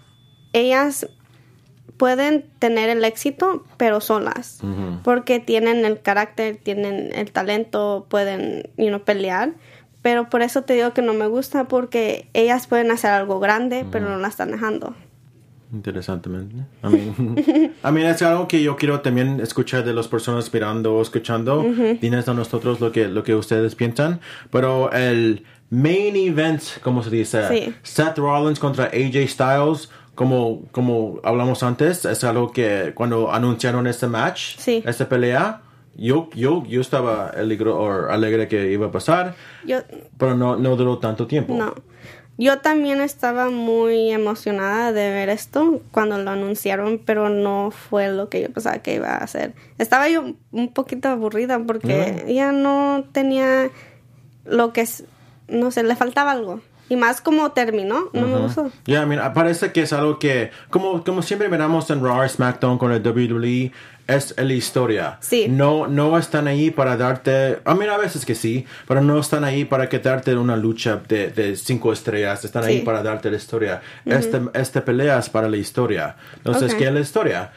ellas 0.52 1.08
pueden 1.96 2.48
tener 2.58 2.88
el 2.88 3.04
éxito, 3.04 3.64
pero 3.76 4.00
solas. 4.00 4.60
Porque 5.02 5.40
tienen 5.40 5.84
el 5.84 6.00
carácter, 6.00 6.56
tienen 6.56 7.10
el 7.14 7.30
talento, 7.30 8.06
pueden, 8.08 8.70
you 8.76 8.88
know, 8.88 9.00
pelear. 9.00 9.52
Pero 10.02 10.30
por 10.30 10.40
eso 10.40 10.62
te 10.62 10.72
digo 10.72 10.94
que 10.94 11.02
no 11.02 11.12
me 11.12 11.26
gusta, 11.26 11.64
porque 11.64 12.26
ellas 12.32 12.66
pueden 12.66 12.90
hacer 12.90 13.10
algo 13.10 13.38
grande, 13.38 13.84
pero 13.90 14.08
no 14.08 14.16
la 14.16 14.28
están 14.28 14.50
dejando. 14.50 14.94
Interesantemente. 15.72 16.56
I 16.82 16.88
mean, 16.88 17.74
I 17.84 17.90
mean, 17.92 18.06
es 18.06 18.22
algo 18.22 18.48
que 18.48 18.62
yo 18.62 18.76
quiero 18.76 19.00
también 19.00 19.40
escuchar 19.40 19.84
de 19.84 19.92
las 19.94 20.08
personas 20.08 20.52
mirando 20.52 20.94
o 20.94 21.02
escuchando. 21.02 21.64
Dinos 22.00 22.28
a 22.28 22.34
nosotros 22.34 22.80
lo 22.80 22.90
que, 22.92 23.08
lo 23.08 23.22
que 23.22 23.34
ustedes 23.34 23.74
piensan. 23.74 24.20
Pero 24.50 24.90
el 24.92 25.44
main 25.70 26.16
event, 26.16 26.62
como 26.82 27.02
se 27.02 27.10
dice, 27.10 27.46
Sí. 27.48 27.74
Seth 27.82 28.18
Rollins 28.18 28.58
contra 28.58 28.86
AJ 28.86 29.28
Styles, 29.28 29.90
como, 30.14 30.62
como 30.72 31.20
hablamos 31.22 31.62
antes, 31.62 32.04
es 32.04 32.24
algo 32.24 32.50
que 32.52 32.92
cuando 32.94 33.32
anunciaron 33.32 33.86
este 33.86 34.06
match, 34.06 34.56
Sí. 34.58 34.82
esta 34.84 35.08
pelea, 35.08 35.62
yo, 35.96 36.28
yo, 36.34 36.64
yo 36.66 36.80
estaba 36.80 37.28
alegre, 37.28 37.70
o 37.70 38.08
alegre 38.10 38.48
que 38.48 38.70
iba 38.72 38.86
a 38.86 38.90
pasar, 38.90 39.34
Yo, 39.64 39.78
pero 40.18 40.36
no, 40.36 40.56
no 40.56 40.76
duró 40.76 40.98
tanto 40.98 41.26
tiempo. 41.26 41.54
No. 41.56 41.74
Yo 42.40 42.60
también 42.60 43.02
estaba 43.02 43.50
muy 43.50 44.10
emocionada 44.10 44.92
de 44.92 45.10
ver 45.10 45.28
esto 45.28 45.82
cuando 45.90 46.16
lo 46.16 46.30
anunciaron, 46.30 46.98
pero 46.98 47.28
no 47.28 47.70
fue 47.70 48.10
lo 48.10 48.30
que 48.30 48.40
yo 48.40 48.50
pensaba 48.50 48.78
que 48.78 48.94
iba 48.94 49.10
a 49.10 49.18
hacer. 49.18 49.52
Estaba 49.76 50.08
yo 50.08 50.24
un 50.50 50.72
poquito 50.72 51.10
aburrida 51.10 51.58
porque 51.58 52.24
ya 52.28 52.50
no 52.50 53.04
tenía 53.12 53.68
lo 54.46 54.72
que 54.72 54.80
es, 54.80 55.04
no 55.48 55.70
sé, 55.70 55.82
le 55.82 55.94
faltaba 55.96 56.32
algo. 56.32 56.62
Y 56.90 56.96
más 56.96 57.20
como 57.22 57.52
terminó, 57.52 58.10
no 58.12 58.26
me 58.26 58.38
gustó. 58.40 58.70
Ya, 58.84 59.04
I 59.04 59.06
mean, 59.06 59.32
parece 59.32 59.72
que 59.72 59.80
es 59.82 59.92
algo 59.94 60.18
que, 60.18 60.50
como, 60.68 61.02
como 61.04 61.22
siempre 61.22 61.48
miramos 61.48 61.88
en 61.88 62.04
Raw, 62.04 62.28
SmackDown 62.28 62.76
con 62.76 62.92
el 62.92 63.00
WWE, 63.00 63.72
es 64.08 64.34
la 64.36 64.52
historia. 64.52 65.18
Sí. 65.20 65.46
No, 65.48 65.86
no 65.86 66.18
están 66.18 66.48
ahí 66.48 66.72
para 66.72 66.96
darte, 66.96 67.60
I 67.64 67.74
mean, 67.78 67.90
a 67.90 67.96
veces 67.96 68.26
que 68.26 68.34
sí, 68.34 68.66
pero 68.88 69.00
no 69.02 69.20
están 69.20 69.44
ahí 69.44 69.64
para 69.64 69.88
que 69.88 70.00
darte 70.00 70.34
una 70.34 70.56
lucha 70.56 71.00
de, 71.08 71.30
de 71.30 71.54
cinco 71.54 71.92
estrellas, 71.92 72.44
están 72.44 72.64
ahí 72.64 72.78
Sí. 72.80 72.84
para 72.84 73.04
darte 73.04 73.30
la 73.30 73.36
historia. 73.36 73.80
este, 74.04 74.40
este 74.54 74.80
pelea 74.80 75.18
es 75.20 75.30
para 75.30 75.48
la 75.48 75.56
historia. 75.58 76.16
Entonces, 76.38 76.72
Ok. 76.72 76.78
¿qué 76.78 76.86
es 76.88 76.92
la 76.92 77.00
historia? 77.00 77.52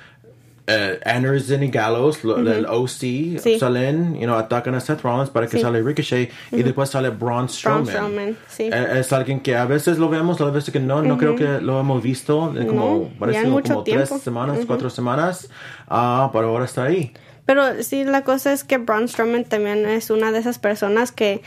Anderson 1.06 1.62
y 1.64 1.68
Gallows, 1.70 2.24
lo- 2.24 2.38
el 2.38 2.66
OC, 2.66 3.38
Sí. 3.40 3.60
salen, 3.60 4.14
you 4.16 4.22
know, 4.22 4.36
atacan 4.36 4.76
a 4.76 4.80
Seth 4.80 5.02
Rollins 5.02 5.30
para 5.30 5.48
que 5.48 5.58
Sí. 5.58 5.62
sale 5.64 5.82
Ricochet 5.82 6.32
y 6.52 6.64
después 6.64 6.90
sale 6.90 7.10
Braun 7.10 7.50
Strowman. 7.50 7.86
Strowman, 7.88 8.38
sí. 8.48 8.70
Eh, 8.72 9.00
es 9.00 9.12
alguien 9.12 9.42
que 9.42 9.56
a 9.58 9.66
veces 9.66 9.98
lo 9.98 10.08
vemos, 10.10 10.40
a 10.40 10.46
veces 10.46 10.72
que 10.72 10.80
no. 10.80 11.02
No 11.02 11.18
creo 11.18 11.36
que 11.36 11.60
lo 11.62 11.80
hemos 11.80 12.02
visto 12.02 12.54
en 12.56 12.68
como, 12.68 13.12
No, 13.20 13.50
mucho 13.50 13.74
como 13.74 13.84
tres 13.84 14.10
semanas, 14.22 14.60
cuatro 14.66 14.90
semanas. 14.90 15.50
Ah, 15.90 16.30
pero 16.32 16.48
ahora 16.50 16.66
está 16.66 16.84
ahí. 16.86 17.12
Pero 17.46 17.84
sí, 17.84 18.06
la 18.06 18.24
cosa 18.24 18.54
es 18.54 18.64
que 18.64 18.78
Braun 18.78 19.10
Strowman 19.10 19.44
también 19.44 19.86
es 19.86 20.10
una 20.10 20.32
de 20.32 20.40
esas 20.40 20.60
personas 20.60 21.12
que 21.12 21.42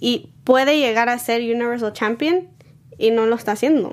y 0.00 0.30
puede 0.44 0.78
llegar 0.78 1.08
a 1.10 1.18
ser 1.18 1.42
Universal 1.42 1.92
Champion 1.92 2.48
y 2.98 3.10
no 3.10 3.26
lo 3.26 3.36
está 3.36 3.52
haciendo. 3.52 3.90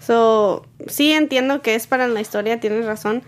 So, 0.00 0.64
sí 0.86 1.12
entiendo 1.12 1.60
que 1.60 1.74
es 1.74 1.86
para 1.86 2.08
la 2.08 2.20
historia, 2.22 2.58
tienes 2.58 2.86
razón. 2.86 3.22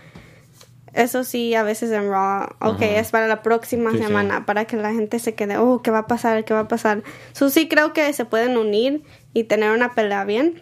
Eso 0.93 1.23
sí, 1.23 1.55
a 1.55 1.63
veces 1.63 1.91
en 1.91 2.09
Raw, 2.09 2.47
ok, 2.59 2.81
es 2.81 3.11
para 3.11 3.27
la 3.27 3.41
próxima 3.41 3.91
Sí, 3.91 3.97
sí. 3.99 4.03
semana, 4.03 4.45
para 4.45 4.65
que 4.65 4.75
la 4.75 4.91
gente 4.93 5.19
se 5.19 5.33
quede, 5.35 5.57
oh, 5.57 5.81
¿qué 5.81 5.89
va 5.91 5.99
a 5.99 6.07
pasar? 6.07 6.43
¿Qué 6.43 6.53
va 6.53 6.61
a 6.61 6.67
pasar? 6.67 7.01
So, 7.31 7.49
sí 7.49 7.67
creo 7.69 7.93
que 7.93 8.11
se 8.13 8.25
pueden 8.25 8.57
unir 8.57 9.01
y 9.33 9.45
tener 9.45 9.71
una 9.71 9.93
pelea 9.93 10.25
bien, 10.25 10.61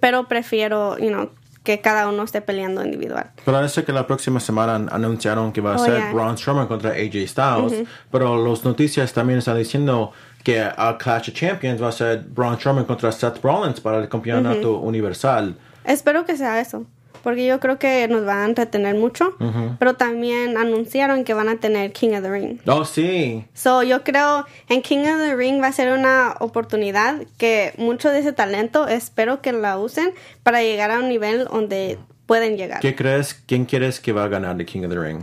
pero 0.00 0.28
prefiero, 0.28 0.96
you 0.98 1.08
know, 1.08 1.28
que 1.62 1.80
cada 1.80 2.08
uno 2.08 2.22
esté 2.24 2.40
peleando 2.42 2.84
individual. 2.84 3.30
Parece 3.44 3.84
que 3.84 3.92
la 3.92 4.06
próxima 4.06 4.38
semana 4.40 4.74
an- 4.76 4.88
anunciaron 4.92 5.52
que 5.52 5.60
va 5.60 5.74
a 5.74 5.76
Oh, 5.76 5.84
ser 5.84 5.96
yeah. 5.96 6.12
Braun 6.12 6.36
Strowman 6.36 6.66
contra 6.66 6.90
AJ 6.90 7.26
Styles. 7.26 7.88
Pero 8.10 8.46
las 8.46 8.64
noticias 8.64 9.12
también 9.14 9.38
están 9.38 9.56
diciendo 9.56 10.12
que 10.42 10.60
a 10.60 10.96
Clash 10.98 11.30
of 11.30 11.34
Champions 11.34 11.82
va 11.82 11.88
a 11.88 11.92
ser 11.92 12.18
Braun 12.20 12.56
Strowman 12.58 12.84
contra 12.84 13.10
Seth 13.12 13.42
Rollins 13.42 13.80
para 13.80 13.98
el 13.98 14.08
campeonato 14.10 14.78
universal. 14.78 15.54
Espero 15.84 16.24
que 16.26 16.36
sea 16.36 16.60
eso, 16.60 16.84
porque 17.22 17.46
yo 17.46 17.60
creo 17.60 17.78
que 17.78 18.06
nos 18.08 18.24
van 18.24 18.38
a 18.38 18.44
entretener 18.46 18.94
mucho, 18.96 19.34
pero 19.78 19.94
también 19.94 20.56
anunciaron 20.58 21.24
que 21.24 21.32
van 21.34 21.48
a 21.48 21.56
tener 21.56 21.92
King 21.92 22.10
of 22.14 22.22
the 22.22 22.30
Ring. 22.30 22.58
Oh, 22.66 22.84
sí. 22.84 23.44
So, 23.54 23.82
yo 23.82 24.02
creo 24.04 24.44
en 24.68 24.82
King 24.82 25.00
of 25.00 25.18
the 25.18 25.34
Ring 25.36 25.62
va 25.62 25.68
a 25.68 25.72
ser 25.72 25.92
una 25.96 26.34
oportunidad 26.40 27.22
que 27.38 27.72
mucho 27.78 28.10
de 28.10 28.18
ese 28.18 28.32
talento 28.32 28.88
espero 28.88 29.40
que 29.40 29.52
la 29.52 29.78
usen 29.78 30.12
para 30.42 30.62
llegar 30.62 30.90
a 30.90 30.98
un 30.98 31.08
nivel 31.08 31.44
donde 31.44 31.98
pueden 32.26 32.56
llegar. 32.56 32.80
¿Qué 32.80 32.94
crees? 32.94 33.34
¿Quién 33.34 33.64
quieres 33.64 34.00
que 34.00 34.12
va 34.12 34.24
a 34.24 34.28
ganar 34.28 34.56
de 34.56 34.66
King 34.66 34.82
of 34.84 34.90
the 34.90 34.98
Ring? 34.98 35.20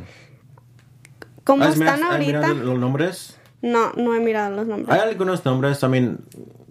Como 1.44 1.64
¿Has 1.64 1.74
están 1.74 1.96
mirado- 2.00 2.14
has 2.14 2.20
mirado 2.20 2.46
ahorita, 2.48 2.66
los 2.66 2.80
nombres? 2.80 3.38
no, 3.62 3.92
no 3.94 4.16
he 4.16 4.20
mirado 4.20 4.56
los 4.56 4.66
nombres. 4.68 4.90
Hay 4.90 5.08
algunos 5.10 5.44
nombres 5.46 5.80
también. 5.80 6.20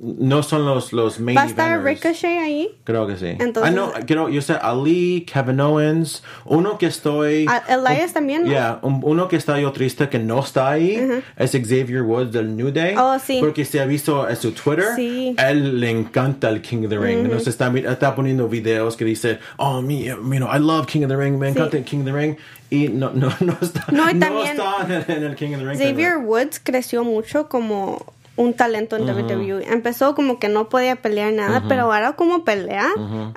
No 0.03 0.43
son 0.43 0.65
los, 0.65 0.95
los 0.95 1.21
main 1.21 1.37
¿Va 1.37 1.43
a 1.43 1.47
estar. 1.47 1.83
Ricochet 1.85 2.25
ahí? 2.41 2.71
Creo 2.85 3.07
que 3.07 3.17
sí. 3.19 3.27
Entonces- 3.39 3.65
Ah, 3.65 3.71
no, 3.71 3.93
quiero, 4.07 4.31
yo 4.31 4.41
sé 4.41 4.55
Ali, 4.55 5.27
Kevin 5.31 5.61
Owens, 5.61 6.23
uno 6.47 6.79
que 6.79 6.87
estoy... 6.87 7.45
Ah, 7.49 7.63
Elias 7.69 8.15
también, 8.15 8.45
¿no? 8.45 8.49
Yeah, 8.51 8.79
un- 8.81 9.01
uno 9.05 9.29
que 9.29 9.37
está 9.37 9.61
yo 9.61 9.73
triste 9.73 10.09
que 10.09 10.19
no 10.19 10.41
está 10.41 10.71
ahí 10.71 11.23
es 11.37 11.51
Xavier 11.53 12.01
Woods 12.03 12.33
del 12.33 12.57
New 12.57 12.71
Day. 12.73 12.95
Oh, 12.97 13.19
sí. 13.19 13.39
Porque 13.41 13.67
se 13.67 13.79
ha 13.79 13.85
visto 13.85 14.27
en 14.27 14.37
su 14.37 14.53
Twitter, 14.53 14.87
Sí. 14.97 15.35
él 15.37 15.79
le 15.81 15.91
encanta 15.91 16.49
el 16.49 16.63
King 16.63 16.85
of 16.85 16.89
the 16.91 16.99
Ring. 16.99 17.19
Entonces 17.25 17.49
está, 17.49 17.69
mi- 17.69 17.81
está 17.81 18.15
poniendo 18.15 18.49
videos 18.49 18.97
que 18.97 19.05
dice, 19.05 19.39
oh, 19.59 19.83
me, 19.83 20.05
you 20.05 20.17
know, 20.17 20.49
I 20.51 20.59
love 20.59 20.87
King 20.87 21.03
of 21.03 21.09
the 21.11 21.17
Ring, 21.17 21.37
me 21.39 21.51
encanta 21.51 21.77
el 21.77 21.85
King 21.85 21.99
of 22.01 22.05
the 22.07 22.13
Ring. 22.13 22.37
Y 22.71 22.89
no, 22.89 23.11
no, 23.13 23.29
no 23.41 23.55
está, 23.61 23.85
No, 23.93 24.05
también- 24.19 24.53
está 24.59 24.87
en, 25.09 25.17
en 25.19 25.25
el 25.25 25.35
King 25.37 25.53
of 25.55 25.59
the 25.61 25.67
Ring. 25.67 25.79
Xavier 25.79 26.17
Woods 26.19 26.59
creció 26.63 27.05
mucho 27.05 27.49
como 27.51 28.07
un 28.37 28.55
talento 28.55 28.97
en 28.97 29.03
WWE. 29.05 29.71
Empezó 29.71 30.14
como 30.14 30.38
que 30.38 30.49
no 30.49 30.71
podía 30.71 30.97
pelear 30.97 31.31
nada, 31.33 31.64
pero 31.69 31.83
ahora 31.93 32.12
como 32.14 32.43
pelea, 32.45 32.87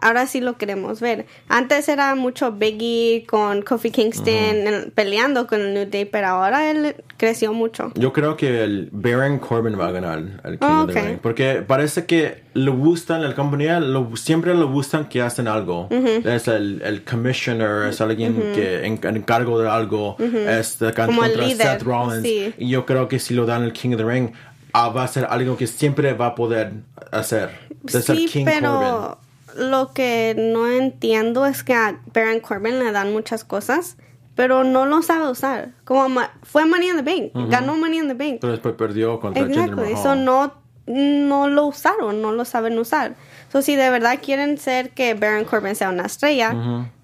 ahora 0.01 0.25
sí 0.27 0.39
lo 0.39 0.57
queremos 0.57 1.01
ver. 1.01 1.25
Antes 1.49 1.89
era 1.89 2.15
mucho 2.15 2.53
Biggie 2.53 3.25
con 3.27 3.63
Kofi 3.63 3.91
Kingston 3.91 4.91
peleando 4.95 5.45
con 5.47 5.59
el 5.59 5.73
New 5.73 5.89
Day, 5.89 6.05
pero 6.05 6.27
ahora 6.27 6.71
él 6.71 6.95
creció 7.17 7.51
mucho. 7.53 7.91
Yo 7.95 8.13
creo 8.13 8.37
que 8.37 8.63
el 8.63 8.89
Baron 8.93 9.39
Corbin 9.39 9.77
va 9.77 9.87
a 9.87 9.91
ganar 9.91 10.19
el 10.43 10.59
King 10.59 10.67
Oh, 10.69 10.83
of 10.83 10.93
the. 10.93 11.01
Ring. 11.01 11.17
Porque 11.21 11.63
parece 11.67 12.05
que 12.05 12.43
le 12.53 12.71
gustan, 12.71 13.23
la 13.23 13.33
compañía 13.35 13.79
lo- 13.81 14.15
siempre 14.15 14.53
le 14.55 14.63
gustan 14.63 15.09
que 15.09 15.21
hacen 15.21 15.47
algo. 15.49 15.89
Es 15.91 16.47
el, 16.47 16.81
el 16.83 17.03
commissioner, 17.03 17.87
es 17.89 17.99
alguien 17.99 18.35
que 18.55 18.85
en, 18.85 18.99
en 19.03 19.21
cargo 19.23 19.59
de 19.59 19.69
algo. 19.69 20.15
Es 20.19 20.79
de 20.79 20.89
el 20.89 20.93
contra 20.93 21.27
líder, 21.27 21.57
Seth 21.67 21.81
Rollins. 21.83 22.23
sí. 22.23 22.53
Y 22.57 22.69
yo 22.69 22.85
creo 22.85 23.07
que 23.07 23.19
si 23.19 23.33
lo 23.33 23.45
dan 23.45 23.63
el 23.63 23.73
King 23.73 23.91
of 23.91 23.97
the 23.97 24.05
Ring, 24.05 24.29
ah, 24.73 24.89
va 24.89 25.03
a 25.03 25.07
ser 25.07 25.25
algo 25.29 25.55
que 25.57 25.67
siempre 25.67 26.13
va 26.13 26.27
a 26.27 26.35
poder 26.35 26.73
hacer. 27.11 27.49
De 27.83 28.01
ser 28.01 28.17
Sí, 28.17 28.27
King 28.27 28.45
pero 28.45 29.19
lo 29.57 29.93
que 29.93 30.35
no 30.37 30.67
entiendo 30.67 31.45
es 31.45 31.63
que 31.63 31.73
a 31.73 31.99
Baron 32.13 32.39
Corbin 32.39 32.79
le 32.79 32.91
dan 32.91 33.13
muchas 33.13 33.43
cosas, 33.43 33.97
pero 34.35 34.63
no 34.63 34.85
lo 34.85 35.01
sabe 35.03 35.29
usar. 35.29 35.69
Como 35.85 36.09
ma- 36.09 36.31
fue 36.41 36.65
Money 36.65 36.89
in 36.89 36.95
the 36.97 37.03
Bank, 37.03 37.49
ganó 37.49 37.75
Money 37.77 37.99
in 37.99 38.07
the 38.07 38.13
Bank. 38.15 38.39
Pero 38.41 38.51
después 38.51 38.73
perdió 38.75 39.19
contra 39.19 39.43
Jinder 39.43 39.61
Exacto, 39.65 39.81
Mahal. 39.81 39.93
eso 39.93 40.15
no, 40.15 40.53
no 40.87 41.47
lo 41.49 41.65
usaron, 41.67 42.21
no 42.21 42.31
lo 42.31 42.43
saben 42.45 42.77
usar. 42.79 43.13
So, 43.51 43.61
si 43.61 43.75
de 43.75 43.89
verdad 43.91 44.17
quieren 44.23 44.57
ser 44.57 44.89
que 44.89 45.13
Baron 45.13 45.45
Corbin 45.45 45.75
sea 45.75 45.89
una 45.91 46.07
estrella, 46.07 46.51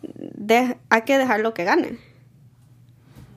de- 0.01 0.77
hay 0.89 1.01
que 1.03 1.17
dejarlo 1.19 1.53
que 1.53 1.63
gane. 1.65 1.99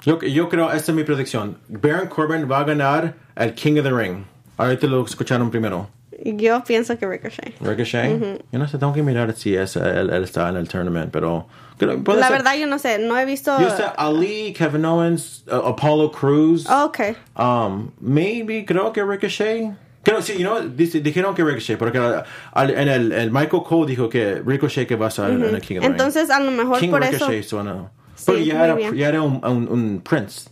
Yo, 0.04 0.20
yo 0.20 0.48
creo, 0.48 0.72
esta 0.72 0.90
es 0.90 0.96
mi 0.96 1.04
predicción. 1.04 1.58
Baron 1.68 2.08
Corbin 2.08 2.50
va 2.50 2.60
a 2.60 2.64
ganar 2.64 3.14
el 3.36 3.54
King 3.54 3.78
of 3.78 3.84
the 3.84 3.92
Ring. 3.92 4.24
Ahorita 4.56 4.86
lo 4.86 5.04
escucharon 5.04 5.50
primero. 5.50 5.88
Yo 6.24 6.62
pienso 6.64 6.96
que 6.98 7.06
Ricochet. 7.06 7.54
Ricochet. 7.60 8.40
Yo 8.52 8.58
no 8.58 8.68
sé, 8.68 8.78
tengo 8.78 8.92
que 8.92 9.02
mirar 9.02 9.32
si 9.34 9.56
es, 9.56 9.76
él, 9.76 10.10
él 10.10 10.24
está 10.24 10.48
en 10.48 10.56
el 10.56 10.68
tournament, 10.68 11.10
pero... 11.10 11.46
puede 11.78 12.20
La 12.20 12.28
ser. 12.28 12.36
verdad 12.36 12.54
yo 12.56 12.66
no 12.66 12.78
sé, 12.78 12.98
no 12.98 13.18
he 13.18 13.24
visto... 13.24 13.60
Yo 13.60 13.70
sé 13.70 13.84
Ali, 13.96 14.52
Kevin 14.52 14.84
Owens, 14.84 15.44
uh, 15.48 15.68
Apollo 15.68 16.12
Cruz. 16.12 16.66
Oh, 16.68 16.84
ok. 16.84 17.16
Um, 17.36 17.90
maybe, 18.00 18.64
creo 18.64 18.92
que 18.92 19.02
Ricochet. 19.02 19.72
Creo, 20.04 20.20
sí, 20.22 20.34
you 20.34 20.40
know, 20.40 20.60
dijeron 20.60 21.34
que 21.34 21.42
Ricochet, 21.42 21.78
porque 21.78 21.98
uh, 21.98 22.22
en 22.54 22.88
el, 22.88 23.12
el 23.12 23.30
Michael 23.32 23.62
Cole 23.64 23.86
dijo 23.86 24.08
que 24.08 24.42
Ricochet 24.44 24.86
que 24.86 24.94
va 24.94 25.06
a 25.06 25.08
estar 25.08 25.30
en 25.30 25.42
el 25.42 25.60
King 25.60 25.78
of 25.78 25.82
the 25.82 25.88
Ring. 25.88 25.92
Entonces 25.92 26.30
a 26.30 26.38
lo 26.38 26.50
mejor 26.52 26.78
King 26.78 26.90
por 26.90 27.02
eso... 27.02 27.26
Ricochet 27.28 27.90
Porque 28.26 28.44
ya 28.44 28.64
era, 28.64 28.78
ya 28.92 29.08
era 29.08 29.22
un, 29.22 29.40
un, 29.44 29.68
un 29.68 30.00
Prince. 30.00 30.48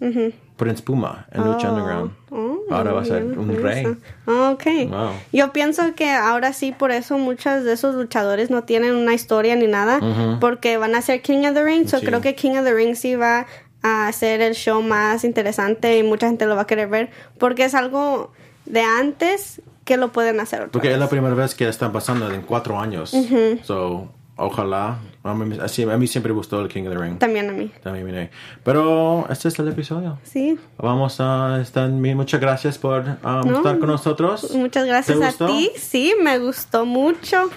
Prince 0.57 0.83
Puma 0.83 1.27
en 1.33 1.43
Lucha 1.45 1.71
Underground. 1.73 2.13
Oh, 2.31 2.59
ahora 2.71 2.93
va 2.93 3.01
a 3.01 3.05
ser 3.07 3.23
un 3.39 3.57
rey. 3.63 3.87
Ah, 4.27 4.51
Ok. 4.53 4.65
Wow. 4.91 5.11
Yo 5.33 5.53
pienso 5.53 5.95
que 5.95 6.11
ahora 6.11 6.53
sí, 6.53 6.73
por 6.73 6.91
eso 6.91 7.17
muchos 7.17 7.65
de 7.65 7.73
esos 7.73 7.95
luchadores 7.95 8.51
no 8.51 8.65
tienen 8.65 8.95
una 8.95 9.15
historia 9.15 9.57
ni 9.57 9.67
nada, 9.67 10.01
porque 10.41 10.77
van 10.77 10.95
a 10.95 11.01
ser 11.03 11.23
King 11.23 11.47
of 11.47 11.55
the 11.55 11.65
Ring. 11.65 11.87
So 11.89 11.99
Sí. 12.01 12.07
creo 12.07 12.21
que 12.21 12.35
King 12.35 12.53
of 12.59 12.65
the 12.65 12.75
Ring 12.75 12.95
sí 12.95 13.15
va 13.17 13.47
a 13.83 14.07
hacer 14.09 14.43
el 14.43 14.55
show 14.55 14.83
más 14.83 15.25
interesante 15.25 15.97
y 15.97 16.03
mucha 16.03 16.27
gente 16.27 16.45
lo 16.45 16.55
va 16.57 16.63
a 16.63 16.67
querer 16.67 16.89
ver, 16.89 17.09
porque 17.39 17.65
es 17.65 17.75
algo 17.75 18.31
de 18.67 18.83
antes 18.83 19.63
que 19.87 19.97
lo 19.97 20.13
pueden 20.13 20.39
hacer 20.41 20.61
otra 20.61 20.73
Porque 20.73 20.89
es 20.89 20.95
vez. 20.95 21.01
la 21.01 21.09
primera 21.09 21.35
vez 21.35 21.55
que 21.55 21.67
están 21.67 21.91
pasando 21.91 22.31
en 22.31 22.43
cuatro 22.43 22.79
años. 22.79 23.17
So, 23.65 24.09
ojalá. 24.41 24.99
A 25.23 25.35
mí, 25.35 25.57
a 25.59 25.97
mí 25.99 26.07
siempre 26.07 26.33
gustó 26.33 26.61
el 26.61 26.69
King 26.69 26.85
of 26.85 26.95
the 26.95 26.99
Ring. 26.99 27.19
También 27.19 27.51
a 27.51 27.53
mí. 27.53 27.71
También 27.83 28.07
miré. 28.07 28.31
Pero 28.65 29.27
este 29.29 29.49
es 29.49 29.59
el 29.59 29.69
episodio. 29.69 30.19
Sí. 30.23 30.59
Vamos 30.79 31.21
a 31.21 31.61
estar. 31.61 31.89
Muchas 31.91 32.41
gracias 32.41 32.79
por 32.79 33.03
um, 33.03 33.17
No. 33.51 33.57
estar 33.59 33.79
con 33.79 33.89
nosotros. 33.89 34.51
Muchas 34.55 34.87
gracias 34.87 35.19
¿Te 35.37 35.45
a 35.45 35.47
ti. 35.47 35.71
Sí, 35.77 36.15
me 36.23 36.39
gustó 36.39 36.87
mucho. 36.87 37.51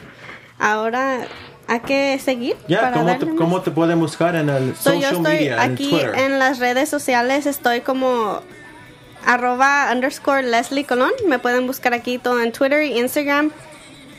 Ahora 0.59 1.21
hay 1.67 1.79
que 1.79 2.19
seguir. 2.19 2.55
Ya, 2.67 2.81
para 2.81 2.93
¿cómo, 2.97 3.17
te. 3.17 3.35
¿cómo 3.35 3.61
te 3.61 3.71
pueden 3.71 3.99
buscar 3.99 4.35
en 4.35 4.49
el 4.49 4.75
So, 4.75 4.93
yo 4.93 5.01
social 5.01 5.15
estoy 5.15 5.33
media, 5.33 5.61
aquí 5.61 5.85
en 5.85 5.89
Twitter? 5.89 6.15
en 6.19 6.39
las 6.39 6.59
redes 6.59 6.89
sociales, 6.89 7.45
estoy 7.45 7.81
como 7.81 8.41
arroba 9.25 9.89
underscore 9.93 10.43
Leslie 10.43 10.83
Colón. 10.85 11.11
Me 11.27 11.39
pueden 11.39 11.65
buscar 11.65 11.93
aquí 11.93 12.17
todo 12.17 12.41
en 12.41 12.51
Twitter 12.51 12.83
y 12.83 12.99
Instagram. 12.99 13.51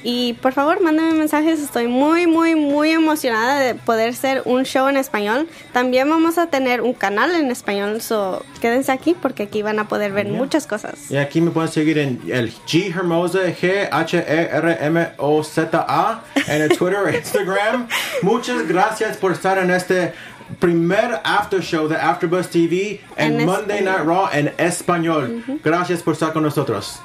Y 0.06 0.34
por 0.34 0.52
favor, 0.52 0.82
mándenme 0.82 1.14
mensajes. 1.14 1.60
Estoy 1.60 1.88
muy, 1.88 2.26
muy, 2.26 2.54
muy 2.54 2.90
emocionada 2.90 3.58
de 3.58 3.74
poder 3.74 4.14
ser 4.14 4.42
un 4.44 4.64
show 4.64 4.86
en 4.88 4.98
español. 4.98 5.48
También 5.72 6.10
vamos 6.10 6.36
a 6.36 6.48
tener 6.48 6.82
un 6.82 6.92
canal 6.92 7.34
en 7.34 7.50
español. 7.50 8.02
So, 8.02 8.44
quédense 8.60 8.92
aquí 8.92 9.16
porque 9.20 9.44
aquí 9.44 9.62
van 9.62 9.78
a 9.78 9.88
poder 9.88 10.12
ver 10.12 10.28
muchas 10.28 10.66
cosas. 10.66 11.10
Y 11.10 11.16
aquí 11.16 11.40
me 11.40 11.50
pueden 11.50 11.72
seguir 11.72 11.96
en 11.96 12.20
el 12.28 12.52
G 12.66 12.94
Hermosa, 12.94 13.38
G 13.46 13.88
H 13.90 14.18
E 14.18 14.48
R 14.52 14.76
M 14.78 15.08
O 15.16 15.42
Z 15.42 15.84
A, 15.88 16.22
en 16.48 16.62
el 16.62 16.76
Twitter 16.76 17.08
e 17.08 17.16
Instagram. 17.24 17.88
Muchas 18.20 18.68
gracias 18.68 19.16
por 19.16 19.32
estar 19.32 19.56
en 19.56 19.70
este 19.70 20.12
primer 20.60 21.18
after 21.24 21.62
show 21.62 21.88
de 21.88 21.96
AfterBuzz 21.96 22.48
TV 22.48 23.00
en, 23.16 23.40
En 23.40 23.46
Monday. 23.46 23.82
Night 23.82 24.04
Raw 24.04 24.28
en 24.34 24.52
español. 24.58 25.42
Gracias 25.64 26.02
por 26.02 26.12
estar 26.12 26.34
con 26.34 26.42
nosotros. 26.42 27.00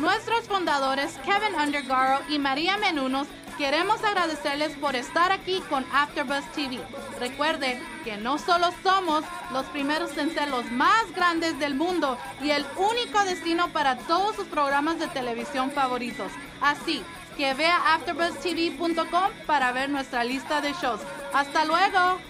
Nuestros 0.00 0.48
fundadores 0.48 1.12
Kevin 1.26 1.60
Undergaro 1.60 2.20
y 2.30 2.38
María 2.38 2.78
Menunos 2.78 3.28
queremos 3.58 4.02
agradecerles 4.02 4.74
por 4.78 4.96
estar 4.96 5.30
aquí 5.30 5.62
con 5.68 5.84
AfterBuzz 5.92 6.50
TV. 6.54 6.80
Recuerde 7.18 7.78
que 8.02 8.16
no 8.16 8.38
solo 8.38 8.72
somos 8.82 9.24
los 9.52 9.66
primeros 9.66 10.16
en 10.16 10.32
ser 10.32 10.48
los 10.48 10.64
más 10.72 11.14
grandes 11.14 11.58
del 11.58 11.74
mundo 11.74 12.16
y 12.40 12.48
el 12.48 12.64
único 12.78 13.22
destino 13.24 13.68
para 13.74 13.98
todos 13.98 14.36
sus 14.36 14.46
programas 14.46 14.98
de 14.98 15.06
televisión 15.08 15.70
favoritos. 15.70 16.32
Así 16.62 17.02
que 17.36 17.52
vea 17.52 17.94
AfterBuzzTV.com 17.94 19.30
para 19.46 19.70
ver 19.72 19.90
nuestra 19.90 20.24
lista 20.24 20.62
de 20.62 20.72
shows. 20.72 21.02
Hasta 21.34 21.66
luego. 21.66 22.29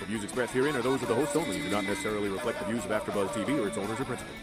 The 0.00 0.06
views 0.06 0.24
expressed 0.24 0.54
herein 0.54 0.74
are 0.76 0.82
those 0.82 1.02
of 1.02 1.08
the 1.08 1.14
hosts 1.14 1.36
only 1.36 1.56
and 1.56 1.64
do 1.64 1.70
not 1.70 1.84
necessarily 1.84 2.30
reflect 2.30 2.58
the 2.58 2.64
views 2.64 2.82
of 2.86 2.90
AfterBuzz 2.90 3.28
TV 3.28 3.62
or 3.62 3.68
its 3.68 3.76
owners 3.76 4.00
or 4.00 4.04
principals. 4.06 4.34